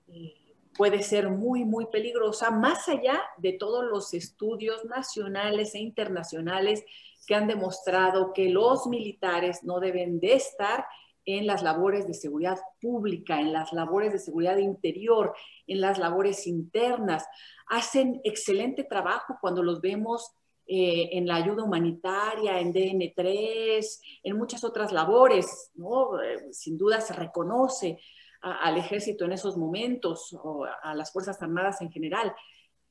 eh, 0.08 0.34
puede 0.76 1.04
ser 1.04 1.30
muy, 1.30 1.66
muy 1.66 1.86
peligrosa, 1.86 2.52
más 2.52 2.90
allá 2.90 3.22
de 3.38 3.54
todos 3.54 3.86
los 3.86 4.14
estudios 4.14 4.84
nacionales 4.86 5.76
e 5.76 5.80
internacionales 5.80 6.84
que 7.26 7.36
han 7.36 7.48
demostrado 7.48 8.34
que 8.34 8.50
los 8.50 8.88
militares 8.88 9.64
no 9.64 9.80
deben 9.80 10.20
de 10.20 10.34
estar 10.34 10.86
en 11.26 11.48
las 11.48 11.64
labores 11.64 12.06
de 12.06 12.14
seguridad 12.14 12.58
pública, 12.82 13.40
en 13.40 13.54
las 13.54 13.72
labores 13.72 14.12
de 14.12 14.20
seguridad 14.20 14.58
interior, 14.58 15.34
en 15.68 15.80
las 15.80 15.98
labores 15.98 16.48
internas. 16.48 17.26
Hacen 17.68 18.20
excelente 18.26 18.84
trabajo 18.84 19.38
cuando 19.40 19.64
los 19.64 19.80
vemos 19.80 20.34
eh, 20.66 21.10
en 21.14 21.28
la 21.28 21.36
ayuda 21.36 21.64
humanitaria, 21.64 22.60
en 22.60 22.74
DN3, 22.74 24.00
en 24.24 24.38
muchas 24.38 24.64
otras 24.64 24.92
labores, 24.92 25.72
¿no? 25.76 26.22
Eh, 26.22 26.54
sin 26.54 26.78
duda 26.78 27.02
se 27.02 27.14
reconoce 27.14 28.00
al 28.42 28.78
ejército 28.78 29.24
en 29.24 29.32
esos 29.32 29.56
momentos, 29.56 30.38
o 30.44 30.66
a 30.66 30.94
las 30.96 31.14
Fuerzas 31.14 31.42
Armadas 31.42 31.82
en 31.82 31.90
general, 31.90 32.34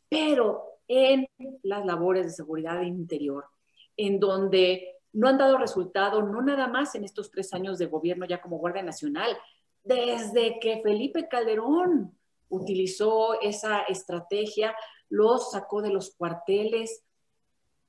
pero 0.08 0.78
en 0.88 1.26
las 1.62 1.84
labores 1.84 2.24
de 2.24 2.32
seguridad 2.32 2.80
interior, 2.80 3.44
en 3.96 4.18
donde 4.18 4.96
no 5.12 5.28
han 5.28 5.38
dado 5.38 5.58
resultado, 5.58 6.22
no 6.22 6.40
nada 6.40 6.68
más 6.68 6.94
en 6.94 7.04
estos 7.04 7.30
tres 7.30 7.52
años 7.52 7.78
de 7.78 7.86
gobierno 7.86 8.24
ya 8.26 8.40
como 8.40 8.58
Guardia 8.58 8.82
Nacional, 8.82 9.36
desde 9.84 10.58
que 10.58 10.80
Felipe 10.82 11.28
Calderón 11.28 12.16
utilizó 12.48 13.40
esa 13.40 13.82
estrategia, 13.82 14.74
los 15.08 15.50
sacó 15.50 15.82
de 15.82 15.90
los 15.90 16.14
cuarteles, 16.14 17.04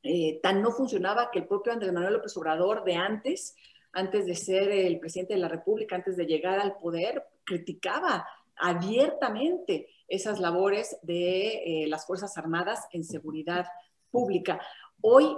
eh, 0.04 0.39
tan 0.43 0.62
no 0.62 0.72
funcionaba 0.72 1.32
que 1.32 1.39
el 1.39 1.47
propio 1.47 1.74
Andrés 1.74 1.93
Manuel 1.93 2.14
López 2.14 2.36
Obrador 2.38 2.84
de 2.84 2.95
antes 2.95 3.56
antes 3.93 4.26
de 4.26 4.36
ser 4.36 4.72
el 4.72 4.99
presidente 4.99 5.36
de 5.36 5.39
la 5.39 5.47
República, 5.47 5.95
antes 5.95 6.18
de 6.18 6.26
llegar 6.26 6.60
al 6.60 6.78
poder, 6.78 7.24
criticaba 7.43 8.28
abiertamente 8.56 9.88
esas 10.08 10.39
labores 10.39 10.97
de 11.04 11.84
eh, 11.84 11.88
las 11.88 12.06
Fuerzas 12.06 12.38
Armadas 12.38 12.88
en 12.91 13.04
seguridad 13.04 13.68
pública. 14.10 14.60
Hoy 15.01 15.38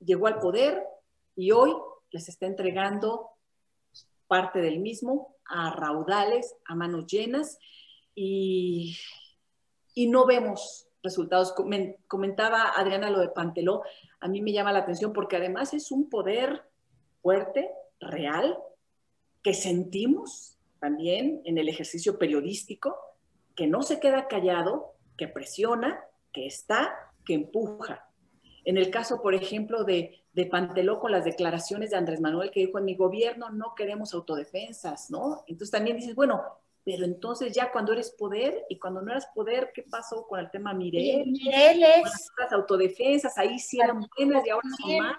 llegó 0.00 0.26
al 0.26 0.40
poder 0.40 0.82
y 1.36 1.52
hoy 1.52 1.72
les 2.10 2.28
está 2.28 2.46
entregando 2.46 3.30
parte 4.26 4.60
del 4.60 4.78
mismo 4.78 5.36
a 5.44 5.70
raudales, 5.70 6.56
a 6.64 6.74
manos 6.74 7.06
llenas 7.06 7.58
y, 8.14 8.96
y 9.94 10.08
no 10.08 10.24
vemos 10.24 10.83
resultados. 11.04 11.54
Comentaba 12.08 12.72
Adriana 12.76 13.10
lo 13.10 13.20
de 13.20 13.28
Panteló, 13.28 13.82
a 14.18 14.26
mí 14.26 14.40
me 14.40 14.52
llama 14.52 14.72
la 14.72 14.80
atención 14.80 15.12
porque 15.12 15.36
además 15.36 15.74
es 15.74 15.92
un 15.92 16.08
poder 16.08 16.64
fuerte, 17.22 17.70
real, 18.00 18.58
que 19.42 19.54
sentimos 19.54 20.58
también 20.80 21.42
en 21.44 21.58
el 21.58 21.68
ejercicio 21.68 22.18
periodístico, 22.18 22.96
que 23.54 23.66
no 23.66 23.82
se 23.82 24.00
queda 24.00 24.26
callado, 24.26 24.94
que 25.16 25.28
presiona, 25.28 26.00
que 26.32 26.46
está, 26.46 27.12
que 27.24 27.34
empuja. 27.34 28.10
En 28.64 28.78
el 28.78 28.90
caso, 28.90 29.22
por 29.22 29.34
ejemplo, 29.34 29.84
de, 29.84 30.24
de 30.32 30.46
Panteló 30.46 30.98
con 30.98 31.12
las 31.12 31.24
declaraciones 31.24 31.90
de 31.90 31.96
Andrés 31.96 32.20
Manuel 32.20 32.50
que 32.50 32.60
dijo, 32.60 32.78
en 32.78 32.86
mi 32.86 32.96
gobierno 32.96 33.50
no 33.50 33.74
queremos 33.74 34.14
autodefensas, 34.14 35.10
¿no? 35.10 35.44
Entonces 35.46 35.70
también 35.70 35.96
dices, 35.96 36.14
bueno, 36.14 36.42
pero 36.84 37.04
entonces 37.04 37.52
ya 37.52 37.72
cuando 37.72 37.92
eres 37.92 38.10
poder 38.10 38.64
y 38.68 38.78
cuando 38.78 39.00
no 39.00 39.10
eras 39.10 39.26
poder, 39.34 39.70
¿qué 39.74 39.82
pasó 39.82 40.26
con 40.26 40.38
el 40.38 40.50
tema 40.50 40.74
Mireles? 40.74 41.26
Mireles. 41.26 42.30
Las 42.38 42.52
autodefensas, 42.52 43.38
ahí 43.38 43.58
sí 43.58 43.80
eran 43.80 44.06
buenas 44.16 44.46
y 44.46 44.50
ahora 44.50 44.68
son 44.80 44.98
malas. 44.98 45.18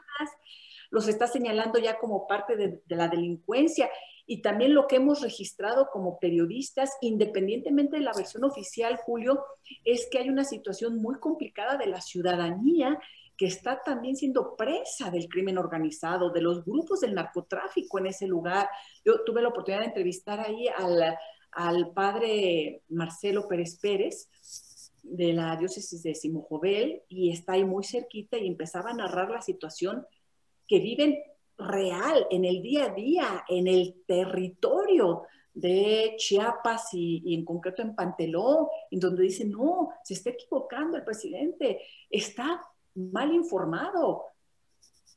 Los 0.91 1.07
está 1.07 1.27
señalando 1.27 1.79
ya 1.79 1.97
como 1.97 2.27
parte 2.27 2.55
de, 2.55 2.81
de 2.85 2.95
la 2.95 3.07
delincuencia 3.07 3.89
y 4.27 4.41
también 4.41 4.73
lo 4.73 4.87
que 4.87 4.97
hemos 4.97 5.21
registrado 5.21 5.89
como 5.91 6.19
periodistas, 6.19 6.91
independientemente 7.01 7.97
de 7.97 8.03
la 8.03 8.13
versión 8.13 8.43
oficial, 8.43 8.97
Julio, 8.97 9.43
es 9.83 10.07
que 10.11 10.19
hay 10.19 10.29
una 10.29 10.43
situación 10.43 10.97
muy 10.97 11.19
complicada 11.19 11.77
de 11.77 11.87
la 11.87 12.01
ciudadanía 12.01 12.99
que 13.37 13.45
está 13.45 13.83
también 13.83 14.15
siendo 14.15 14.55
presa 14.55 15.11
del 15.11 15.27
crimen 15.27 15.57
organizado, 15.57 16.29
de 16.29 16.41
los 16.41 16.63
grupos 16.63 17.01
del 17.01 17.13
narcotráfico 17.13 17.99
en 17.99 18.07
ese 18.07 18.27
lugar. 18.27 18.69
Yo 19.03 19.23
tuve 19.23 19.41
la 19.41 19.49
oportunidad 19.49 19.81
de 19.81 19.87
entrevistar 19.87 20.39
ahí 20.39 20.67
al, 20.69 21.17
al 21.55 21.91
padre 21.91 22.83
Marcelo 22.89 23.47
Pérez 23.47 23.79
Pérez 23.79 24.29
de 25.03 25.33
la 25.33 25.55
diócesis 25.55 26.03
de 26.03 26.15
Simojovel 26.15 27.03
y 27.07 27.31
está 27.31 27.53
ahí 27.53 27.63
muy 27.63 27.83
cerquita 27.83 28.37
y 28.37 28.47
empezaba 28.47 28.91
a 28.91 28.95
narrar 28.95 29.29
la 29.29 29.41
situación 29.41 30.05
que 30.67 30.79
viven 30.79 31.17
real, 31.57 32.27
en 32.31 32.43
el 32.43 32.61
día 32.61 32.85
a 32.85 32.89
día, 32.89 33.45
en 33.47 33.67
el 33.67 34.03
territorio 34.05 35.23
de 35.53 36.15
Chiapas 36.17 36.93
y, 36.93 37.21
y, 37.25 37.35
en 37.35 37.45
concreto 37.45 37.81
en 37.81 37.95
Panteló, 37.95 38.69
en 38.91 38.99
donde 38.99 39.23
dicen, 39.23 39.51
no, 39.51 39.89
se 40.03 40.15
está 40.15 40.31
equivocando 40.31 40.97
el 40.97 41.03
presidente, 41.05 41.81
está 42.09 42.61
mal 42.95 43.33
informado, 43.33 44.25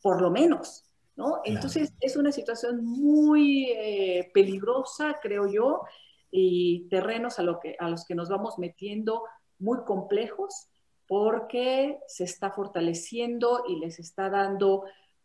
por 0.00 0.22
lo 0.22 0.30
menos, 0.30 0.84
¿no? 1.16 1.40
Entonces 1.44 1.92
es 2.00 2.16
una 2.16 2.30
situación 2.30 2.84
muy 2.84 3.70
eh, 3.70 4.30
peligrosa, 4.32 5.18
creo 5.20 5.48
yo, 5.48 5.82
y 6.30 6.88
terrenos 6.88 7.38
a, 7.38 7.42
lo 7.42 7.60
que, 7.60 7.76
a 7.78 7.88
los 7.88 8.04
que 8.04 8.14
nos 8.14 8.28
vamos 8.28 8.58
metiendo 8.58 9.24
muy 9.58 9.84
complejos 9.84 10.68
porque 11.06 11.98
se 12.06 12.24
está 12.24 12.50
fortaleciendo 12.50 13.64
y 13.66 13.76
les 13.80 13.98
está 13.98 14.28
dando 14.28 14.84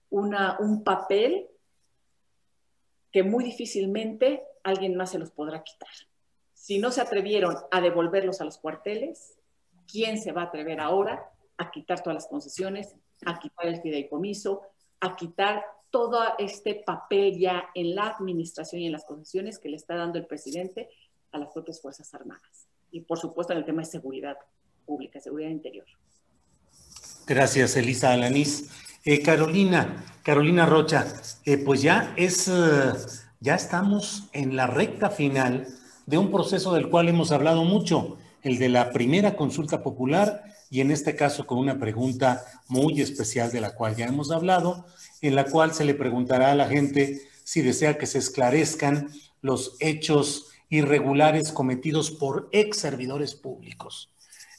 una, 0.10 0.58
un 0.60 0.84
papel 0.84 1.48
que 3.12 3.24
muy 3.24 3.44
difícilmente 3.44 4.44
alguien 4.64 4.96
más 4.96 5.12
se 5.12 5.20
los 5.20 5.32
podrá 5.32 5.62
quitar. 5.62 5.90
Si 6.54 6.80
no 6.80 6.92
se 6.92 7.02
atrevieron 7.02 7.56
a 7.70 7.82
devolverlos 7.82 8.40
a 8.40 8.46
los 8.46 8.58
cuarteles, 8.58 9.38
¿quién 9.92 10.18
se 10.18 10.32
va 10.32 10.44
a 10.44 10.46
atrever 10.46 10.80
ahora 10.80 11.30
a 11.58 11.70
quitar 11.70 12.02
todas 12.02 12.16
las 12.16 12.28
concesiones, 12.28 12.96
a 13.26 13.38
quitar 13.40 13.68
el 13.68 13.82
fideicomiso, 13.82 14.62
a 15.00 15.16
quitar 15.16 15.64
todo 15.94 16.24
este 16.40 16.74
papel 16.74 17.38
ya 17.38 17.66
en 17.76 17.94
la 17.94 18.08
administración 18.08 18.82
y 18.82 18.88
en 18.88 18.94
las 18.94 19.06
concesiones 19.06 19.60
que 19.60 19.70
le 19.70 19.76
está 19.76 19.96
dando 19.96 20.18
el 20.18 20.26
presidente 20.26 20.90
a 21.32 21.38
las 21.38 21.50
propias 21.54 21.80
Fuerzas 21.80 22.12
Armadas. 22.16 22.68
Y 22.90 23.02
por 23.02 23.20
supuesto 23.20 23.54
en 23.54 23.60
el 23.60 23.66
tema 23.66 23.84
de 23.84 23.86
seguridad 23.86 24.36
pública, 24.88 25.20
seguridad 25.20 25.52
interior. 25.52 25.86
Gracias, 27.28 27.78
Elisa 27.78 28.12
Alanís. 28.12 28.72
Eh, 29.06 29.22
Carolina, 29.22 30.04
Carolina 30.24 30.66
Rocha, 30.66 31.06
eh, 31.46 31.60
pues 31.60 31.84
ya 31.84 32.16
es, 32.18 32.48
uh, 32.48 32.98
ya 33.40 33.54
estamos 33.54 34.30
en 34.34 34.56
la 34.56 34.66
recta 34.66 35.12
final 35.12 35.68
de 36.08 36.18
un 36.18 36.32
proceso 36.32 36.74
del 36.74 36.90
cual 36.90 37.08
hemos 37.08 37.32
hablado 37.32 37.66
mucho, 37.66 38.18
el 38.42 38.58
de 38.58 38.70
la 38.70 38.90
primera 38.90 39.36
consulta 39.36 39.84
popular 39.84 40.44
y 40.74 40.82
en 40.82 40.90
este 40.90 41.16
caso 41.16 41.46
con 41.46 41.60
una 41.60 41.78
pregunta 41.78 42.44
muy 42.68 43.00
especial 43.00 43.52
de 43.52 43.62
la 43.62 43.76
cual 43.76 43.96
ya 43.96 44.08
hemos 44.08 44.32
hablado, 44.32 44.88
en 45.22 45.36
la 45.36 45.46
cual 45.46 45.72
se 45.72 45.86
le 45.86 45.94
preguntará 45.94 46.52
a 46.52 46.56
la 46.56 46.68
gente 46.68 47.22
si 47.44 47.62
desea 47.62 48.00
que 48.00 48.08
se 48.08 48.18
esclarezcan 48.18 49.12
los 49.44 49.78
hechos 49.80 50.48
irregulares 50.70 51.52
cometidos 51.52 52.10
por 52.10 52.50
ex 52.52 52.78
servidores 52.78 53.36
públicos, 53.36 54.10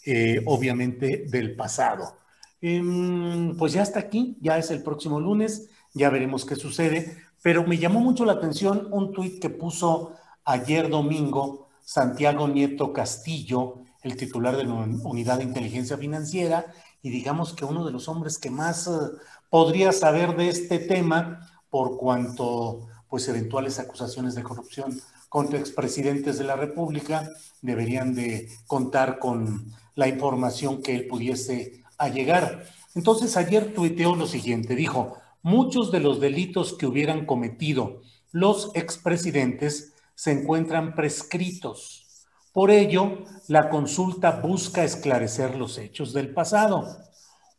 eh, 0.06 0.40
obviamente 0.46 1.24
del 1.26 1.56
pasado. 1.56 2.16
Eh, 2.62 3.52
pues 3.58 3.72
ya 3.72 3.82
está 3.82 3.98
aquí, 3.98 4.38
ya 4.40 4.56
es 4.56 4.70
el 4.70 4.84
próximo 4.84 5.18
lunes, 5.18 5.68
ya 5.94 6.10
veremos 6.10 6.44
qué 6.44 6.54
sucede, 6.54 7.16
pero 7.42 7.66
me 7.66 7.78
llamó 7.78 7.98
mucho 7.98 8.24
la 8.24 8.34
atención 8.34 8.86
un 8.92 9.12
tuit 9.12 9.42
que 9.42 9.50
puso 9.50 10.12
ayer 10.44 10.88
domingo 10.88 11.70
Santiago 11.84 12.46
Nieto 12.46 12.92
Castillo, 12.92 13.83
el 14.04 14.16
titular 14.16 14.56
de 14.56 14.64
la 14.64 14.74
Unidad 14.74 15.38
de 15.38 15.44
Inteligencia 15.44 15.96
Financiera, 15.96 16.66
y 17.02 17.10
digamos 17.10 17.54
que 17.54 17.64
uno 17.64 17.84
de 17.84 17.92
los 17.92 18.06
hombres 18.08 18.38
que 18.38 18.50
más 18.50 18.86
uh, 18.86 19.18
podría 19.50 19.92
saber 19.92 20.36
de 20.36 20.48
este 20.48 20.78
tema 20.78 21.50
por 21.70 21.96
cuanto 21.96 22.86
pues 23.08 23.26
eventuales 23.28 23.78
acusaciones 23.78 24.34
de 24.34 24.42
corrupción 24.42 25.00
contra 25.28 25.58
expresidentes 25.58 26.38
de 26.38 26.44
la 26.44 26.56
República 26.56 27.30
deberían 27.62 28.14
de 28.14 28.48
contar 28.66 29.18
con 29.18 29.72
la 29.94 30.06
información 30.06 30.82
que 30.82 30.94
él 30.94 31.06
pudiese 31.06 31.82
allegar. 31.98 32.66
Entonces 32.94 33.36
ayer 33.36 33.74
tuiteó 33.74 34.16
lo 34.16 34.26
siguiente, 34.26 34.76
dijo, 34.76 35.16
muchos 35.42 35.90
de 35.92 36.00
los 36.00 36.20
delitos 36.20 36.74
que 36.74 36.86
hubieran 36.86 37.26
cometido 37.26 38.02
los 38.32 38.72
expresidentes 38.74 39.94
se 40.16 40.32
encuentran 40.32 40.94
prescritos 40.94 42.03
por 42.54 42.70
ello, 42.70 43.24
la 43.48 43.68
consulta 43.68 44.30
busca 44.30 44.84
esclarecer 44.84 45.56
los 45.56 45.76
hechos 45.76 46.12
del 46.12 46.32
pasado. 46.32 46.86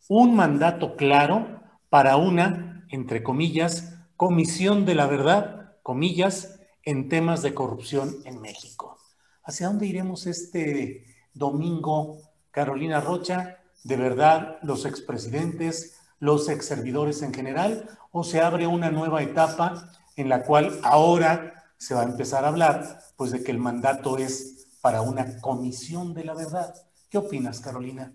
Un 0.08 0.38
mandato 0.38 0.96
claro 0.96 1.60
para 1.90 2.16
una, 2.16 2.88
entre 2.90 3.22
comillas, 3.22 3.94
comisión 4.16 4.86
de 4.86 4.96
la 4.96 5.06
verdad, 5.06 5.74
comillas, 5.84 6.62
en 6.84 7.10
temas 7.10 7.42
de 7.42 7.54
corrupción 7.54 8.16
en 8.24 8.40
México. 8.40 8.98
¿Hacia 9.44 9.68
dónde 9.68 9.86
iremos 9.86 10.28
este 10.28 11.06
domingo, 11.34 12.22
Carolina 12.52 13.02
Rocha? 13.02 13.58
¿De 13.84 13.98
verdad 13.98 14.60
los 14.64 14.86
expresidentes, 14.86 16.00
los 16.20 16.48
exservidores 16.48 17.22
en 17.22 17.34
general? 17.34 17.90
¿O 18.14 18.24
se 18.24 18.40
abre 18.40 18.66
una 18.66 18.92
nueva 18.92 19.22
etapa 19.24 19.92
en 20.16 20.30
la 20.30 20.44
cual 20.44 20.80
ahora 20.84 21.66
se 21.78 21.94
va 21.94 22.04
a 22.04 22.06
empezar 22.06 22.46
a 22.46 22.48
hablar 22.48 23.02
pues 23.18 23.32
de 23.32 23.44
que 23.44 23.52
el 23.52 23.60
mandato 23.60 24.18
es 24.18 24.55
para 24.86 25.02
una 25.02 25.42
comisión 25.42 26.14
de 26.14 26.24
la 26.24 26.36
verdad. 26.36 26.76
¿Qué 27.10 27.18
opinas, 27.18 27.60
Carolina? 27.60 28.14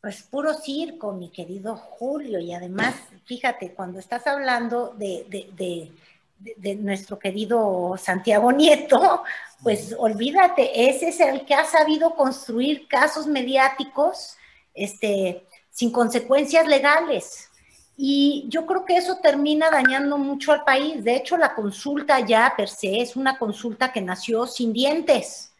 Pues 0.00 0.24
puro 0.24 0.52
circo, 0.52 1.12
mi 1.12 1.30
querido 1.30 1.76
Julio. 1.76 2.40
Y 2.40 2.52
además, 2.52 2.96
fíjate, 3.24 3.74
cuando 3.74 4.00
estás 4.00 4.26
hablando 4.26 4.92
de, 4.98 5.92
de, 6.40 6.74
nuestro 6.74 7.16
querido 7.16 7.94
Santiago 7.96 8.50
Nieto, 8.50 9.22
pues 9.62 9.94
olvídate, 9.96 10.88
ese 10.90 11.10
es 11.10 11.20
el 11.20 11.46
que 11.46 11.54
ha 11.54 11.64
sabido 11.64 12.16
construir 12.16 12.88
casos 12.88 13.28
mediáticos 13.28 14.36
este, 14.74 15.46
sin 15.70 15.92
consecuencias 15.92 16.66
legales. 16.66 17.50
Y 17.96 18.46
yo 18.48 18.66
creo 18.66 18.84
que 18.84 18.96
eso 18.96 19.18
termina 19.22 19.70
dañando 19.70 20.18
mucho 20.18 20.50
al 20.50 20.64
país. 20.64 21.04
De 21.04 21.14
hecho, 21.14 21.36
la 21.36 21.54
consulta 21.54 22.18
ya 22.18 22.52
per 22.56 22.68
se 22.68 23.00
es 23.00 23.14
una 23.14 23.38
consulta 23.38 23.92
que 23.92 24.00
nació 24.00 24.44
sin 24.48 24.72
dientes. 24.72 25.52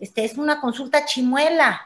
Este, 0.00 0.24
es 0.24 0.36
una 0.36 0.60
consulta 0.60 1.04
chimuela, 1.04 1.80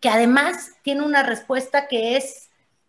que 0.00 0.08
además 0.08 0.72
tiene 0.82 1.02
una 1.02 1.22
respuesta 1.22 1.88
que 1.88 2.16
es 2.16 2.46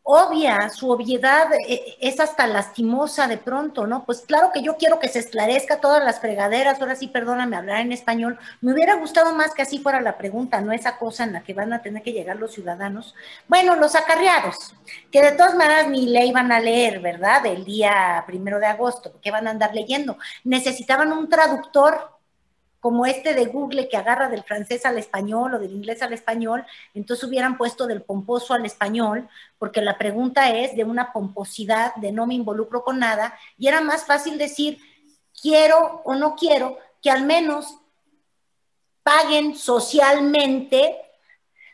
obvia, 0.09 0.69
su 0.69 0.89
obviedad 0.89 1.47
eh, 1.67 1.97
es 1.99 2.21
hasta 2.21 2.47
lastimosa 2.47 3.27
de 3.27 3.37
pronto, 3.37 3.85
¿no? 3.85 4.05
Pues 4.05 4.21
claro 4.21 4.51
que 4.53 4.61
yo 4.61 4.77
quiero 4.77 4.99
que 4.99 5.09
se 5.09 5.19
esclarezca 5.19 5.81
todas 5.81 6.01
las 6.01 6.21
fregaderas, 6.21 6.79
ahora 6.79 6.95
sí, 6.95 7.09
perdóname 7.09 7.57
hablar 7.57 7.81
en 7.81 7.91
español, 7.91 8.39
me 8.61 8.71
hubiera 8.71 8.95
gustado 8.95 9.33
más 9.33 9.53
que 9.53 9.63
así 9.63 9.79
fuera 9.79 9.99
la 9.99 10.17
pregunta, 10.17 10.61
no 10.61 10.71
esa 10.71 10.97
cosa 10.97 11.25
en 11.25 11.33
la 11.33 11.43
que 11.43 11.53
van 11.53 11.73
a 11.73 11.81
tener 11.81 12.03
que 12.03 12.13
llegar 12.13 12.37
los 12.37 12.53
ciudadanos. 12.53 13.15
Bueno, 13.49 13.75
los 13.75 13.95
acarreados, 13.95 14.73
que 15.11 15.21
de 15.21 15.33
todas 15.33 15.55
maneras 15.55 15.89
ni 15.89 16.05
le 16.05 16.25
iban 16.25 16.53
a 16.53 16.61
leer, 16.61 17.01
¿verdad? 17.01 17.45
El 17.45 17.65
día 17.65 18.23
primero 18.25 18.59
de 18.59 18.67
agosto, 18.67 19.19
que 19.21 19.31
van 19.31 19.45
a 19.45 19.51
andar 19.51 19.75
leyendo. 19.75 20.17
Necesitaban 20.45 21.11
un 21.11 21.27
traductor 21.27 22.16
como 22.79 23.05
este 23.05 23.33
de 23.33 23.45
Google 23.45 23.89
que 23.89 23.97
agarra 23.97 24.29
del 24.29 24.43
francés 24.43 24.85
al 24.85 24.97
español 24.97 25.53
o 25.53 25.59
del 25.59 25.71
inglés 25.71 26.01
al 26.01 26.13
español, 26.13 26.65
entonces 26.93 27.27
hubieran 27.27 27.57
puesto 27.57 27.87
del 27.87 28.01
pomposo 28.01 28.53
al 28.53 28.65
español, 28.65 29.27
porque 29.57 29.81
la 29.81 29.97
pregunta 29.97 30.55
es 30.55 30.75
de 30.75 30.83
una 30.83 31.11
pomposidad, 31.11 31.95
de 31.95 32.11
no 32.11 32.27
me 32.27 32.35
involucro 32.35 32.83
con 32.83 32.99
nada, 32.99 33.37
y 33.57 33.67
era 33.67 33.81
más 33.81 34.05
fácil 34.05 34.37
decir 34.37 34.79
quiero 35.41 36.01
o 36.03 36.15
no 36.15 36.35
quiero 36.35 36.77
que 37.01 37.11
al 37.11 37.25
menos 37.25 37.77
paguen 39.03 39.55
socialmente 39.55 40.97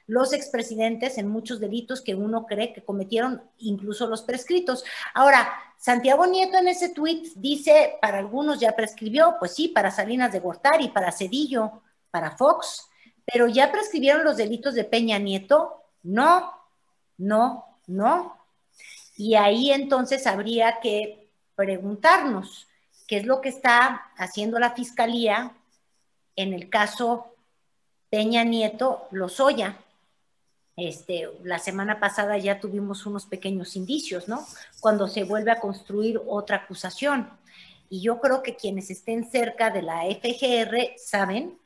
los 0.06 0.34
expresidentes 0.34 1.18
en 1.18 1.28
muchos 1.28 1.60
delitos 1.60 2.02
que 2.02 2.14
uno 2.14 2.46
cree 2.46 2.74
que 2.74 2.84
cometieron, 2.84 3.42
incluso 3.58 4.06
los 4.08 4.22
prescritos. 4.22 4.84
Ahora, 5.14 5.50
Santiago 5.84 6.26
Nieto 6.26 6.58
en 6.58 6.70
ese 6.70 6.94
tuit 6.94 7.34
dice, 7.36 7.98
para 8.02 8.18
algunos 8.18 8.58
ya 8.58 8.74
prescribió, 8.74 9.36
pues 9.38 9.54
sí, 9.54 9.68
para 9.68 9.92
Salinas 9.92 10.32
de 10.32 10.40
Gortari, 10.40 10.88
para 10.88 11.12
Cedillo, 11.12 11.82
para 12.10 12.38
Fox, 12.38 12.88
pero 13.26 13.50
ya 13.50 13.70
prescribieron 13.70 14.24
los 14.24 14.38
delitos 14.38 14.76
de 14.76 14.86
Peña 14.86 15.20
Nieto. 15.20 15.84
No, 16.04 16.54
no, 17.18 17.66
no. 17.88 18.38
Y 19.18 19.36
ahí 19.36 19.74
entonces 19.74 20.26
habría 20.26 20.80
que 20.80 21.30
preguntarnos 21.54 22.66
qué 23.06 23.18
es 23.18 23.26
lo 23.26 23.42
que 23.42 23.50
está 23.50 24.14
haciendo 24.16 24.60
la 24.60 24.72
Fiscalía 24.72 25.52
en 26.38 26.54
el 26.54 26.70
caso 26.70 27.36
Peña 28.10 28.46
Nieto 28.46 29.10
Lozoya. 29.12 29.83
Este, 30.76 31.30
la 31.44 31.60
semana 31.60 32.00
pasada 32.00 32.38
ya 32.38 32.60
tuvimos 32.60 33.06
unos 33.06 33.26
pequeños 33.26 33.76
indicios, 33.76 34.28
¿no? 34.28 34.46
Cuando 34.80 35.08
se 35.08 35.24
vuelve 35.24 35.52
a 35.52 35.60
construir 35.60 36.20
otra 36.28 36.58
acusación. 36.58 37.30
Y 37.90 38.02
yo 38.02 38.20
creo 38.20 38.42
que 38.42 38.56
quienes 38.56 38.90
estén 38.90 39.30
cerca 39.30 39.70
de 39.70 39.84
la 39.84 40.06
FGR 40.06 40.96
saben 40.98 41.60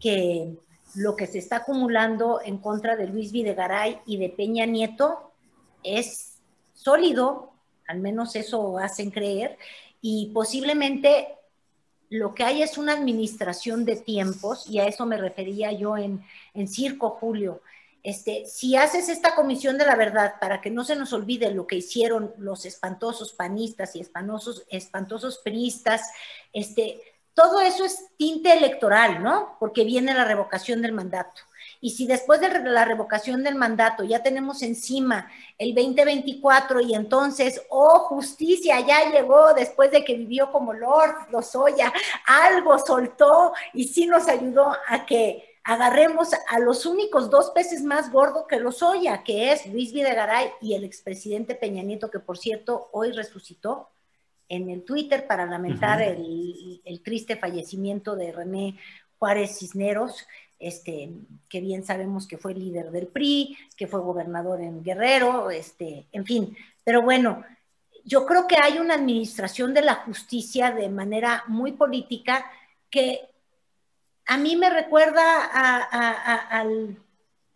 que 0.00 0.56
lo 0.94 1.16
que 1.16 1.26
se 1.26 1.38
está 1.38 1.56
acumulando 1.56 2.40
en 2.42 2.58
contra 2.58 2.96
de 2.96 3.06
Luis 3.06 3.32
Videgaray 3.32 4.00
y 4.06 4.16
de 4.16 4.30
Peña 4.30 4.64
Nieto 4.64 5.32
es 5.82 6.38
sólido, 6.72 7.52
al 7.86 8.00
menos 8.00 8.34
eso 8.36 8.78
hacen 8.78 9.10
creer, 9.10 9.58
y 10.00 10.30
posiblemente 10.32 11.28
lo 12.08 12.34
que 12.34 12.44
hay 12.44 12.62
es 12.62 12.78
una 12.78 12.92
administración 12.92 13.84
de 13.84 13.96
tiempos, 13.96 14.68
y 14.70 14.78
a 14.78 14.86
eso 14.86 15.04
me 15.04 15.16
refería 15.16 15.72
yo 15.72 15.98
en, 15.98 16.24
en 16.54 16.68
Circo 16.68 17.10
Julio, 17.10 17.60
este, 18.04 18.44
si 18.44 18.76
haces 18.76 19.08
esta 19.08 19.34
comisión 19.34 19.78
de 19.78 19.86
la 19.86 19.96
verdad 19.96 20.34
para 20.38 20.60
que 20.60 20.70
no 20.70 20.84
se 20.84 20.94
nos 20.94 21.14
olvide 21.14 21.50
lo 21.50 21.66
que 21.66 21.76
hicieron 21.76 22.34
los 22.36 22.66
espantosos 22.66 23.32
panistas 23.32 23.96
y 23.96 24.00
espantosos, 24.00 24.62
espantosos 24.68 25.38
priistas, 25.38 26.12
este, 26.52 27.00
todo 27.32 27.62
eso 27.62 27.82
es 27.82 28.10
tinte 28.18 28.52
electoral, 28.52 29.22
¿no? 29.22 29.56
Porque 29.58 29.84
viene 29.84 30.12
la 30.12 30.26
revocación 30.26 30.82
del 30.82 30.92
mandato. 30.92 31.40
Y 31.80 31.90
si 31.90 32.06
después 32.06 32.42
de 32.42 32.50
la 32.60 32.84
revocación 32.84 33.42
del 33.42 33.54
mandato 33.54 34.04
ya 34.04 34.22
tenemos 34.22 34.62
encima 34.62 35.30
el 35.56 35.74
2024 35.74 36.82
y 36.82 36.94
entonces, 36.94 37.62
oh, 37.70 38.00
justicia, 38.00 38.80
ya 38.80 39.10
llegó 39.10 39.54
después 39.54 39.90
de 39.90 40.04
que 40.04 40.14
vivió 40.14 40.52
como 40.52 40.74
Lord 40.74 41.30
Lozoya, 41.30 41.90
algo 42.26 42.78
soltó 42.78 43.54
y 43.72 43.84
sí 43.84 44.06
nos 44.06 44.28
ayudó 44.28 44.76
a 44.88 45.06
que 45.06 45.53
agarremos 45.64 46.28
a 46.34 46.58
los 46.58 46.84
únicos 46.84 47.30
dos 47.30 47.50
peces 47.50 47.82
más 47.82 48.12
gordos 48.12 48.44
que 48.46 48.60
los 48.60 48.82
Oya, 48.82 49.22
que 49.24 49.50
es 49.50 49.66
Luis 49.66 49.92
Videgaray 49.92 50.50
y 50.60 50.74
el 50.74 50.84
expresidente 50.84 51.54
Peña 51.54 51.82
Nieto, 51.82 52.10
que 52.10 52.20
por 52.20 52.36
cierto 52.36 52.90
hoy 52.92 53.12
resucitó 53.12 53.88
en 54.50 54.68
el 54.68 54.84
Twitter 54.84 55.26
para 55.26 55.46
lamentar 55.46 56.02
el, 56.02 56.82
triste 57.02 57.36
fallecimiento 57.36 58.14
de 58.14 58.30
René 58.30 58.78
Juárez 59.18 59.58
Cisneros, 59.58 60.26
este, 60.58 61.10
que 61.48 61.60
bien 61.60 61.82
sabemos 61.82 62.28
que 62.28 62.36
fue 62.36 62.54
líder 62.54 62.90
del 62.90 63.06
PRI, 63.06 63.56
que 63.74 63.86
fue 63.86 64.00
gobernador 64.00 64.60
en 64.60 64.82
Guerrero, 64.82 65.50
este, 65.50 66.06
en 66.12 66.26
fin, 66.26 66.56
pero 66.84 67.00
bueno, 67.00 67.42
yo 68.04 68.26
creo 68.26 68.46
que 68.46 68.56
hay 68.56 68.78
una 68.78 68.94
administración 68.94 69.72
de 69.72 69.80
la 69.80 69.94
justicia 69.94 70.72
de 70.72 70.90
manera 70.90 71.44
muy 71.48 71.72
política 71.72 72.44
que 72.90 73.30
a 74.26 74.36
mí 74.36 74.56
me 74.56 74.70
recuerda 74.70 75.44
al, 76.50 76.98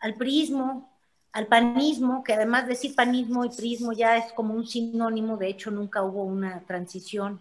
al 0.00 0.14
prismo, 0.14 0.90
al 1.32 1.46
panismo, 1.46 2.22
que 2.24 2.34
además 2.34 2.64
de 2.64 2.70
decir 2.70 2.94
panismo 2.94 3.44
y 3.44 3.50
prismo 3.50 3.92
ya 3.92 4.16
es 4.16 4.32
como 4.32 4.54
un 4.54 4.66
sinónimo, 4.66 5.36
de 5.36 5.48
hecho 5.48 5.70
nunca 5.70 6.02
hubo 6.02 6.24
una 6.24 6.60
transición 6.66 7.38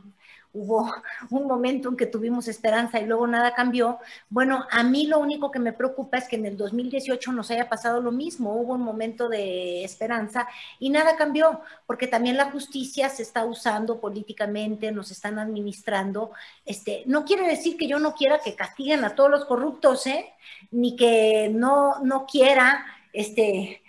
hubo 0.57 0.91
un 1.29 1.47
momento 1.47 1.89
en 1.89 1.97
que 1.97 2.05
tuvimos 2.05 2.47
esperanza 2.47 2.99
y 2.99 3.05
luego 3.05 3.27
nada 3.27 3.53
cambió. 3.53 3.99
Bueno, 4.29 4.65
a 4.71 4.83
mí 4.83 5.07
lo 5.07 5.19
único 5.19 5.51
que 5.51 5.59
me 5.59 5.73
preocupa 5.73 6.17
es 6.17 6.27
que 6.27 6.35
en 6.35 6.45
el 6.45 6.57
2018 6.57 7.31
nos 7.31 7.51
haya 7.51 7.69
pasado 7.69 8.01
lo 8.01 8.11
mismo, 8.11 8.53
hubo 8.53 8.73
un 8.73 8.81
momento 8.81 9.29
de 9.29 9.83
esperanza 9.83 10.47
y 10.79 10.89
nada 10.89 11.15
cambió, 11.15 11.61
porque 11.85 12.07
también 12.07 12.37
la 12.37 12.51
justicia 12.51 13.09
se 13.09 13.23
está 13.23 13.45
usando 13.45 13.99
políticamente, 13.99 14.91
nos 14.91 15.11
están 15.11 15.39
administrando. 15.39 16.31
Este, 16.65 17.03
no 17.05 17.25
quiere 17.25 17.47
decir 17.47 17.77
que 17.77 17.87
yo 17.87 17.99
no 17.99 18.15
quiera 18.15 18.39
que 18.39 18.55
castiguen 18.55 19.03
a 19.03 19.15
todos 19.15 19.29
los 19.29 19.45
corruptos, 19.45 20.07
¿eh? 20.07 20.33
ni 20.71 20.95
que 20.95 21.49
no, 21.53 21.99
no 22.03 22.25
quiera 22.25 22.85
este, 23.13 23.81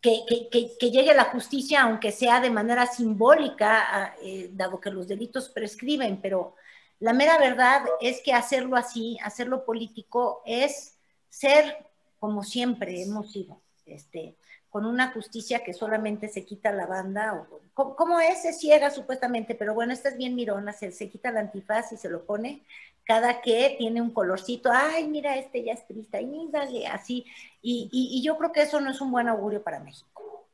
que, 0.00 0.90
llegue 0.90 1.14
la 1.14 1.24
justicia, 1.24 1.82
aunque 1.82 2.12
sea 2.12 2.40
de 2.40 2.50
manera 2.50 2.86
simbólica, 2.86 4.14
eh, 4.22 4.50
dado 4.52 4.80
que 4.80 4.90
los 4.90 5.06
delitos 5.06 5.48
prescriben, 5.48 6.20
pero 6.20 6.54
la 6.98 7.12
mera 7.12 7.38
verdad 7.38 7.84
es 8.00 8.20
que 8.22 8.32
hacerlo 8.32 8.76
así, 8.76 9.18
hacerlo 9.22 9.64
político, 9.64 10.42
es 10.44 10.96
ser 11.28 11.86
como 12.18 12.42
siempre 12.42 13.02
hemos 13.02 13.32
sido, 13.32 13.60
este, 13.86 14.36
con 14.70 14.86
una 14.86 15.12
justicia 15.12 15.64
que 15.64 15.74
solamente 15.74 16.28
se 16.28 16.44
quita 16.44 16.72
la 16.72 16.86
banda, 16.86 17.46
o, 17.74 17.94
como 17.96 18.20
es, 18.20 18.42
se 18.42 18.52
ciega 18.52 18.90
supuestamente, 18.90 19.54
pero 19.54 19.74
bueno, 19.74 19.92
esta 19.92 20.08
es 20.08 20.16
bien 20.16 20.36
mirona, 20.36 20.72
se, 20.72 20.92
se 20.92 21.10
quita 21.10 21.32
la 21.32 21.40
antifaz 21.40 21.92
y 21.92 21.96
se 21.96 22.08
lo 22.08 22.24
pone, 22.24 22.62
cada 23.04 23.40
que 23.42 23.74
tiene 23.76 24.00
un 24.00 24.12
colorcito, 24.12 24.70
ay, 24.72 25.08
mira, 25.08 25.36
este 25.36 25.64
ya 25.64 25.72
es 25.72 25.84
triste, 25.86 26.22
y 26.22 26.48
dale, 26.52 26.86
así, 26.86 27.26
y, 27.60 28.22
yo 28.24 28.38
creo 28.38 28.52
que 28.52 28.62
eso 28.62 28.80
no 28.80 28.90
es 28.90 29.00
un 29.00 29.10
buen 29.10 29.28
augurio 29.28 29.62
para 29.62 29.80
México. 29.80 30.48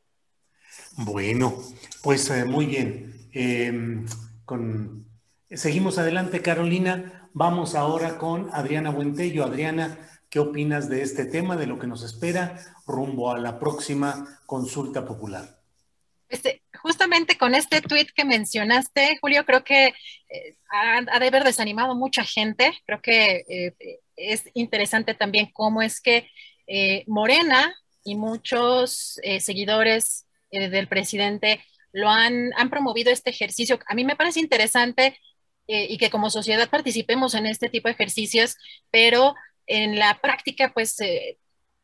Bueno, 0.97 1.55
pues 2.03 2.31
eh, 2.31 2.45
muy 2.45 2.67
bien. 2.67 3.29
Em, 3.33 4.07
seguimos 5.51 5.99
adelante, 5.99 6.41
Carolina. 6.41 7.29
Vamos 7.35 7.75
ahora 7.75 8.19
con 8.19 8.49
Adriana 8.53 8.91
Buentello. 8.91 9.45
Adriana, 9.45 9.99
¿qué 10.37 10.41
opinas 10.41 10.91
de 10.91 11.01
este 11.01 11.25
tema, 11.25 11.57
de 11.57 11.67
lo 11.67 11.79
que 11.79 11.87
nos 11.87 12.03
espera 12.03 12.63
rumbo 12.87 13.33
a 13.33 13.39
la 13.39 13.59
próxima 13.59 14.39
consulta 14.45 15.07
popular? 15.07 15.63
Este, 16.29 16.63
justamente 16.75 17.39
con 17.39 17.55
este 17.55 17.81
tweet 17.81 18.09
que 18.15 18.27
mencionaste, 18.27 19.17
Julio, 19.23 19.47
creo 19.47 19.65
que 19.65 19.95
eh, 20.29 20.57
ha, 20.69 21.01
de 21.01 21.27
haber 21.27 21.43
desanimado 21.43 21.95
mucha 21.95 22.23
gente. 22.23 22.71
Creo 22.85 23.01
que 23.01 23.47
eh, 23.49 24.01
es 24.15 24.43
interesante 24.53 25.15
también 25.15 25.49
cómo 25.55 25.81
es 25.81 26.03
que 26.03 26.29
eh, 26.67 27.05
Morena 27.07 27.75
y 28.05 28.15
muchos 28.15 29.19
seguidores 29.41 30.27
del 30.51 30.87
presidente 30.87 31.65
lo 31.93 32.11
han, 32.11 32.51
han 32.59 32.69
promovido 32.69 33.11
este 33.11 33.31
ejercicio. 33.31 33.79
A 33.89 33.95
mí 33.95 34.05
me 34.05 34.17
parece 34.17 34.41
interesante 34.41 35.19
y 35.67 35.97
que 35.97 36.11
como 36.11 36.29
sociedad 36.29 36.69
participemos 36.69 37.35
en 37.35 37.47
este 37.47 37.71
tipo 37.71 37.89
de 37.89 37.95
ejercicios, 37.95 38.57
pero 38.91 39.35
en 39.67 39.99
la 39.99 40.19
práctica, 40.21 40.73
pues 40.73 40.97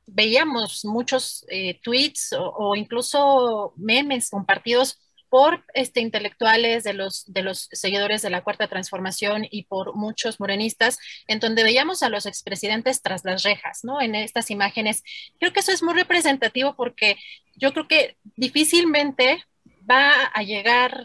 veíamos 0.06 0.84
muchos 0.84 1.44
eh, 1.48 1.80
tweets 1.82 2.34
o, 2.38 2.74
incluso 2.76 3.72
memes 3.76 4.30
compartidos 4.30 4.98
por 5.28 5.64
este, 5.72 6.00
intelectuales 6.00 6.84
de 6.84 6.92
los, 6.92 7.24
de 7.32 7.42
los 7.42 7.68
seguidores 7.72 8.20
de 8.20 8.28
la 8.28 8.42
Cuarta 8.44 8.68
Transformación 8.68 9.46
y 9.50 9.64
por 9.64 9.94
muchos 9.94 10.38
morenistas, 10.40 10.98
en 11.26 11.40
donde 11.40 11.62
veíamos 11.62 12.02
a 12.02 12.10
los 12.10 12.26
expresidentes 12.26 13.00
tras 13.00 13.24
las 13.24 13.42
rejas, 13.42 13.80
¿no? 13.82 14.02
En 14.02 14.14
estas 14.14 14.50
imágenes. 14.50 15.02
Creo 15.40 15.54
que 15.54 15.60
eso 15.60 15.72
es 15.72 15.82
muy 15.82 15.94
representativo 15.94 16.76
porque 16.76 17.16
yo 17.56 17.72
creo 17.72 17.88
que 17.88 18.18
difícilmente 18.36 19.42
va 19.90 20.12
a 20.34 20.42
llegar 20.42 21.02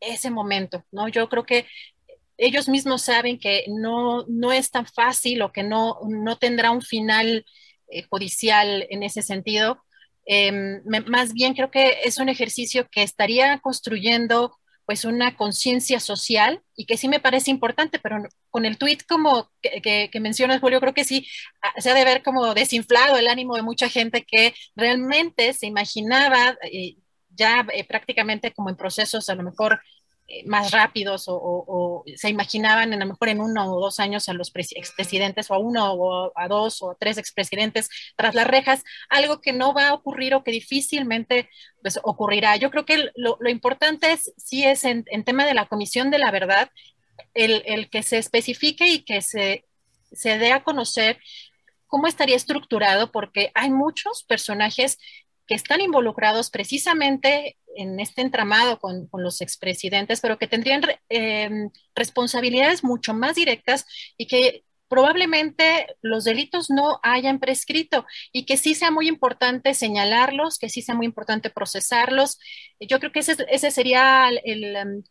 ese 0.00 0.30
momento, 0.30 0.84
¿no? 0.90 1.06
Yo 1.06 1.28
creo 1.28 1.44
que 1.44 1.66
ellos 2.38 2.68
mismos 2.68 3.02
saben 3.02 3.38
que 3.38 3.64
no, 3.68 4.24
no 4.28 4.52
es 4.52 4.70
tan 4.70 4.86
fácil 4.86 5.42
o 5.42 5.52
que 5.52 5.62
no, 5.62 5.98
no 6.08 6.38
tendrá 6.38 6.70
un 6.70 6.82
final 6.82 7.44
eh, 7.88 8.02
judicial 8.08 8.86
en 8.90 9.02
ese 9.02 9.22
sentido. 9.22 9.84
Em, 10.24 10.82
más 11.06 11.32
bien 11.32 11.54
creo 11.54 11.70
que 11.70 12.00
es 12.04 12.18
un 12.18 12.28
ejercicio 12.28 12.88
que 12.90 13.02
estaría 13.02 13.58
construyendo 13.60 14.56
pues 14.86 15.04
una 15.04 15.36
conciencia 15.36 16.00
social 16.00 16.62
y 16.74 16.86
que 16.86 16.96
sí 16.96 17.08
me 17.08 17.20
parece 17.20 17.50
importante, 17.50 17.98
pero 17.98 18.22
con 18.48 18.64
el 18.64 18.78
tuit 18.78 19.02
como 19.06 19.50
que, 19.60 20.08
que, 20.10 20.20
mencionas, 20.20 20.60
Julio, 20.60 20.80
creo 20.80 20.94
que 20.94 21.04
sí 21.04 21.26
ah, 21.60 21.74
se 21.78 21.90
ha 21.90 21.94
de 21.94 22.06
ver 22.06 22.22
como 22.22 22.54
desinflado 22.54 23.18
el 23.18 23.28
ánimo 23.28 23.54
de 23.56 23.62
mucha 23.62 23.90
gente 23.90 24.24
que 24.24 24.54
realmente 24.76 25.52
se 25.52 25.66
imaginaba 25.66 26.56
eh, 26.62 26.96
ya 27.28 27.66
eh, 27.72 27.84
prácticamente 27.84 28.52
como 28.52 28.70
en 28.70 28.76
procesos 28.76 29.28
a 29.28 29.34
lo 29.34 29.42
mejor 29.42 29.80
más 30.44 30.72
rápidos 30.72 31.24
o, 31.26 32.04
se 32.16 32.28
imaginaban 32.28 32.92
a 32.92 32.96
lo 32.96 33.06
mejor 33.06 33.28
en 33.28 33.40
uno 33.40 33.72
o 33.72 33.80
dos 33.80 33.98
años 33.98 34.28
a 34.28 34.34
los 34.34 34.52
expresidentes 34.54 35.50
o 35.50 35.54
a 35.54 35.58
uno 35.58 35.92
o 35.92 36.32
a 36.34 36.48
dos 36.48 36.82
o 36.82 36.96
tres 36.98 37.16
expresidentes 37.16 37.88
tras 38.16 38.34
las 38.34 38.46
rejas, 38.46 38.84
algo 39.08 39.40
que 39.40 39.52
no 39.52 39.72
va 39.72 39.88
a 39.88 39.94
ocurrir 39.94 40.34
o 40.34 40.44
que 40.44 40.50
difícilmente 40.50 41.48
pues, 41.80 41.98
ocurrirá. 42.02 42.56
Yo 42.56 42.70
creo 42.70 42.84
que 42.84 43.10
lo, 43.16 43.38
importante 43.48 44.12
es, 44.12 44.32
sí 44.36 44.64
es 44.64 44.84
en, 44.84 45.04
tema 45.24 45.46
de 45.46 45.54
la 45.54 45.66
Comisión 45.66 46.10
de 46.10 46.18
la 46.18 46.30
Verdad, 46.30 46.70
el, 47.34 47.62
el 47.66 47.88
que 47.88 48.02
se 48.02 48.18
especifique 48.18 48.86
y 48.86 49.04
que 49.04 49.22
se, 49.22 49.64
se 50.12 50.38
dé 50.38 50.52
a 50.52 50.62
conocer 50.62 51.18
cómo 51.86 52.06
estaría 52.06 52.36
estructurado, 52.36 53.10
porque 53.12 53.50
hay 53.54 53.70
muchos 53.70 54.24
personajes 54.24 54.98
que 55.48 55.54
están 55.54 55.80
involucrados 55.80 56.50
precisamente 56.50 57.56
en 57.74 57.98
este 58.00 58.22
entramado 58.22 58.78
con, 58.78 59.08
los 59.14 59.40
expresidentes, 59.40 60.20
pero 60.20 60.38
que 60.38 60.46
tendrían 60.46 60.82
em, 61.08 61.70
responsabilidades 61.94 62.84
mucho 62.84 63.14
más 63.14 63.34
directas 63.36 63.86
y 64.16 64.26
que 64.26 64.64
probablemente 64.88 65.86
los 66.02 66.24
delitos 66.24 66.70
no 66.70 67.00
hayan 67.02 67.38
prescrito 67.40 68.06
y 68.32 68.46
que 68.46 68.56
sí 68.56 68.74
sea 68.74 68.90
muy 68.90 69.08
importante 69.08 69.74
señalarlos, 69.74 70.58
que 70.58 70.68
sí 70.68 70.82
sea 70.82 70.94
muy 70.94 71.06
importante 71.06 71.50
procesarlos. 71.50 72.38
Yo 72.80 72.98
creo 72.98 73.12
que 73.12 73.20
ese, 73.20 73.36
ese 73.50 73.70
sería 73.70 74.28
el, 74.28 74.76
em, 74.76 75.02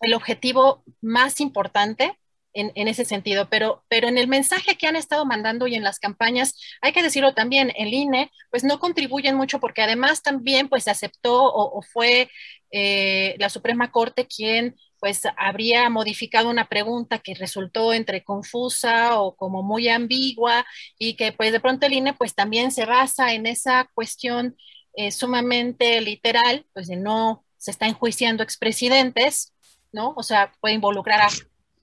el 0.00 0.14
objetivo 0.14 0.84
más 1.00 1.40
importante 1.40 2.18
en, 2.54 2.88
ese 2.88 3.04
sentido, 3.04 3.48
pero, 3.50 3.84
pero 3.88 4.08
en 4.08 4.16
el 4.16 4.28
mensaje 4.28 4.76
que 4.76 4.86
han 4.86 4.96
estado 4.96 5.26
mandando 5.26 5.66
y 5.66 5.74
en 5.74 5.82
las 5.82 5.98
campañas, 5.98 6.54
hay 6.80 6.92
que 6.92 7.02
decirlo 7.02 7.34
también, 7.34 7.72
el 7.76 7.92
INE, 7.92 8.30
pues 8.50 8.64
no 8.64 8.78
contribuyen 8.78 9.34
mucho 9.34 9.58
porque 9.58 9.82
además 9.82 10.22
también 10.22 10.68
pues 10.68 10.86
aceptó 10.88 11.42
o, 11.52 11.82
fue 11.82 12.30
eh, 12.70 13.34
la 13.38 13.50
Suprema 13.50 13.90
Corte 13.90 14.26
quien 14.26 14.76
pues 15.00 15.22
habría 15.36 15.90
modificado 15.90 16.48
una 16.48 16.68
pregunta 16.68 17.18
que 17.18 17.34
resultó 17.34 17.92
entre 17.92 18.24
confusa 18.24 19.20
o 19.20 19.36
como 19.36 19.62
muy 19.62 19.88
ambigua 19.88 20.64
y 20.98 21.14
que 21.16 21.32
pues 21.32 21.52
de 21.52 21.60
pronto 21.60 21.86
el 21.86 21.92
INE 21.92 22.14
pues 22.14 22.34
también 22.34 22.70
se 22.70 22.86
basa 22.86 23.34
en 23.34 23.46
esa 23.46 23.90
cuestión 23.92 24.56
eh, 24.94 25.10
sumamente 25.10 26.00
literal, 26.00 26.64
pues 26.72 26.86
de 26.86 26.96
no 26.96 27.44
se 27.58 27.72
está 27.72 27.86
enjuiciando 27.86 28.42
expresidentes, 28.42 29.52
¿no? 29.92 30.14
O 30.16 30.22
sea, 30.22 30.52
puede 30.60 30.74
involucrar 30.74 31.20
a 31.20 31.28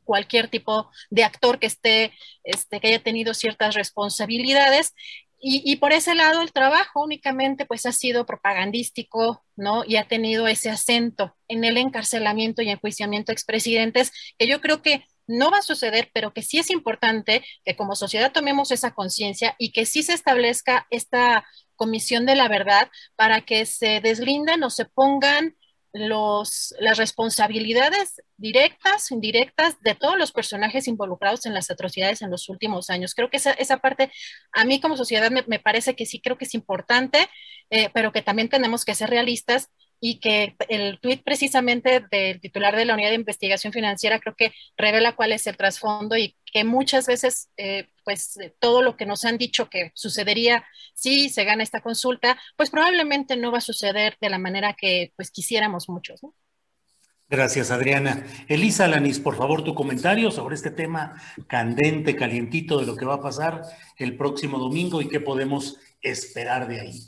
cualquier 0.04 0.47
tipo 0.47 0.89
de 1.10 1.24
actor 1.24 1.60
que 1.60 1.68
esté, 1.68 2.14
este, 2.43 2.80
que 2.80 2.88
haya 2.88 3.04
tenido 3.04 3.34
ciertas 3.34 3.76
responsabilidades. 3.76 4.93
Y, 5.43 5.78
por 5.78 5.91
ese 5.91 6.14
lado 6.14 6.43
el 6.43 6.52
trabajo 6.52 7.02
únicamente 7.02 7.66
pues 7.66 7.88
ha 7.88 7.91
sido 7.91 8.28
propagandístico, 8.28 9.43
¿no? 9.56 9.84
Y 9.88 9.95
ha 9.95 10.08
tenido 10.08 10.47
ese 10.47 10.70
acento 10.70 11.36
en 11.47 11.64
el 11.64 11.78
encarcelamiento 11.78 12.62
y 12.62 12.70
enjuiciamiento 12.70 13.32
de 13.32 13.34
expresidentes, 13.34 14.12
que 14.38 14.47
yo 14.47 14.62
creo 14.62 14.84
que 14.84 15.04
no 15.26 15.49
va 15.49 15.58
a 15.58 15.64
suceder, 15.64 16.12
pero 16.14 16.32
que 16.32 16.43
sí 16.43 16.60
es 16.60 16.70
importante 16.70 17.43
que 17.66 17.76
como 17.76 17.95
sociedad 17.95 18.32
tomemos 18.32 18.70
esa 18.70 18.91
conciencia 18.91 19.56
y 19.58 19.72
que 19.72 19.88
sí 19.88 20.04
se 20.04 20.14
establezca 20.14 20.86
esta 20.91 21.43
comisión 21.76 22.28
de 22.28 22.36
la 22.36 22.47
verdad 22.47 22.91
para 23.16 23.41
que 23.41 23.66
se 23.66 24.02
deslinden 24.02 24.64
o 24.64 24.70
se 24.70 24.86
pongan 24.86 25.56
los, 25.94 26.74
las 26.80 26.98
responsabilidades 26.98 28.22
directas, 28.38 29.12
indirectas 29.12 29.82
de 29.82 29.96
todos 29.96 30.18
los 30.18 30.32
personajes 30.32 30.88
involucrados 30.88 31.46
en 31.46 31.54
las 31.54 31.70
atrocidades 31.70 32.22
en 32.22 32.32
los 32.32 32.50
últimos 32.50 32.89
años. 32.89 33.14
Creo 33.14 33.30
que 33.30 33.38
esa, 33.38 33.52
esa 33.52 33.78
parte, 33.78 34.12
a 34.54 34.64
mí 34.64 34.80
como 34.80 34.98
sociedad 34.98 35.32
me, 35.32 35.44
me, 35.48 35.60
parece 35.60 35.96
que 35.96 36.06
sí 36.06 36.22
creo 36.22 36.38
que 36.38 36.46
es 36.46 36.54
importante, 36.54 37.28
eh, 37.70 37.89
pero 37.94 38.12
que 38.12 38.22
también 38.22 38.50
tenemos 38.50 38.86
que 38.86 38.96
ser 38.96 39.10
realistas 39.10 39.70
y 40.00 40.20
que 40.20 40.56
el 40.68 41.00
tuit 41.00 41.24
precisamente 41.24 42.04
del 42.12 42.42
titular 42.42 42.76
de 42.76 42.86
la 42.86 42.96
unidad 42.96 43.10
de 43.10 43.16
investigación 43.16 43.72
financiera 43.72 44.20
creo 44.20 44.36
que 44.36 44.52
revela 44.76 45.16
cuál 45.16 45.32
es 45.32 45.46
el 45.46 45.58
trasfondo 45.58 46.18
y 46.18 46.36
que 46.52 46.64
muchas 46.64 47.06
veces 47.06 47.50
eh, 47.58 47.88
pues 48.04 48.38
todo 48.60 48.82
lo 48.82 48.97
que 48.97 49.06
nos 49.06 49.26
han 49.26 49.38
dicho 49.38 49.70
que 49.70 49.91
sucedería 49.93 50.64
si 50.93 51.30
se 51.30 51.43
gana 51.43 51.64
esta 51.64 51.82
consulta 51.82 52.38
pues 52.58 52.70
probablemente 52.70 53.38
no 53.38 53.52
va 53.52 53.60
a 53.60 53.62
suceder 53.62 54.18
de 54.22 54.30
la 54.30 54.38
manera 54.38 54.74
que 54.74 55.14
pues 55.16 55.32
quisiéramos 55.32 55.89
muchos. 55.89 56.22
Gracias, 57.32 57.72
Adriana. 57.72 58.26
Elisa 58.49 58.89
Lanis, 58.89 59.22
por 59.22 59.38
favor, 59.38 59.64
tu 59.64 59.74
comentario 59.74 60.32
sobre 60.32 60.56
este 60.56 60.70
tema 60.70 61.16
candente, 61.47 62.18
calientito 62.18 62.78
de 62.78 62.86
lo 62.86 62.97
que 62.97 63.06
va 63.06 63.14
a 63.14 63.22
pasar 63.22 63.64
el 63.97 64.18
próximo 64.18 64.60
domingo 64.60 65.02
y 65.02 65.08
qué 65.08 65.22
podemos 65.22 65.78
esperar 66.02 66.68
de 66.68 66.82
ahí. 66.82 66.99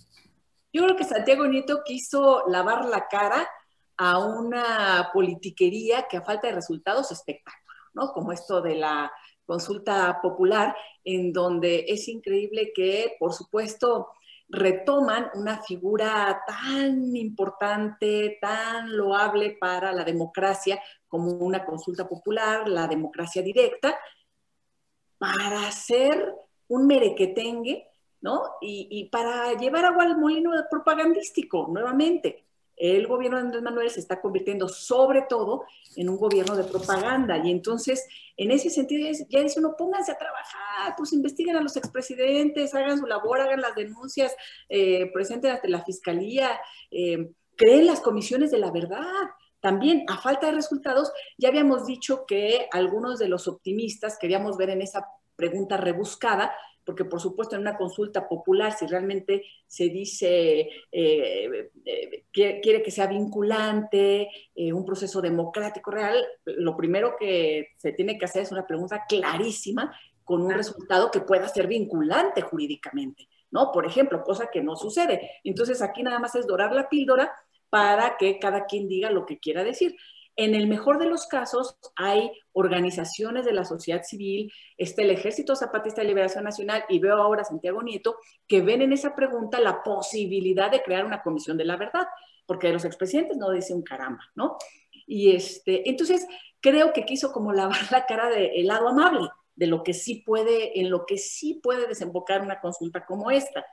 Yo 0.72 0.84
creo 0.86 0.96
que 0.96 1.04
Santiago 1.04 1.46
Nieto 1.46 1.82
quiso 1.84 2.46
lavar 2.48 2.86
la 2.86 3.10
cara 3.10 3.46
a 3.98 4.20
una 4.20 5.10
politiquería 5.14 6.08
que 6.10 6.16
a 6.16 6.22
falta 6.22 6.48
de 6.48 6.56
resultados 6.56 7.12
espectáculo, 7.12 7.74
¿no? 7.94 8.14
Como 8.14 8.32
esto 8.32 8.62
de 8.62 8.76
la 8.76 9.12
consulta 9.46 10.20
popular, 10.22 10.76
en 11.04 11.34
donde 11.34 11.86
es 11.88 12.08
increíble 12.08 12.72
que, 12.74 13.16
por 13.20 13.34
supuesto, 13.34 14.10
retoman 14.50 15.30
una 15.36 15.62
figura 15.62 16.44
tan 16.46 17.16
importante, 17.16 18.38
tan 18.42 18.96
loable 18.96 19.58
para 19.60 19.92
la 19.92 20.04
democracia 20.04 20.82
como 21.08 21.32
una 21.32 21.66
consulta 21.66 22.08
popular, 22.08 22.68
la 22.68 22.88
democracia 22.88 23.42
directa, 23.42 23.98
para 25.18 25.68
hacer 25.68 26.34
un 26.68 26.88
merequetengue 26.88 27.88
¿no? 28.24 28.42
Y, 28.62 29.10
para 29.12 29.54
llevar 29.54 29.84
agua 29.84 30.06
al 30.06 30.18
molino 30.18 30.52
propagandístico, 30.72 31.68
nuevamente. 31.70 32.46
El 32.84 33.08
gobierno 33.08 33.38
de 33.38 33.44
Andrés 33.44 33.64
Manuel 33.64 33.90
se 33.90 34.02
está 34.02 34.20
convirtiendo 34.20 34.68
sobre 34.68 35.22
todo 35.22 35.64
en 35.96 36.10
un 36.10 36.18
gobierno 36.18 36.58
de 36.58 36.66
propaganda 36.66 37.38
y 37.38 37.50
entonces 37.50 38.06
en 38.36 38.52
ese 38.52 38.70
sentido 38.70 39.10
ya 39.30 39.40
dice 39.42 39.62
uno, 39.62 39.76
pónganse 39.78 40.12
a 40.12 40.18
trabajar, 40.18 40.94
pues 40.98 41.14
investiguen 41.14 41.56
a 41.56 41.62
los 41.62 41.78
expresidentes, 41.78 42.76
hagan 42.76 42.98
su 42.98 43.06
labor, 43.06 43.40
hagan 43.40 43.62
las 43.62 43.74
denuncias, 43.74 44.36
eh, 44.68 45.10
presenten 45.14 45.52
ante 45.52 45.70
la 45.70 45.82
fiscalía, 45.86 46.60
eh, 46.92 47.32
creen 47.56 47.86
las 47.86 48.02
comisiones 48.02 48.52
de 48.52 48.58
la 48.58 48.70
verdad. 48.70 49.30
También, 49.62 50.04
a 50.10 50.18
falta 50.18 50.48
de 50.48 50.52
resultados, 50.52 51.14
ya 51.38 51.48
habíamos 51.48 51.86
dicho 51.86 52.26
que 52.28 52.68
algunos 52.74 53.18
de 53.18 53.30
los 53.30 53.48
optimistas 53.48 54.18
queríamos 54.20 54.58
ver 54.58 54.72
en 54.72 54.82
esa 54.82 55.08
pregunta 55.38 55.78
rebuscada 55.78 56.54
porque 56.86 57.06
por 57.06 57.22
supuesto 57.22 57.56
en 57.56 57.62
una 57.62 57.78
consulta 57.78 58.28
popular, 58.28 58.74
si 58.74 58.86
realmente 58.88 59.44
se 59.68 59.90
dice, 59.90 60.70
eh, 60.92 61.70
eh, 61.86 62.24
quiere 62.32 62.84
que 62.84 62.92
sea 62.92 63.08
vinculante, 63.08 64.30
eh, 64.56 64.74
un 64.74 64.86
proceso 64.86 65.22
democrático 65.22 65.92
real, 65.92 66.24
lo 66.46 66.76
primero 66.76 67.16
que 67.20 67.70
se 67.78 67.94
tiene 67.94 68.18
que 68.18 68.26
hacer 68.26 68.44
es 68.44 68.52
una 68.52 68.68
pregunta 68.68 69.04
clarísima 69.08 69.96
con 70.24 70.42
un 70.42 70.52
resultado 70.52 71.12
que 71.12 71.22
pueda 71.22 71.48
ser 71.48 71.68
vinculante 71.68 72.42
jurídicamente, 72.42 73.28
¿no? 73.52 73.72
Por 73.72 73.86
ejemplo, 73.86 74.24
cosa 74.24 74.50
que 74.52 74.64
no 74.64 74.76
sucede. 74.76 75.32
Entonces 75.44 75.82
aquí 75.82 76.02
nada 76.02 76.20
más 76.20 76.36
es 76.36 76.48
dorar 76.48 76.74
la 76.74 76.88
píldora 76.88 77.32
para 77.70 78.18
que 78.18 78.40
cada 78.40 78.66
quien 78.66 78.88
diga 78.88 79.10
lo 79.12 79.26
que 79.26 79.40
quiera 79.40 79.64
decir. 79.64 79.96
En 80.36 80.56
el 80.56 80.68
mejor 80.68 80.98
de 80.98 81.06
los 81.06 81.28
casos, 81.28 81.78
hay 81.96 82.32
organizaciones 82.54 83.46
de 83.46 83.54
la 83.54 83.66
sociedad 83.66 84.04
civil, 84.04 84.52
está 84.78 85.04
el 85.04 85.12
Ejército 85.12 85.56
Zapatista 85.56 86.02
de 86.02 86.08
Liberación 86.08 86.44
Nacional 86.44 86.86
y 86.90 87.00
veo 87.00 87.18
ahora 87.18 87.44
a 87.44 87.46
Santiago 87.46 87.84
Nieto, 87.84 88.18
que 88.48 88.62
ven 88.62 88.82
en 88.82 88.94
esa 88.94 89.16
pregunta 89.16 89.60
la 89.60 89.84
posibilidad 89.84 90.72
de 90.72 90.82
crear 90.82 91.06
una 91.06 91.22
comisión 91.22 91.58
de 91.58 91.66
la 91.66 91.78
verdad, 91.78 92.08
porque 92.46 92.68
de 92.68 92.74
los 92.74 92.86
expresidentes 92.86 93.38
no 93.38 93.52
dice 93.52 93.74
un 93.74 93.84
caramba, 93.84 94.24
¿no? 94.36 94.58
Y 95.06 95.36
este, 95.36 95.88
entonces 95.90 96.26
creo 96.60 96.94
que 96.94 97.06
quiso 97.06 97.32
como 97.32 97.54
lavar 97.54 97.78
la 97.92 98.06
cara 98.06 98.30
del 98.30 98.66
lado 98.66 98.88
amable, 98.88 99.30
de 99.56 99.68
lo 99.68 99.84
que 99.84 99.94
sí 99.94 100.24
puede, 100.26 100.80
en 100.80 100.90
lo 100.90 101.06
que 101.06 101.18
sí 101.18 101.60
puede 101.62 101.88
desembocar 101.88 102.42
una 102.42 102.60
consulta 102.60 103.06
como 103.06 103.30
esta. 103.30 103.64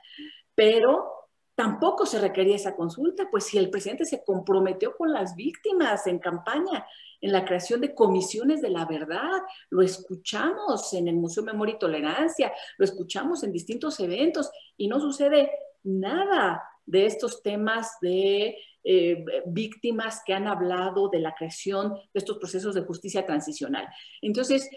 Pero 0.53 1.20
tampoco 1.61 2.07
se 2.07 2.17
requería 2.17 2.55
esa 2.55 2.75
consulta, 2.75 3.27
pues 3.29 3.43
si 3.43 3.59
el 3.59 3.69
presidente 3.69 4.03
se 4.03 4.23
comprometió 4.23 4.95
con 4.97 5.11
las 5.11 5.35
víctimas 5.35 6.07
en 6.07 6.17
campaña, 6.17 6.87
en 7.21 7.31
la 7.31 7.45
creación 7.45 7.81
de 7.81 7.93
comisiones 7.93 8.63
de 8.63 8.71
la 8.71 8.85
verdad, 8.85 9.43
lo 9.69 9.83
escuchamos 9.83 10.91
en 10.93 11.07
el 11.07 11.17
Museo 11.17 11.43
Memoria 11.43 11.75
y 11.75 11.77
Tolerancia, 11.77 12.51
lo 12.79 12.85
escuchamos 12.85 13.43
en 13.43 13.51
distintos 13.51 13.99
eventos 13.99 14.49
y 14.75 14.87
no 14.87 14.99
sucede 14.99 15.51
nada 15.83 16.63
de 16.83 17.05
estos 17.05 17.43
temas 17.43 17.91
de 18.01 18.57
eh, 18.83 19.23
víctimas 19.45 20.23
que 20.25 20.33
han 20.33 20.47
hablado 20.47 21.09
de 21.09 21.19
la 21.19 21.35
creación 21.35 21.93
de 21.93 22.17
estos 22.17 22.39
procesos 22.39 22.73
de 22.73 22.81
justicia 22.81 23.23
transicional. 23.23 23.87
Entonces, 24.23 24.67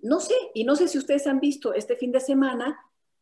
no 0.00 0.18
sé, 0.18 0.34
y 0.54 0.64
no 0.64 0.76
sé 0.76 0.88
si 0.88 0.96
ustedes 0.96 1.26
han 1.26 1.40
visto 1.40 1.74
este 1.74 1.94
fin 1.94 2.10
de 2.10 2.20
semana 2.20 2.74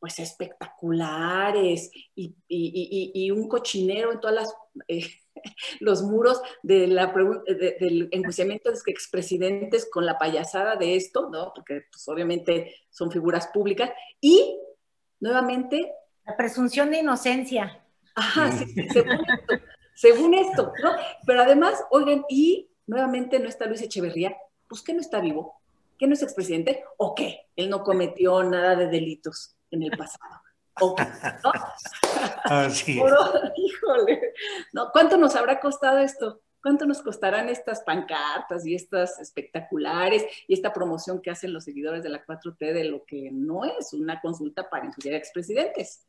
pues 0.02 0.18
espectaculares 0.18 1.92
y, 2.16 3.30
un 3.30 3.48
cochinero 3.48 4.10
en 4.10 4.18
todas 4.18 4.34
las... 4.34 4.54
Eh, 4.88 5.06
los 5.80 6.02
muros 6.02 6.42
de 6.64 6.88
la, 6.88 7.06
del 7.78 8.08
enjuiciamiento 8.10 8.72
de 8.72 8.78
expresidentes 8.86 9.88
con 9.88 10.04
la 10.04 10.18
payasada 10.18 10.74
de 10.74 10.96
esto, 10.96 11.30
¿no? 11.30 11.52
Porque 11.54 11.82
pues, 11.92 12.08
obviamente 12.08 12.74
son 12.90 13.12
figuras 13.12 13.46
públicas. 13.54 13.92
Y 14.20 14.58
nuevamente... 15.20 15.92
La 16.26 16.36
presunción 16.36 16.90
de 16.90 16.98
inocencia. 16.98 17.84
Ajá, 18.16 18.50
sí, 18.50 18.74
según 18.92 19.20
esto, 19.20 19.54
según 19.94 20.34
esto, 20.34 20.72
¿no? 20.82 20.96
Pero 21.24 21.42
además, 21.42 21.80
oigan, 21.92 22.24
y 22.28 22.72
nuevamente 22.88 23.38
no 23.38 23.48
está 23.48 23.66
Luis 23.66 23.82
Echeverría, 23.82 24.36
pues 24.68 24.82
que 24.82 24.94
no 24.94 25.00
está 25.00 25.20
vivo, 25.20 25.60
que 25.96 26.08
no 26.08 26.14
es 26.14 26.24
expresidente, 26.24 26.82
o 26.96 27.14
qué, 27.14 27.46
él 27.54 27.70
no 27.70 27.84
cometió 27.84 28.42
nada 28.42 28.74
de 28.74 28.88
delitos 28.88 29.56
en 29.72 29.82
el 29.82 29.90
pasado. 29.90 30.40
¿no? 30.80 30.94
Así 32.44 32.92
Híjole, 33.56 34.32
¿no? 34.72 34.90
¿Cuánto 34.92 35.16
nos 35.16 35.34
habrá 35.36 35.60
costado 35.60 35.98
esto? 35.98 36.40
¿Cuánto 36.62 36.86
nos 36.86 37.02
costarán 37.02 37.48
estas 37.48 37.82
pancartas 37.82 38.64
y 38.64 38.74
estas 38.76 39.18
espectaculares 39.18 40.24
y 40.46 40.54
esta 40.54 40.72
promoción 40.72 41.20
que 41.20 41.30
hacen 41.30 41.52
los 41.52 41.64
seguidores 41.64 42.04
de 42.04 42.08
la 42.08 42.24
4T 42.24 42.72
de 42.72 42.84
lo 42.84 43.04
que 43.04 43.30
no 43.32 43.64
es 43.64 43.92
una 43.92 44.20
consulta 44.20 44.70
para 44.70 44.86
enjuiciar 44.86 45.16
expresidentes? 45.16 46.06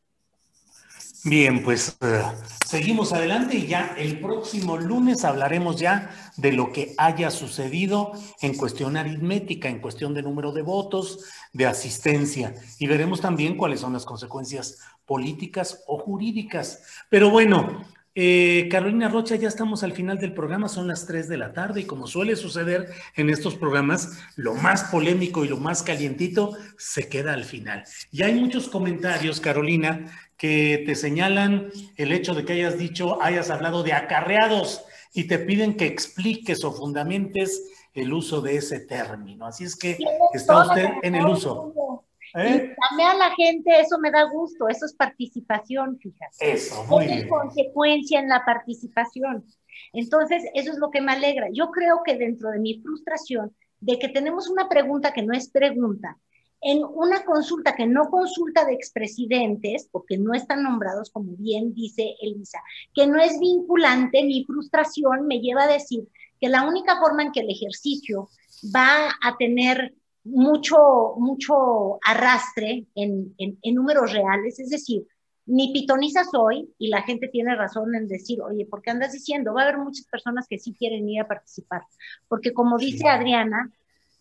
Bien, 1.26 1.64
pues 1.64 1.98
eh, 2.02 2.22
seguimos 2.68 3.14
adelante 3.14 3.56
y 3.56 3.68
ya 3.68 3.96
el 3.98 4.20
próximo 4.20 4.76
lunes 4.78 5.24
hablaremos 5.24 5.80
ya 5.80 6.12
de 6.36 6.52
lo 6.52 6.74
que 6.74 6.94
haya 6.98 7.32
sucedido 7.32 8.12
en 8.42 8.58
cuestión 8.58 8.98
aritmética, 8.98 9.70
en 9.70 9.80
cuestión 9.80 10.14
de 10.14 10.22
número 10.22 10.52
de 10.52 10.64
votos, 10.64 11.24
de 11.54 11.66
asistencia 11.66 12.54
y 12.78 12.88
veremos 12.88 13.22
también 13.22 13.56
cuáles 13.56 13.80
son 13.80 13.94
las 13.94 14.04
consecuencias 14.04 14.80
políticas 15.06 15.82
o 15.88 15.98
jurídicas. 15.98 16.84
Pero 17.10 17.30
bueno, 17.30 17.86
eh, 18.16 18.68
Carolina 18.70 19.10
Rocha, 19.10 19.36
ya 19.36 19.48
estamos 19.48 19.84
al 19.84 19.94
final 19.94 20.20
del 20.20 20.34
programa, 20.34 20.70
son 20.70 20.88
las 20.88 21.08
3 21.08 21.28
de 21.28 21.38
la 21.38 21.54
tarde 21.54 21.82
y 21.82 21.86
como 21.86 22.06
suele 22.06 22.36
suceder 22.36 22.90
en 23.16 23.30
estos 23.30 23.56
programas, 23.56 24.20
lo 24.36 24.54
más 24.54 24.84
polémico 24.86 25.44
y 25.44 25.48
lo 25.48 25.58
más 25.58 25.82
calientito 25.82 26.56
se 26.78 27.10
queda 27.10 27.34
al 27.34 27.44
final. 27.44 27.84
Y 28.12 28.22
hay 28.22 28.36
muchos 28.36 28.70
comentarios, 28.70 29.40
Carolina, 29.40 30.06
que 30.38 30.84
te 30.86 30.96
señalan 30.96 31.70
el 31.96 32.12
hecho 32.12 32.36
de 32.36 32.46
que 32.46 32.54
hayas 32.54 32.78
dicho, 32.78 33.22
hayas 33.24 33.50
hablado 33.50 33.82
de 33.82 33.94
acarreados 33.94 34.84
y 35.14 35.26
te 35.26 35.40
piden 35.40 35.76
que 35.76 35.86
expliques 35.86 36.64
o 36.64 36.72
fundamentes 36.72 37.64
el 37.94 38.14
uso 38.14 38.42
de 38.42 38.58
ese 38.58 38.80
término. 38.80 39.46
Así 39.46 39.64
es 39.64 39.76
que 39.76 39.98
está 40.34 40.68
usted 40.68 40.88
en 41.04 41.16
el 41.16 41.26
uso. 41.26 42.03
¿Eh? 42.36 42.76
a 42.80 43.16
la 43.16 43.32
gente, 43.36 43.80
eso 43.80 44.00
me 44.00 44.10
da 44.10 44.24
gusto, 44.24 44.68
eso 44.68 44.86
es 44.86 44.94
participación, 44.94 46.00
fíjate. 46.00 46.54
Eso, 46.54 46.84
muy 46.86 47.06
bien. 47.06 47.28
consecuencia 47.28 48.20
en 48.20 48.28
la 48.28 48.44
participación. 48.44 49.46
Entonces, 49.92 50.44
eso 50.54 50.72
es 50.72 50.78
lo 50.78 50.90
que 50.90 51.02
me 51.02 51.12
alegra. 51.12 51.48
Yo 51.52 51.70
creo 51.72 52.02
que 52.04 52.18
dentro 52.18 52.50
de 52.50 52.60
mi 52.60 52.82
frustración 52.82 53.56
de 53.80 54.00
que 54.00 54.10
tenemos 54.10 54.50
una 54.50 54.70
pregunta 54.70 55.14
que 55.14 55.24
no 55.24 55.34
es 55.34 55.50
pregunta, 55.50 56.18
en 56.64 56.82
una 56.84 57.26
consulta 57.26 57.76
que 57.76 57.86
no 57.86 58.10
consulta 58.10 58.64
de 58.66 58.74
expresidentes, 58.74 59.90
porque 59.92 60.18
no 60.18 60.34
están 60.34 60.64
nombrados, 60.64 61.10
como 61.12 61.36
bien 61.36 61.74
dice 61.74 62.16
Elisa, 62.22 62.60
que 62.94 63.06
no 63.06 63.22
es 63.22 63.38
vinculante, 63.40 64.24
mi 64.24 64.46
frustración 64.46 65.28
me 65.28 65.40
lleva 65.40 65.64
a 65.64 65.74
decir 65.74 66.08
que 66.40 66.48
la 66.48 66.66
única 66.66 67.00
forma 67.00 67.24
en 67.24 67.32
que 67.34 67.42
el 67.42 67.50
ejercicio 67.50 68.30
va 68.74 69.10
a 69.22 69.36
tener 69.38 69.94
mucho, 70.24 71.16
mucho 71.18 72.00
arrastre 72.06 72.88
en, 72.96 73.34
en, 73.38 73.76
números 73.76 74.12
reales, 74.14 74.60
es 74.60 74.70
decir, 74.70 75.06
ni 75.46 75.74
pitoniza 75.74 76.24
soy 76.24 76.74
y 76.78 76.88
la 76.88 77.02
gente 77.02 77.28
tiene 77.28 77.56
razón 77.56 77.94
en 77.96 78.08
decir, 78.08 78.42
oye, 78.42 78.66
¿por 78.66 78.82
qué 78.82 78.92
andas 78.92 79.12
diciendo? 79.12 79.54
Va 79.54 79.62
a 79.62 79.64
haber 79.66 79.78
muchas 79.78 80.06
personas 80.08 80.48
que 80.48 80.60
sí 80.60 80.74
quieren 80.74 81.08
ir 81.10 81.22
a 81.22 81.28
participar, 81.28 81.84
porque 82.28 82.54
como 82.54 82.78
dice 82.78 83.10
Adriana, 83.10 83.72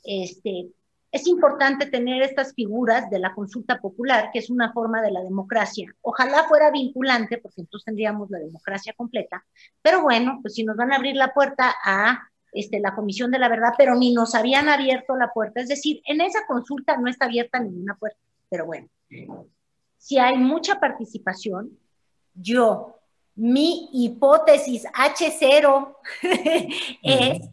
este, 0.03 0.73
es 1.13 1.27
importante 1.27 1.87
tener 1.87 2.23
estas 2.23 2.55
figuras 2.55 3.11
de 3.11 3.19
la 3.19 3.35
consulta 3.35 3.79
popular, 3.79 4.31
que 4.33 4.39
es 4.39 4.49
una 4.49 4.73
forma 4.73 5.03
de 5.03 5.11
la 5.11 5.23
democracia. 5.23 5.95
Ojalá 6.01 6.45
fuera 6.45 6.71
vinculante, 6.71 7.37
porque 7.37 7.61
entonces 7.61 7.85
tendríamos 7.85 8.31
la 8.31 8.39
democracia 8.39 8.95
completa. 8.97 9.45
Pero 9.83 10.01
bueno, 10.01 10.39
pues 10.41 10.55
si 10.55 10.65
nos 10.65 10.75
van 10.75 10.91
a 10.91 10.97
abrir 10.97 11.15
la 11.15 11.35
puerta 11.35 11.75
a 11.85 12.32
este, 12.53 12.81
la 12.81 12.95
Comisión 12.95 13.31
de 13.31 13.39
la 13.39 13.49
Verdad, 13.49 13.73
pero 13.77 13.95
ni 13.95 14.13
nos 14.13 14.35
habían 14.35 14.69
abierto 14.69 15.17
la 15.17 15.33
puerta. 15.33 15.61
Es 15.61 15.69
decir, 15.69 16.03
en 16.07 16.21
esa 16.21 16.47
consulta 16.47 16.97
no 16.99 17.09
está 17.09 17.25
abierta 17.25 17.59
ninguna 17.59 17.97
puerta. 17.97 18.19
Pero 18.49 18.67
bueno, 18.67 18.89
si 19.97 20.19
hay 20.19 20.37
mucha 20.37 20.79
participación, 20.79 21.79
yo, 22.35 22.99
mi 23.35 23.89
hipótesis 23.93 24.85
H0 24.85 25.97
es 27.03 27.49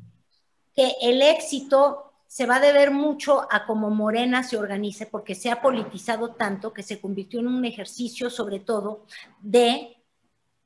que 0.76 0.93
el 1.02 1.22
éxito 1.22 2.10
se 2.28 2.45
va 2.45 2.58
a 2.58 2.60
deber 2.60 2.91
mucho 2.91 3.47
a 3.52 3.66
cómo 3.66 3.89
Morena 3.89 4.43
se 4.43 4.58
organice, 4.58 5.08
porque 5.08 5.34
se 5.34 5.50
ha 5.50 5.62
politizado 5.62 6.36
tanto 6.36 6.74
que 6.74 6.84
se 6.84 7.02
convirtió 7.02 7.39
en 7.39 7.47
un 7.47 7.66
ejercicio 7.66 8.30
sobre 8.30 8.60
todo 8.60 9.06
de 9.41 9.97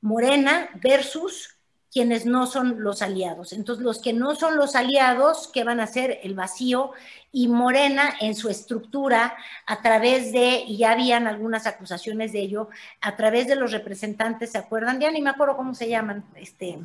Morena 0.01 0.69
versus 0.81 1.57
quienes 1.93 2.25
no 2.25 2.47
son 2.47 2.81
los 2.81 3.03
aliados. 3.03 3.53
Entonces, 3.53 3.85
los 3.85 4.01
que 4.01 4.13
no 4.13 4.35
son 4.35 4.57
los 4.57 4.75
aliados, 4.75 5.47
¿qué 5.53 5.63
van 5.63 5.79
a 5.79 5.83
hacer? 5.83 6.19
El 6.23 6.33
vacío 6.33 6.91
y 7.31 7.47
Morena 7.47 8.15
en 8.19 8.33
su 8.33 8.49
estructura, 8.49 9.37
a 9.67 9.81
través 9.83 10.31
de, 10.31 10.63
y 10.67 10.77
ya 10.77 10.93
habían 10.93 11.27
algunas 11.27 11.67
acusaciones 11.67 12.31
de 12.31 12.39
ello, 12.39 12.69
a 12.99 13.15
través 13.15 13.47
de 13.47 13.55
los 13.55 13.71
representantes, 13.71 14.51
¿se 14.51 14.57
acuerdan? 14.57 14.99
Ya 14.99 15.11
ni 15.11 15.21
me 15.21 15.29
acuerdo 15.29 15.55
cómo 15.55 15.75
se 15.75 15.87
llaman, 15.87 16.25
este, 16.35 16.79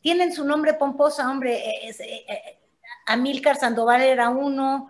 tienen 0.00 0.32
su 0.32 0.44
nombre 0.44 0.72
pomposa, 0.74 1.30
hombre, 1.30 1.86
es, 1.86 2.00
eh, 2.00 2.24
eh, 2.26 2.58
Amílcar 3.06 3.56
Sandoval 3.56 4.00
era 4.02 4.30
uno. 4.30 4.88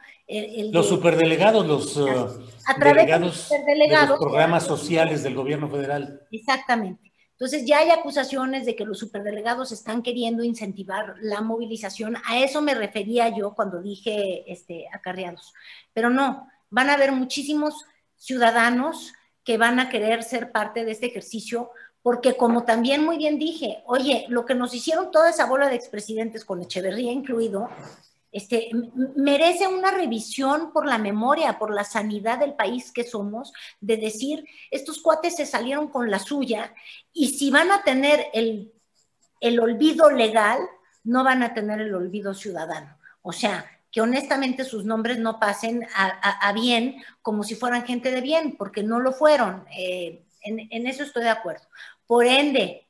los 0.72 0.88
superdelegados, 0.88 1.66
los 1.66 1.96
a 1.96 2.74
delegados 2.84 3.48
de, 3.48 3.76
los 4.06 4.18
programas 4.18 4.64
sociales 4.64 5.24
del 5.24 5.34
gobierno 5.34 5.68
federal. 5.68 6.20
Exactamente. 6.30 7.09
Entonces 7.40 7.64
ya 7.64 7.78
hay 7.78 7.88
acusaciones 7.88 8.66
de 8.66 8.76
que 8.76 8.84
los 8.84 8.98
superdelegados 8.98 9.72
están 9.72 10.02
queriendo 10.02 10.44
incentivar 10.44 11.14
la 11.22 11.40
movilización. 11.40 12.18
A 12.26 12.38
eso 12.38 12.60
me 12.60 12.74
refería 12.74 13.34
yo 13.34 13.54
cuando 13.54 13.80
dije 13.80 14.44
este, 14.46 14.86
acarreados. 14.92 15.54
Pero 15.94 16.10
no, 16.10 16.50
van 16.68 16.90
a 16.90 16.94
haber 16.94 17.12
muchísimos 17.12 17.86
ciudadanos 18.14 19.14
que 19.42 19.56
van 19.56 19.80
a 19.80 19.88
querer 19.88 20.22
ser 20.22 20.52
parte 20.52 20.84
de 20.84 20.92
este 20.92 21.06
ejercicio 21.06 21.70
porque 22.02 22.36
como 22.36 22.64
también 22.64 23.02
muy 23.06 23.16
bien 23.16 23.38
dije, 23.38 23.82
oye, 23.86 24.26
lo 24.28 24.44
que 24.44 24.54
nos 24.54 24.74
hicieron 24.74 25.10
toda 25.10 25.30
esa 25.30 25.46
bola 25.46 25.70
de 25.70 25.76
expresidentes, 25.76 26.44
con 26.44 26.60
Echeverría 26.60 27.10
incluido, 27.10 27.70
este, 28.32 28.70
merece 29.16 29.66
una 29.66 29.90
revisión 29.90 30.72
por 30.72 30.86
la 30.86 30.98
memoria, 30.98 31.58
por 31.58 31.74
la 31.74 31.84
sanidad 31.84 32.38
del 32.38 32.54
país 32.54 32.92
que 32.92 33.04
somos, 33.04 33.52
de 33.80 33.96
decir, 33.96 34.44
estos 34.70 35.00
cuates 35.00 35.36
se 35.36 35.46
salieron 35.46 35.88
con 35.88 36.10
la 36.10 36.18
suya 36.18 36.74
y 37.12 37.28
si 37.28 37.50
van 37.50 37.70
a 37.70 37.82
tener 37.82 38.26
el, 38.32 38.72
el 39.40 39.58
olvido 39.60 40.10
legal, 40.10 40.58
no 41.04 41.24
van 41.24 41.42
a 41.42 41.54
tener 41.54 41.80
el 41.80 41.94
olvido 41.94 42.34
ciudadano. 42.34 42.98
O 43.22 43.32
sea, 43.32 43.66
que 43.90 44.00
honestamente 44.00 44.64
sus 44.64 44.84
nombres 44.84 45.18
no 45.18 45.40
pasen 45.40 45.86
a, 45.94 46.52
bien 46.52 47.02
como 47.22 47.42
si 47.42 47.54
fueran 47.56 47.84
gente 47.84 48.10
de 48.12 48.20
bien, 48.20 48.56
porque 48.56 48.82
no 48.82 49.00
lo 49.00 49.12
fueron. 49.12 49.64
Eh, 49.76 50.24
en, 50.42 50.86
eso 50.86 51.02
estoy 51.02 51.24
de 51.24 51.30
acuerdo. 51.30 51.66
Por 52.06 52.24
ende, 52.24 52.88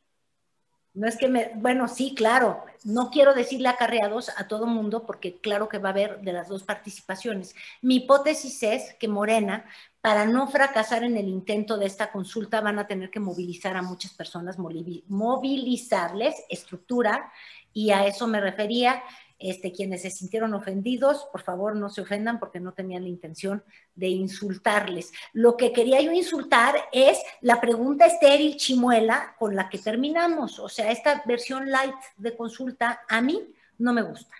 no 0.92 1.06
es 1.06 1.16
que 1.16 1.28
me, 1.28 1.52
bueno, 1.54 1.86
sí, 1.86 2.14
claro, 2.14 2.64
no 2.84 3.10
quiero 3.10 3.32
decirle 3.34 3.68
acarreados 3.68 4.30
a 4.36 4.48
todo 4.48 4.66
mundo 4.66 5.06
porque 5.06 5.38
claro 5.40 5.68
que 5.68 5.78
va 5.78 5.90
a 5.90 5.92
haber 5.92 6.20
de 6.20 6.32
las 6.32 6.48
dos 6.48 6.64
participaciones. 6.64 7.54
Mi 7.80 7.96
hipótesis 7.96 8.62
es 8.62 8.94
que 8.94 9.06
Morena, 9.06 9.64
para 10.00 10.26
no 10.26 10.48
fracasar 10.48 11.04
en 11.04 11.16
el 11.16 11.28
intento 11.28 11.76
de 11.76 11.86
esta 11.86 12.10
consulta, 12.10 12.60
van 12.60 12.78
a 12.78 12.86
tener 12.86 13.10
que 13.10 13.20
movilizar 13.20 13.76
a 13.76 13.82
muchas 13.82 14.14
personas, 14.14 14.56
movilizarles 14.58 16.34
estructura, 16.48 17.30
y 17.72 17.90
a 17.90 18.06
eso 18.06 18.26
me 18.26 18.40
refería 18.40 19.02
este, 19.40 19.72
quienes 19.72 20.02
se 20.02 20.10
sintieron 20.10 20.54
ofendidos, 20.54 21.26
por 21.32 21.42
favor 21.42 21.74
no 21.74 21.88
se 21.88 22.02
ofendan 22.02 22.38
porque 22.38 22.60
no 22.60 22.72
tenían 22.72 23.02
la 23.02 23.08
intención 23.08 23.64
de 23.94 24.08
insultarles. 24.08 25.12
Lo 25.32 25.56
que 25.56 25.72
quería 25.72 26.00
yo 26.00 26.12
insultar 26.12 26.76
es 26.92 27.18
la 27.40 27.60
pregunta 27.60 28.06
estéril 28.06 28.56
chimuela 28.56 29.34
con 29.38 29.56
la 29.56 29.68
que 29.68 29.78
terminamos. 29.78 30.58
O 30.58 30.68
sea, 30.68 30.90
esta 30.90 31.22
versión 31.24 31.70
light 31.70 31.94
de 32.18 32.36
consulta 32.36 33.00
a 33.08 33.20
mí 33.22 33.52
no 33.78 33.92
me 33.92 34.02
gusta. 34.02 34.34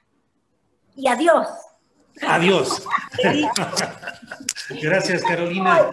Y 0.94 1.08
adiós. 1.08 1.48
Adiós. 2.22 2.86
Gracias, 4.82 5.22
Carolina. 5.22 5.90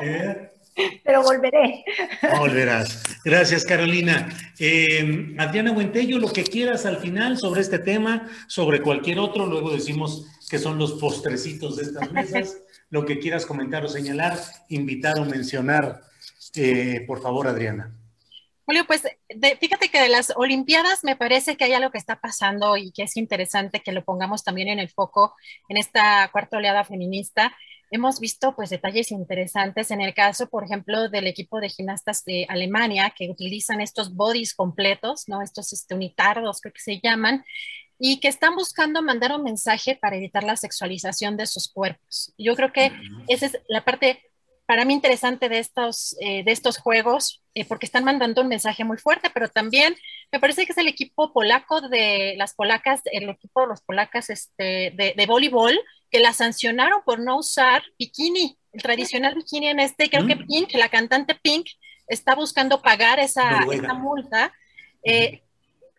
¿Eh? 0.00 0.53
Pero 1.04 1.22
volveré. 1.22 1.84
Volverás. 2.38 3.02
Gracias, 3.24 3.64
Carolina. 3.64 4.28
Eh, 4.58 5.34
Adriana 5.38 5.72
Buentello, 5.72 6.18
lo 6.18 6.32
que 6.32 6.44
quieras 6.44 6.86
al 6.86 6.98
final 6.98 7.38
sobre 7.38 7.60
este 7.60 7.78
tema, 7.78 8.28
sobre 8.48 8.82
cualquier 8.82 9.18
otro, 9.18 9.46
luego 9.46 9.72
decimos 9.72 10.26
que 10.48 10.58
son 10.58 10.78
los 10.78 10.94
postrecitos 10.94 11.76
de 11.76 11.84
estas 11.84 12.12
mesas. 12.12 12.58
Lo 12.90 13.04
que 13.04 13.18
quieras 13.18 13.46
comentar 13.46 13.84
o 13.84 13.88
señalar, 13.88 14.38
invitar 14.68 15.18
o 15.18 15.24
mencionar, 15.24 16.00
eh, 16.54 17.04
por 17.06 17.22
favor, 17.22 17.48
Adriana. 17.48 17.92
Julio, 18.66 18.86
pues 18.86 19.02
fíjate 19.60 19.90
que 19.90 20.00
de 20.00 20.08
las 20.08 20.32
Olimpiadas 20.36 21.04
me 21.04 21.16
parece 21.16 21.56
que 21.56 21.64
hay 21.64 21.74
algo 21.74 21.90
que 21.90 21.98
está 21.98 22.20
pasando 22.20 22.78
y 22.78 22.92
que 22.92 23.02
es 23.02 23.16
interesante 23.18 23.80
que 23.80 23.92
lo 23.92 24.04
pongamos 24.04 24.42
también 24.42 24.68
en 24.68 24.78
el 24.78 24.88
foco 24.88 25.34
en 25.68 25.76
esta 25.76 26.30
cuarta 26.32 26.56
oleada 26.56 26.82
feminista. 26.84 27.54
Hemos 27.94 28.18
visto 28.18 28.56
pues 28.56 28.70
detalles 28.70 29.12
interesantes 29.12 29.92
en 29.92 30.00
el 30.00 30.14
caso, 30.14 30.48
por 30.48 30.64
ejemplo, 30.64 31.08
del 31.08 31.28
equipo 31.28 31.60
de 31.60 31.68
gimnastas 31.68 32.24
de 32.24 32.44
Alemania 32.48 33.14
que 33.16 33.30
utilizan 33.30 33.80
estos 33.80 34.16
bodies 34.16 34.52
completos, 34.52 35.28
¿no? 35.28 35.42
Estos 35.42 35.72
este, 35.72 35.94
unitardos 35.94 36.60
creo 36.60 36.72
que 36.72 36.80
se 36.80 36.98
llaman, 37.00 37.44
y 37.96 38.18
que 38.18 38.26
están 38.26 38.56
buscando 38.56 39.00
mandar 39.00 39.30
un 39.30 39.44
mensaje 39.44 39.94
para 39.94 40.16
evitar 40.16 40.42
la 40.42 40.56
sexualización 40.56 41.36
de 41.36 41.46
sus 41.46 41.68
cuerpos. 41.72 42.34
Yo 42.36 42.56
creo 42.56 42.72
que 42.72 42.90
esa 43.28 43.46
es 43.46 43.60
la 43.68 43.84
parte 43.84 44.28
para 44.66 44.84
mí 44.84 44.94
interesante 44.94 45.48
de 45.48 45.58
estos, 45.58 46.16
eh, 46.20 46.42
de 46.44 46.52
estos 46.52 46.78
juegos, 46.78 47.42
eh, 47.54 47.64
porque 47.64 47.86
están 47.86 48.04
mandando 48.04 48.42
un 48.42 48.48
mensaje 48.48 48.84
muy 48.84 48.96
fuerte, 48.96 49.30
pero 49.32 49.48
también 49.48 49.94
me 50.32 50.40
parece 50.40 50.64
que 50.64 50.72
es 50.72 50.78
el 50.78 50.88
equipo 50.88 51.32
polaco 51.32 51.80
de 51.82 52.34
las 52.38 52.54
polacas, 52.54 53.00
el 53.04 53.28
equipo 53.28 53.60
de 53.60 53.66
los 53.66 53.82
polacas 53.82 54.30
este, 54.30 54.92
de, 54.94 55.14
de 55.16 55.26
voleibol, 55.26 55.78
que 56.10 56.20
la 56.20 56.32
sancionaron 56.32 57.02
por 57.04 57.20
no 57.20 57.38
usar 57.38 57.82
bikini, 57.98 58.56
el 58.72 58.82
tradicional 58.82 59.34
bikini 59.34 59.68
en 59.68 59.80
este, 59.80 60.08
creo 60.08 60.26
que 60.26 60.36
mm. 60.36 60.46
Pink, 60.46 60.74
la 60.74 60.88
cantante 60.88 61.34
Pink, 61.34 61.66
está 62.06 62.34
buscando 62.34 62.82
pagar 62.82 63.18
esa, 63.18 63.64
esa 63.72 63.94
multa. 63.94 64.52
Eh, 65.04 65.42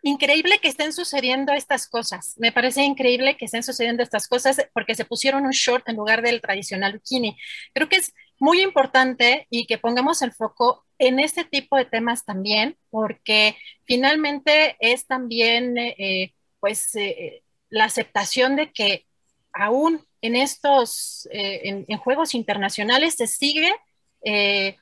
increíble 0.02 0.58
que 0.58 0.68
estén 0.68 0.92
sucediendo 0.92 1.52
estas 1.52 1.88
cosas. 1.88 2.34
Me 2.36 2.52
parece 2.52 2.82
increíble 2.82 3.36
que 3.36 3.46
estén 3.46 3.62
sucediendo 3.62 4.02
estas 4.02 4.28
cosas 4.28 4.64
porque 4.72 4.94
se 4.94 5.04
pusieron 5.04 5.44
un 5.44 5.50
short 5.50 5.88
en 5.88 5.96
lugar 5.96 6.22
del 6.22 6.40
tradicional 6.40 6.92
bikini. 6.94 7.36
Creo 7.74 7.88
que 7.88 7.96
es 7.96 8.12
muy 8.38 8.62
importante 8.62 9.46
y 9.50 9.66
que 9.66 9.78
pongamos 9.78 10.22
el 10.22 10.32
foco 10.32 10.84
en 10.98 11.20
este 11.20 11.44
tipo 11.44 11.76
de 11.76 11.84
temas 11.84 12.24
también, 12.24 12.76
porque 12.90 13.56
finalmente 13.84 14.76
es 14.80 15.06
también, 15.06 15.76
eh, 15.78 16.34
pues, 16.60 16.94
eh, 16.96 17.42
la 17.68 17.84
aceptación 17.84 18.56
de 18.56 18.72
que 18.72 19.06
aún 19.52 20.04
en 20.22 20.36
estos, 20.36 21.28
eh, 21.32 21.84
en, 21.88 21.98
juegos 21.98 22.34
internacionales 22.34 23.14
se 23.14 23.26
sigue 23.26 23.70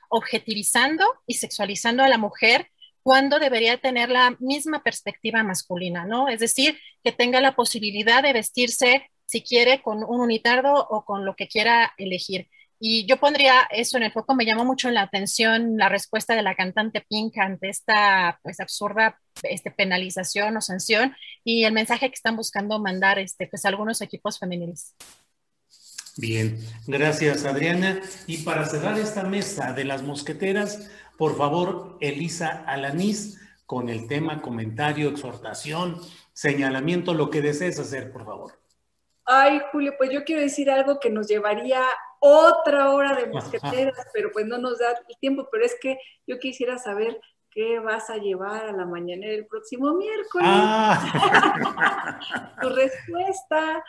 objetivizando 0.09 1.05
y 1.27 1.35
sexualizando 1.35 2.01
a 2.03 2.07
la 2.07 2.17
mujer 2.17 2.71
cuando 3.03 3.37
debería 3.37 3.77
tener 3.77 4.09
la 4.09 4.35
misma 4.39 4.81
perspectiva 4.81 5.43
masculina, 5.43 6.05
¿no? 6.05 6.29
Es 6.29 6.39
decir, 6.39 6.79
que 7.03 7.11
tenga 7.11 7.39
la 7.39 7.55
posibilidad 7.55 8.23
de 8.23 8.33
vestirse, 8.33 9.11
si 9.27 9.43
quiere, 9.43 9.83
con 9.83 10.03
un 10.03 10.21
unitardo 10.21 10.87
o 10.89 11.05
con 11.05 11.23
lo 11.23 11.35
que 11.35 11.47
quiera 11.47 11.93
elegir. 11.99 12.49
Y 12.79 13.05
yo 13.07 13.17
pondría 13.17 13.61
eso 13.71 13.97
en 13.97 14.03
el 14.03 14.11
foco, 14.11 14.35
me 14.35 14.45
llamó 14.45 14.65
mucho 14.65 14.89
la 14.91 15.01
atención 15.01 15.77
la 15.77 15.89
respuesta 15.89 16.35
de 16.35 16.41
la 16.41 16.55
cantante 16.55 17.05
Pink 17.07 17.37
ante 17.37 17.69
esta 17.69 18.39
pues 18.43 18.59
absurda 18.59 19.19
este, 19.43 19.71
penalización 19.71 20.57
o 20.57 20.61
sanción 20.61 21.15
y 21.43 21.63
el 21.63 21.73
mensaje 21.73 22.09
que 22.09 22.15
están 22.15 22.35
buscando 22.35 22.79
mandar 22.79 23.19
este, 23.19 23.47
pues, 23.47 23.65
algunos 23.65 24.01
equipos 24.01 24.39
femeniles. 24.39 24.93
Bien, 26.17 26.57
gracias 26.87 27.45
Adriana. 27.45 28.01
Y 28.27 28.37
para 28.37 28.65
cerrar 28.65 28.97
esta 28.97 29.23
mesa 29.23 29.73
de 29.73 29.85
las 29.85 30.01
mosqueteras, 30.01 30.89
por 31.17 31.37
favor, 31.37 31.97
Elisa 32.01 32.63
Alanís, 32.67 33.39
con 33.65 33.89
el 33.89 34.07
tema, 34.07 34.41
comentario, 34.41 35.09
exhortación, 35.09 35.99
señalamiento, 36.33 37.13
lo 37.13 37.29
que 37.29 37.41
desees 37.41 37.79
hacer, 37.79 38.11
por 38.11 38.25
favor. 38.25 38.59
Ay, 39.25 39.59
Julio, 39.71 39.93
pues 39.97 40.11
yo 40.11 40.23
quiero 40.23 40.41
decir 40.41 40.69
algo 40.69 40.99
que 40.99 41.09
nos 41.09 41.27
llevaría 41.27 41.81
otra 42.25 42.91
hora 42.91 43.15
de 43.15 43.27
mosqueteras, 43.27 44.07
pero 44.13 44.31
pues 44.31 44.45
no 44.45 44.57
nos 44.57 44.79
da 44.79 44.91
el 44.91 45.17
tiempo, 45.19 45.47
pero 45.51 45.63
es 45.63 45.75
que 45.79 45.99
yo 46.25 46.39
quisiera 46.39 46.77
saber 46.77 47.19
qué 47.51 47.79
vas 47.79 48.09
a 48.09 48.17
llevar 48.17 48.65
a 48.65 48.73
la 48.73 48.85
mañana 48.85 49.27
del 49.27 49.45
próximo 49.47 49.93
miércoles. 49.93 50.47
Ah. 50.51 52.19
tu 52.61 52.69
respuesta. 52.69 53.83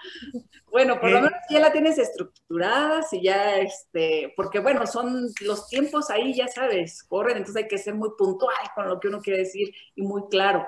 Bueno, 0.71 1.01
por 1.01 1.11
lo 1.11 1.21
menos 1.21 1.39
ya 1.51 1.59
la 1.59 1.73
tienes 1.73 1.99
estructurada, 1.99 3.03
si 3.03 3.23
ya, 3.23 3.57
este, 3.57 4.33
porque 4.37 4.61
bueno, 4.61 4.87
son 4.87 5.29
los 5.41 5.69
tiempos 5.69 6.11
ahí, 6.11 6.35
ya 6.35 6.47
sabes, 6.47 7.03
corren, 7.03 7.39
entonces 7.39 7.65
hay 7.65 7.69
que 7.69 7.79
ser 7.79 7.95
muy 7.95 8.11
puntual 8.17 8.55
con 8.75 8.89
lo 8.89 9.01
que 9.01 9.09
uno 9.09 9.21
quiere 9.21 9.41
decir 9.41 9.75
y 9.97 10.03
muy 10.03 10.29
claro. 10.31 10.65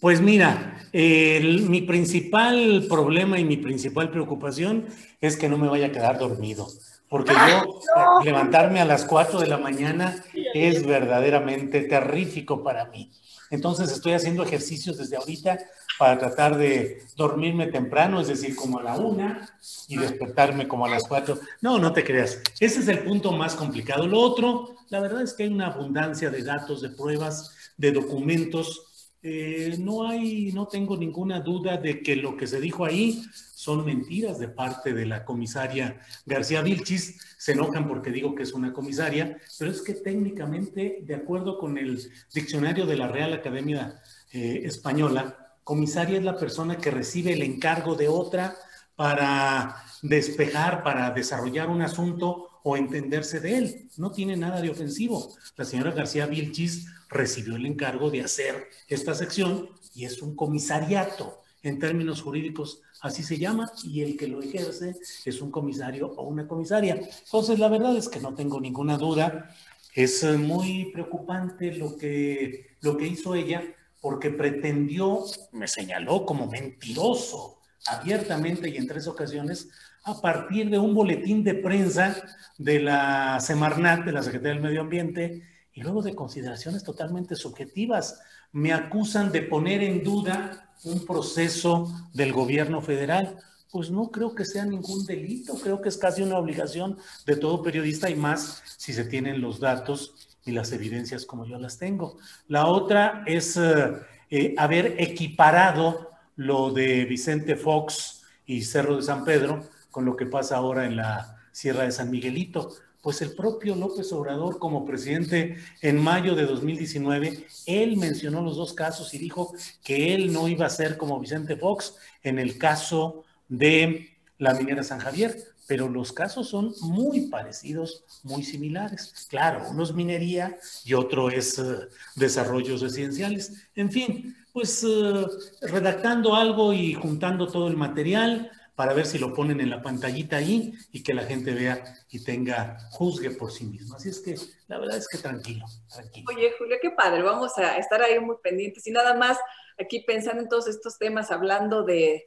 Pues 0.00 0.20
mira, 0.20 0.80
mi 0.92 1.82
principal 1.82 2.86
problema 2.88 3.38
y 3.38 3.44
mi 3.44 3.56
principal 3.56 4.10
preocupación 4.10 4.86
es 5.20 5.36
que 5.36 5.48
no 5.48 5.58
me 5.58 5.66
vaya 5.68 5.86
a 5.86 5.92
quedar 5.92 6.18
dormido, 6.18 6.68
porque 7.08 7.32
yo 7.32 7.80
levantarme 8.24 8.80
a 8.80 8.84
las 8.84 9.04
4 9.04 9.40
de 9.40 9.48
la 9.48 9.58
mañana 9.58 10.22
es 10.54 10.86
verdaderamente 10.86 11.80
terrífico 11.82 12.62
para 12.62 12.84
mí. 12.86 13.10
Entonces 13.50 13.90
estoy 13.90 14.12
haciendo 14.12 14.44
ejercicios 14.44 14.98
desde 14.98 15.16
ahorita 15.16 15.58
para 15.98 16.16
tratar 16.16 16.56
de 16.56 17.02
dormirme 17.16 17.66
temprano, 17.66 18.20
es 18.20 18.28
decir, 18.28 18.54
como 18.54 18.78
a 18.78 18.84
la 18.84 18.94
una 18.94 19.50
y 19.88 19.96
despertarme 19.96 20.68
como 20.68 20.86
a 20.86 20.90
las 20.90 21.08
cuatro. 21.08 21.40
No, 21.60 21.78
no 21.78 21.92
te 21.92 22.04
creas. 22.04 22.40
Ese 22.60 22.80
es 22.80 22.88
el 22.88 23.00
punto 23.00 23.32
más 23.32 23.56
complicado. 23.56 24.06
Lo 24.06 24.20
otro, 24.20 24.76
la 24.90 25.00
verdad 25.00 25.22
es 25.22 25.32
que 25.32 25.44
hay 25.44 25.48
una 25.48 25.68
abundancia 25.68 26.30
de 26.30 26.44
datos, 26.44 26.82
de 26.82 26.90
pruebas, 26.90 27.72
de 27.76 27.90
documentos 27.90 28.84
eh, 29.22 29.76
no 29.80 30.08
hay, 30.08 30.52
no 30.52 30.68
tengo 30.68 30.96
ninguna 30.96 31.40
duda 31.40 31.76
de 31.76 32.02
que 32.02 32.14
lo 32.14 32.36
que 32.36 32.46
se 32.46 32.60
dijo 32.60 32.84
ahí 32.84 33.22
son 33.32 33.84
mentiras 33.84 34.38
de 34.38 34.48
parte 34.48 34.92
de 34.92 35.06
la 35.06 35.24
comisaria 35.24 36.00
García 36.24 36.62
Vilchis. 36.62 37.20
Se 37.36 37.52
enojan 37.52 37.88
porque 37.88 38.10
digo 38.10 38.34
que 38.34 38.44
es 38.44 38.52
una 38.52 38.72
comisaria, 38.72 39.38
pero 39.58 39.70
es 39.70 39.82
que 39.82 39.94
técnicamente, 39.94 41.00
de 41.02 41.14
acuerdo 41.14 41.58
con 41.58 41.78
el 41.78 42.00
diccionario 42.32 42.86
de 42.86 42.96
la 42.96 43.08
Real 43.08 43.32
Academia 43.32 44.00
eh, 44.32 44.62
Española, 44.64 45.56
comisaria 45.64 46.18
es 46.18 46.24
la 46.24 46.38
persona 46.38 46.78
que 46.78 46.90
recibe 46.90 47.32
el 47.32 47.42
encargo 47.42 47.94
de 47.94 48.08
otra 48.08 48.56
para 48.94 49.76
despejar, 50.02 50.82
para 50.82 51.10
desarrollar 51.10 51.68
un 51.68 51.82
asunto 51.82 52.47
o 52.62 52.76
entenderse 52.76 53.40
de 53.40 53.58
él. 53.58 53.88
No 53.96 54.10
tiene 54.10 54.36
nada 54.36 54.60
de 54.60 54.70
ofensivo. 54.70 55.34
La 55.56 55.64
señora 55.64 55.92
García 55.92 56.26
Vilchis 56.26 56.86
recibió 57.08 57.56
el 57.56 57.66
encargo 57.66 58.10
de 58.10 58.22
hacer 58.22 58.68
esta 58.88 59.14
sección 59.14 59.68
y 59.94 60.04
es 60.04 60.22
un 60.22 60.36
comisariato. 60.36 61.42
En 61.62 61.78
términos 61.78 62.22
jurídicos 62.22 62.82
así 63.00 63.22
se 63.22 63.38
llama 63.38 63.70
y 63.84 64.02
el 64.02 64.16
que 64.16 64.28
lo 64.28 64.40
ejerce 64.40 64.94
es 65.24 65.40
un 65.40 65.50
comisario 65.50 66.08
o 66.08 66.22
una 66.28 66.46
comisaria. 66.46 67.00
Entonces, 67.24 67.58
la 67.58 67.68
verdad 67.68 67.96
es 67.96 68.08
que 68.08 68.20
no 68.20 68.34
tengo 68.34 68.60
ninguna 68.60 68.96
duda. 68.96 69.54
Es 69.94 70.22
eh, 70.22 70.36
muy 70.36 70.90
preocupante 70.92 71.74
lo 71.74 71.96
que, 71.96 72.76
lo 72.80 72.96
que 72.96 73.06
hizo 73.06 73.34
ella 73.34 73.62
porque 74.00 74.30
pretendió, 74.30 75.24
me 75.52 75.66
señaló 75.66 76.24
como 76.24 76.46
mentiroso 76.46 77.58
abiertamente 77.86 78.68
y 78.68 78.76
en 78.76 78.86
tres 78.86 79.06
ocasiones 79.06 79.68
a 80.08 80.20
partir 80.20 80.70
de 80.70 80.78
un 80.78 80.94
boletín 80.94 81.44
de 81.44 81.54
prensa 81.54 82.16
de 82.56 82.80
la 82.80 83.38
Semarnat, 83.40 84.04
de 84.04 84.12
la 84.12 84.22
Secretaría 84.22 84.54
del 84.54 84.62
Medio 84.62 84.80
Ambiente, 84.80 85.42
y 85.72 85.82
luego 85.82 86.02
de 86.02 86.14
consideraciones 86.14 86.82
totalmente 86.82 87.36
subjetivas. 87.36 88.20
Me 88.52 88.72
acusan 88.72 89.30
de 89.30 89.42
poner 89.42 89.82
en 89.82 90.02
duda 90.02 90.72
un 90.84 91.04
proceso 91.04 91.88
del 92.12 92.32
gobierno 92.32 92.80
federal. 92.80 93.38
Pues 93.70 93.90
no 93.90 94.10
creo 94.10 94.34
que 94.34 94.44
sea 94.44 94.64
ningún 94.64 95.04
delito, 95.04 95.54
creo 95.54 95.80
que 95.80 95.90
es 95.90 95.98
casi 95.98 96.22
una 96.22 96.38
obligación 96.38 96.96
de 97.26 97.36
todo 97.36 97.62
periodista 97.62 98.08
y 98.08 98.14
más 98.14 98.62
si 98.78 98.92
se 98.92 99.04
tienen 99.04 99.40
los 99.40 99.60
datos 99.60 100.38
y 100.44 100.52
las 100.52 100.72
evidencias 100.72 101.26
como 101.26 101.44
yo 101.44 101.58
las 101.58 101.78
tengo. 101.78 102.16
La 102.48 102.66
otra 102.66 103.22
es 103.26 103.56
eh, 103.58 103.92
eh, 104.30 104.54
haber 104.56 104.96
equiparado 104.98 106.10
lo 106.34 106.72
de 106.72 107.04
Vicente 107.04 107.56
Fox 107.56 108.22
y 108.46 108.62
Cerro 108.62 108.96
de 108.96 109.02
San 109.02 109.24
Pedro 109.24 109.64
con 109.98 110.04
lo 110.04 110.14
que 110.14 110.26
pasa 110.26 110.56
ahora 110.56 110.86
en 110.86 110.94
la 110.94 111.36
Sierra 111.50 111.82
de 111.82 111.90
San 111.90 112.08
Miguelito 112.08 112.72
pues 113.02 113.20
el 113.20 113.34
propio 113.34 113.74
López 113.74 114.12
Obrador 114.12 114.60
como 114.60 114.86
presidente 114.86 115.56
en 115.82 116.00
mayo 116.00 116.36
de 116.36 116.46
2019, 116.46 117.48
él 117.66 117.96
mencionó 117.96 118.40
los 118.40 118.56
dos 118.56 118.74
casos 118.74 119.12
y 119.12 119.18
dijo 119.18 119.52
que 119.82 120.14
él 120.14 120.32
no 120.32 120.46
iba 120.46 120.66
a 120.66 120.70
ser 120.70 120.96
como 120.96 121.18
Vicente 121.18 121.56
Fox 121.56 121.96
en 122.22 122.38
el 122.38 122.58
caso 122.58 123.24
de 123.48 124.10
la 124.38 124.54
minera 124.54 124.84
San 124.84 125.00
Javier, 125.00 125.36
pero 125.66 125.88
los 125.88 126.12
casos 126.12 126.48
son 126.48 126.72
muy 126.82 127.22
parecidos, 127.22 128.04
muy 128.22 128.44
similares. 128.44 129.26
Claro, 129.28 129.64
uno 129.68 129.82
es 129.82 129.92
minería 129.92 130.58
y 130.84 130.94
otro 130.94 131.28
es 131.28 131.58
uh, 131.58 131.88
desarrollos 132.14 132.82
residenciales. 132.82 133.64
En 133.74 133.90
fin, 133.90 134.36
pues 134.52 134.84
uh, 134.84 135.28
redactando 135.62 136.36
algo 136.36 136.72
y 136.72 136.94
juntando 136.94 137.48
todo 137.48 137.66
el 137.66 137.76
material, 137.76 138.52
para 138.78 138.94
ver 138.94 139.06
si 139.06 139.18
lo 139.18 139.34
ponen 139.34 139.60
en 139.60 139.70
la 139.70 139.82
pantallita 139.82 140.36
ahí 140.36 140.72
y 140.92 141.02
que 141.02 141.12
la 141.12 141.24
gente 141.24 141.52
vea 141.52 141.82
y 142.10 142.22
tenga, 142.22 142.78
juzgue 142.92 143.32
por 143.32 143.50
sí 143.50 143.64
mismo. 143.64 143.96
Así 143.96 144.08
es 144.08 144.20
que 144.20 144.36
la 144.68 144.78
verdad 144.78 144.98
es 144.98 145.08
que 145.08 145.18
tranquilo, 145.18 145.66
tranquilo. 145.92 146.26
Oye, 146.32 146.52
Julio, 146.56 146.76
qué 146.80 146.92
padre, 146.92 147.22
vamos 147.22 147.58
a 147.58 147.76
estar 147.76 148.00
ahí 148.02 148.20
muy 148.20 148.36
pendientes 148.40 148.86
y 148.86 148.92
nada 148.92 149.14
más 149.14 149.36
aquí 149.80 150.04
pensando 150.06 150.42
en 150.42 150.48
todos 150.48 150.68
estos 150.68 150.96
temas, 150.96 151.32
hablando 151.32 151.82
de, 151.82 152.24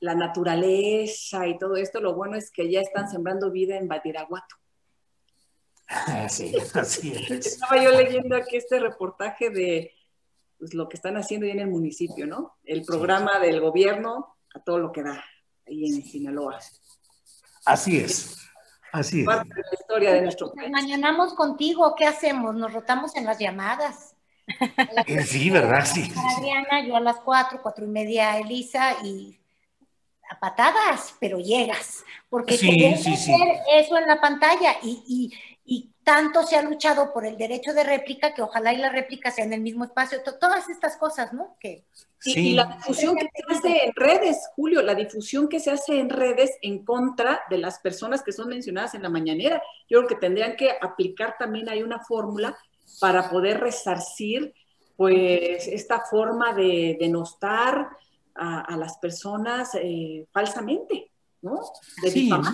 la 0.00 0.14
naturaleza 0.14 1.46
y 1.48 1.58
todo 1.58 1.76
esto, 1.76 2.00
lo 2.00 2.14
bueno 2.14 2.36
es 2.36 2.50
que 2.50 2.70
ya 2.70 2.80
están 2.80 3.10
sembrando 3.10 3.50
vida 3.50 3.76
en 3.76 3.88
Badiraguato. 3.88 4.56
Sí, 6.30 6.54
así 6.72 7.12
es. 7.12 7.46
Estaba 7.46 7.82
yo 7.82 7.90
leyendo 7.90 8.36
aquí 8.36 8.56
este 8.56 8.80
reportaje 8.80 9.50
de 9.50 9.92
pues, 10.58 10.72
lo 10.72 10.88
que 10.88 10.96
están 10.96 11.18
haciendo 11.18 11.44
ahí 11.44 11.52
en 11.52 11.60
el 11.60 11.68
municipio, 11.68 12.26
¿no? 12.26 12.56
El 12.64 12.84
programa 12.86 13.38
del 13.38 13.60
gobierno 13.60 14.33
a 14.54 14.60
todo 14.60 14.78
lo 14.78 14.92
que 14.92 15.02
da 15.02 15.22
ahí 15.66 15.84
en 15.86 16.02
Sinaloa. 16.04 16.58
Así 17.64 17.98
es. 17.98 18.36
Así 18.92 19.20
es. 19.20 19.26
Parte 19.26 19.48
de 19.54 19.62
la 19.62 19.74
historia 19.78 20.12
de 20.14 20.22
nuestro 20.22 20.52
país. 20.52 20.70
Mañanamos 20.70 21.34
contigo, 21.34 21.94
¿qué 21.96 22.06
hacemos? 22.06 22.54
Nos 22.54 22.72
rotamos 22.72 23.16
en 23.16 23.24
las 23.24 23.38
llamadas. 23.38 24.14
Eh, 25.06 25.22
sí, 25.24 25.50
¿verdad? 25.50 25.84
Sí. 25.84 26.12
Adriana, 26.36 26.86
yo 26.86 26.96
a 26.96 27.00
las 27.00 27.16
cuatro, 27.16 27.60
cuatro 27.62 27.84
y 27.84 27.88
media, 27.88 28.38
Elisa, 28.38 28.94
y 29.02 29.38
a 30.30 30.38
patadas, 30.38 31.14
pero 31.18 31.38
llegas. 31.38 32.04
Porque 32.28 32.56
Sí, 32.56 32.68
tienes 32.70 33.02
sí, 33.02 33.10
que 33.12 33.16
sí. 33.16 33.32
ver 33.32 33.56
eso 33.72 33.96
en 33.96 34.06
la 34.06 34.20
pantalla 34.20 34.76
y, 34.82 35.02
y, 35.06 35.32
y 35.66 35.90
tanto 36.04 36.42
se 36.42 36.56
ha 36.56 36.62
luchado 36.62 37.12
por 37.12 37.24
el 37.24 37.38
derecho 37.38 37.72
de 37.72 37.84
réplica 37.84 38.34
que 38.34 38.42
ojalá 38.42 38.72
y 38.74 38.76
la 38.76 38.90
réplica 38.90 39.30
sea 39.30 39.44
en 39.46 39.52
el 39.54 39.60
mismo 39.62 39.84
espacio. 39.84 40.22
To- 40.22 40.38
Todas 40.38 40.68
estas 40.68 40.96
cosas, 40.98 41.32
¿no? 41.32 41.56
Que 41.58 41.84
Y, 42.26 42.32
Sí. 42.32 42.48
y 42.48 42.54
la 42.54 42.64
difusión 42.64 43.16
que 43.16 43.28
se 43.34 43.54
hace 43.54 43.84
en 43.84 43.92
redes, 43.96 44.38
Julio, 44.56 44.80
la 44.82 44.94
difusión 44.94 45.46
que 45.48 45.60
se 45.60 45.70
hace 45.70 45.98
en 46.00 46.08
redes 46.08 46.52
en 46.62 46.82
contra 46.84 47.42
de 47.50 47.58
las 47.58 47.78
personas 47.80 48.22
que 48.22 48.32
son 48.32 48.48
mencionadas 48.48 48.94
en 48.94 49.02
la 49.02 49.10
mañanera. 49.10 49.62
Yo 49.90 49.98
creo 49.98 50.08
que 50.08 50.14
tendrían 50.26 50.56
que 50.56 50.70
aplicar 50.80 51.36
también 51.38 51.68
hay 51.68 51.82
una 51.82 52.00
fórmula 52.00 52.56
para 53.00 53.28
poder 53.28 53.60
resarcir 53.60 54.54
pues 54.96 55.66
esta 55.68 56.00
forma 56.00 56.54
de 56.54 56.96
denostar 57.00 57.88
a, 58.34 58.60
a 58.62 58.76
las 58.78 58.96
personas 58.98 59.70
eh, 59.74 60.26
falsamente, 60.32 61.10
¿no? 61.42 61.60
De 62.02 62.10
Sí, 62.10 62.20
difamar. 62.22 62.52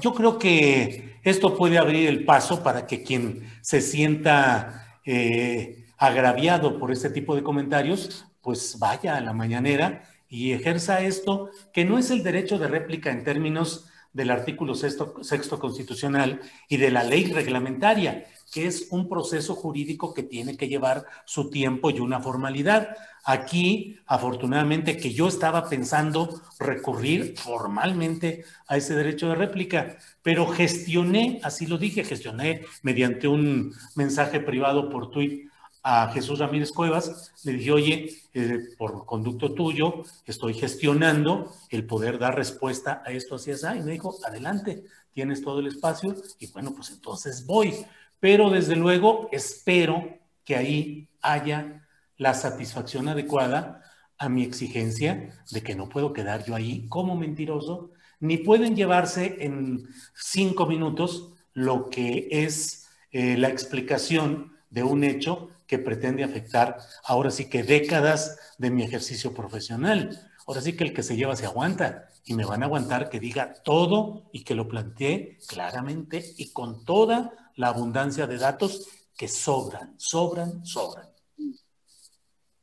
Yo 0.00 0.14
creo 0.14 0.38
que 0.38 1.18
esto 1.22 1.56
puede 1.56 1.78
abrir 1.78 2.08
el 2.08 2.24
paso 2.24 2.62
para 2.62 2.86
que 2.86 3.02
quien 3.02 3.48
se 3.60 3.80
sienta 3.80 4.98
eh, 5.04 5.86
agraviado 5.96 6.78
por 6.78 6.92
este 6.92 7.10
tipo 7.10 7.34
de 7.34 7.42
comentarios, 7.42 8.26
pues 8.40 8.78
vaya 8.78 9.16
a 9.16 9.20
la 9.20 9.32
mañanera 9.32 10.08
y 10.28 10.52
ejerza 10.52 11.00
esto, 11.00 11.50
que 11.72 11.84
no 11.84 11.98
es 11.98 12.10
el 12.10 12.22
derecho 12.22 12.58
de 12.58 12.68
réplica 12.68 13.10
en 13.10 13.24
términos 13.24 13.86
del 14.12 14.30
artículo 14.30 14.74
sexto, 14.74 15.22
sexto 15.22 15.58
constitucional 15.58 16.40
y 16.68 16.76
de 16.76 16.90
la 16.90 17.04
ley 17.04 17.32
reglamentaria, 17.32 18.24
que 18.52 18.66
es 18.66 18.88
un 18.90 19.08
proceso 19.08 19.54
jurídico 19.54 20.14
que 20.14 20.22
tiene 20.22 20.56
que 20.56 20.68
llevar 20.68 21.04
su 21.24 21.50
tiempo 21.50 21.90
y 21.90 22.00
una 22.00 22.20
formalidad. 22.20 22.96
Aquí, 23.26 23.98
afortunadamente, 24.06 24.98
que 24.98 25.14
yo 25.14 25.28
estaba 25.28 25.68
pensando 25.68 26.42
recurrir 26.58 27.36
formalmente 27.38 28.44
a 28.68 28.76
ese 28.76 28.94
derecho 28.94 29.28
de 29.28 29.34
réplica, 29.36 29.96
pero 30.22 30.46
gestioné, 30.46 31.40
así 31.42 31.66
lo 31.66 31.78
dije, 31.78 32.04
gestioné 32.04 32.66
mediante 32.82 33.26
un 33.26 33.74
mensaje 33.94 34.40
privado 34.40 34.90
por 34.90 35.10
tweet 35.10 35.48
a 35.82 36.10
Jesús 36.12 36.38
Ramírez 36.38 36.72
Cuevas, 36.72 37.32
le 37.44 37.52
dije, 37.52 37.72
oye, 37.72 38.10
eh, 38.32 38.58
por 38.78 39.04
conducto 39.06 39.52
tuyo, 39.52 40.02
estoy 40.24 40.54
gestionando 40.54 41.52
el 41.70 41.86
poder 41.86 42.18
dar 42.18 42.34
respuesta 42.34 43.02
a 43.06 43.10
esto 43.12 43.34
así 43.34 43.50
así, 43.50 43.66
y 43.76 43.82
me 43.82 43.92
dijo, 43.92 44.16
adelante, 44.26 44.84
tienes 45.12 45.42
todo 45.42 45.60
el 45.60 45.66
espacio, 45.66 46.14
y 46.38 46.46
bueno, 46.48 46.74
pues 46.74 46.90
entonces 46.90 47.46
voy. 47.46 47.74
Pero 48.18 48.48
desde 48.50 48.76
luego 48.76 49.28
espero 49.32 50.08
que 50.44 50.56
ahí 50.56 51.08
haya 51.20 51.83
la 52.16 52.34
satisfacción 52.34 53.08
adecuada 53.08 53.82
a 54.18 54.28
mi 54.28 54.42
exigencia 54.42 55.34
de 55.50 55.62
que 55.62 55.74
no 55.74 55.88
puedo 55.88 56.12
quedar 56.12 56.44
yo 56.44 56.54
ahí 56.54 56.86
como 56.88 57.16
mentiroso, 57.16 57.90
ni 58.20 58.38
pueden 58.38 58.76
llevarse 58.76 59.36
en 59.40 59.88
cinco 60.14 60.66
minutos 60.66 61.32
lo 61.52 61.90
que 61.90 62.28
es 62.30 62.88
eh, 63.10 63.36
la 63.36 63.48
explicación 63.48 64.52
de 64.70 64.82
un 64.82 65.04
hecho 65.04 65.50
que 65.66 65.78
pretende 65.78 66.24
afectar 66.24 66.78
ahora 67.04 67.30
sí 67.30 67.48
que 67.48 67.62
décadas 67.62 68.38
de 68.58 68.70
mi 68.70 68.82
ejercicio 68.82 69.32
profesional. 69.32 70.30
Ahora 70.46 70.60
sí 70.60 70.76
que 70.76 70.84
el 70.84 70.92
que 70.92 71.02
se 71.02 71.16
lleva 71.16 71.36
se 71.36 71.46
aguanta 71.46 72.08
y 72.24 72.34
me 72.34 72.44
van 72.44 72.62
a 72.62 72.66
aguantar 72.66 73.08
que 73.08 73.20
diga 73.20 73.54
todo 73.62 74.24
y 74.32 74.44
que 74.44 74.54
lo 74.54 74.68
plantee 74.68 75.38
claramente 75.46 76.24
y 76.36 76.52
con 76.52 76.84
toda 76.84 77.32
la 77.56 77.68
abundancia 77.68 78.26
de 78.26 78.38
datos 78.38 78.88
que 79.16 79.28
sobran, 79.28 79.94
sobran, 79.98 80.64
sobran. 80.66 81.13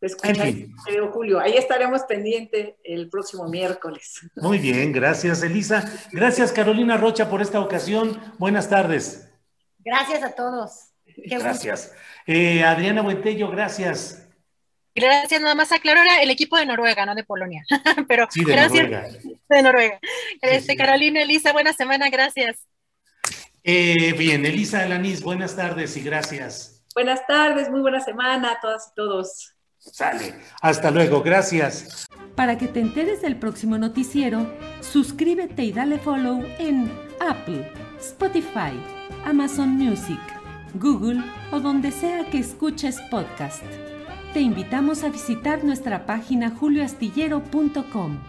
Pues, 0.02 0.18
En 0.23 0.36
fin. 0.36 0.76
querido 0.84 1.11
Julio, 1.11 1.40
ahí 1.40 1.53
estaremos 1.56 2.02
pendiente 2.03 2.76
el 2.84 3.07
próximo 3.10 3.48
miércoles. 3.48 4.19
Muy 4.36 4.57
bien, 4.57 4.91
gracias 4.91 5.44
Elisa. 5.44 5.84
Gracias 6.11 6.52
Carolina 6.52 6.98
Rocha 6.98 7.30
por 7.30 7.41
esta 7.41 7.60
ocasión. 7.61 8.19
Buenas 8.40 8.68
tardes. 8.68 9.30
gracias 9.80 10.23
a 10.23 10.32
todos. 10.34 10.90
Qué. 11.06 11.38
Gracias. 11.38 11.94
Eh, 12.26 12.64
Adriana 12.64 13.02
Buentello, 13.03 13.49
gracias. 13.52 14.28
Gracias, 14.95 15.40
nada 15.40 15.56
más 15.56 15.72
aclaro, 15.72 16.02
era 16.02 16.22
el 16.22 16.30
equipo 16.32 16.57
de 16.57 16.65
Noruega, 16.65 17.06
no 17.06 17.14
de 17.15 17.23
Polonia. 17.23 17.64
Pero 18.07 18.28
Sí, 18.32 18.44
de 18.44 18.52
gracias, 18.53 18.84
Noruega. 18.90 19.07
de 19.49 19.61
Noruega. 19.61 19.99
Este, 20.41 20.72
sí. 20.73 20.78
Carolina, 20.78 21.22
Elisa, 21.22 21.53
buena 21.53 21.73
semana, 21.73 22.10
gracias. 22.10 22.65
Eh, 23.64 24.14
bien, 24.18 24.45
Elisa 24.45 24.82
Alanís, 24.82 25.22
buenas 25.22 25.56
tardes 25.56 25.95
y 25.95 26.02
gracias. 26.02 26.84
Buenas 26.95 27.26
tardes, 27.28 27.69
muy 27.69 27.82
buena 27.82 28.02
semana 28.02 28.53
a 28.53 28.60
todas 28.60 28.88
y 28.91 28.95
todos. 28.95 29.53
Sale. 29.82 30.36
Hasta 30.62 30.91
luego, 30.91 31.24
gracias. 31.24 32.08
Para 32.36 32.58
que 32.58 32.68
te 32.68 32.80
enteres 32.80 33.22
del 33.22 33.38
próximo 33.38 33.78
noticiero, 33.78 34.48
suscríbete 34.80 35.64
y 35.64 35.74
dale 35.74 35.98
follow 35.98 36.44
en 36.60 36.91
Apple, 37.20 37.70
Spotify, 37.99 38.80
Amazon 39.26 39.70
Music, 39.70 40.20
Google 40.76 41.24
o 41.52 41.60
donde 41.60 41.91
sea 41.91 42.26
que 42.30 42.40
escuches 42.40 42.99
podcast. 43.10 43.64
Te 44.34 44.40
invitamos 44.40 45.03
a 45.03 45.10
visitar 45.10 45.64
nuestra 45.64 46.06
página 46.06 46.52
julioastillero.com. 46.52 48.20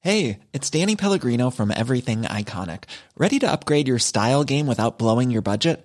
Hey, 0.00 0.40
it's 0.52 0.70
Danny 0.70 0.94
Pellegrino 0.94 1.50
from 1.50 1.72
Everything 1.72 2.22
Iconic. 2.22 2.84
Ready 3.16 3.38
to 3.40 3.50
upgrade 3.50 3.88
your 3.88 3.98
style 3.98 4.44
game 4.44 4.66
without 4.68 4.98
blowing 4.98 5.30
your 5.30 5.42
budget? 5.42 5.84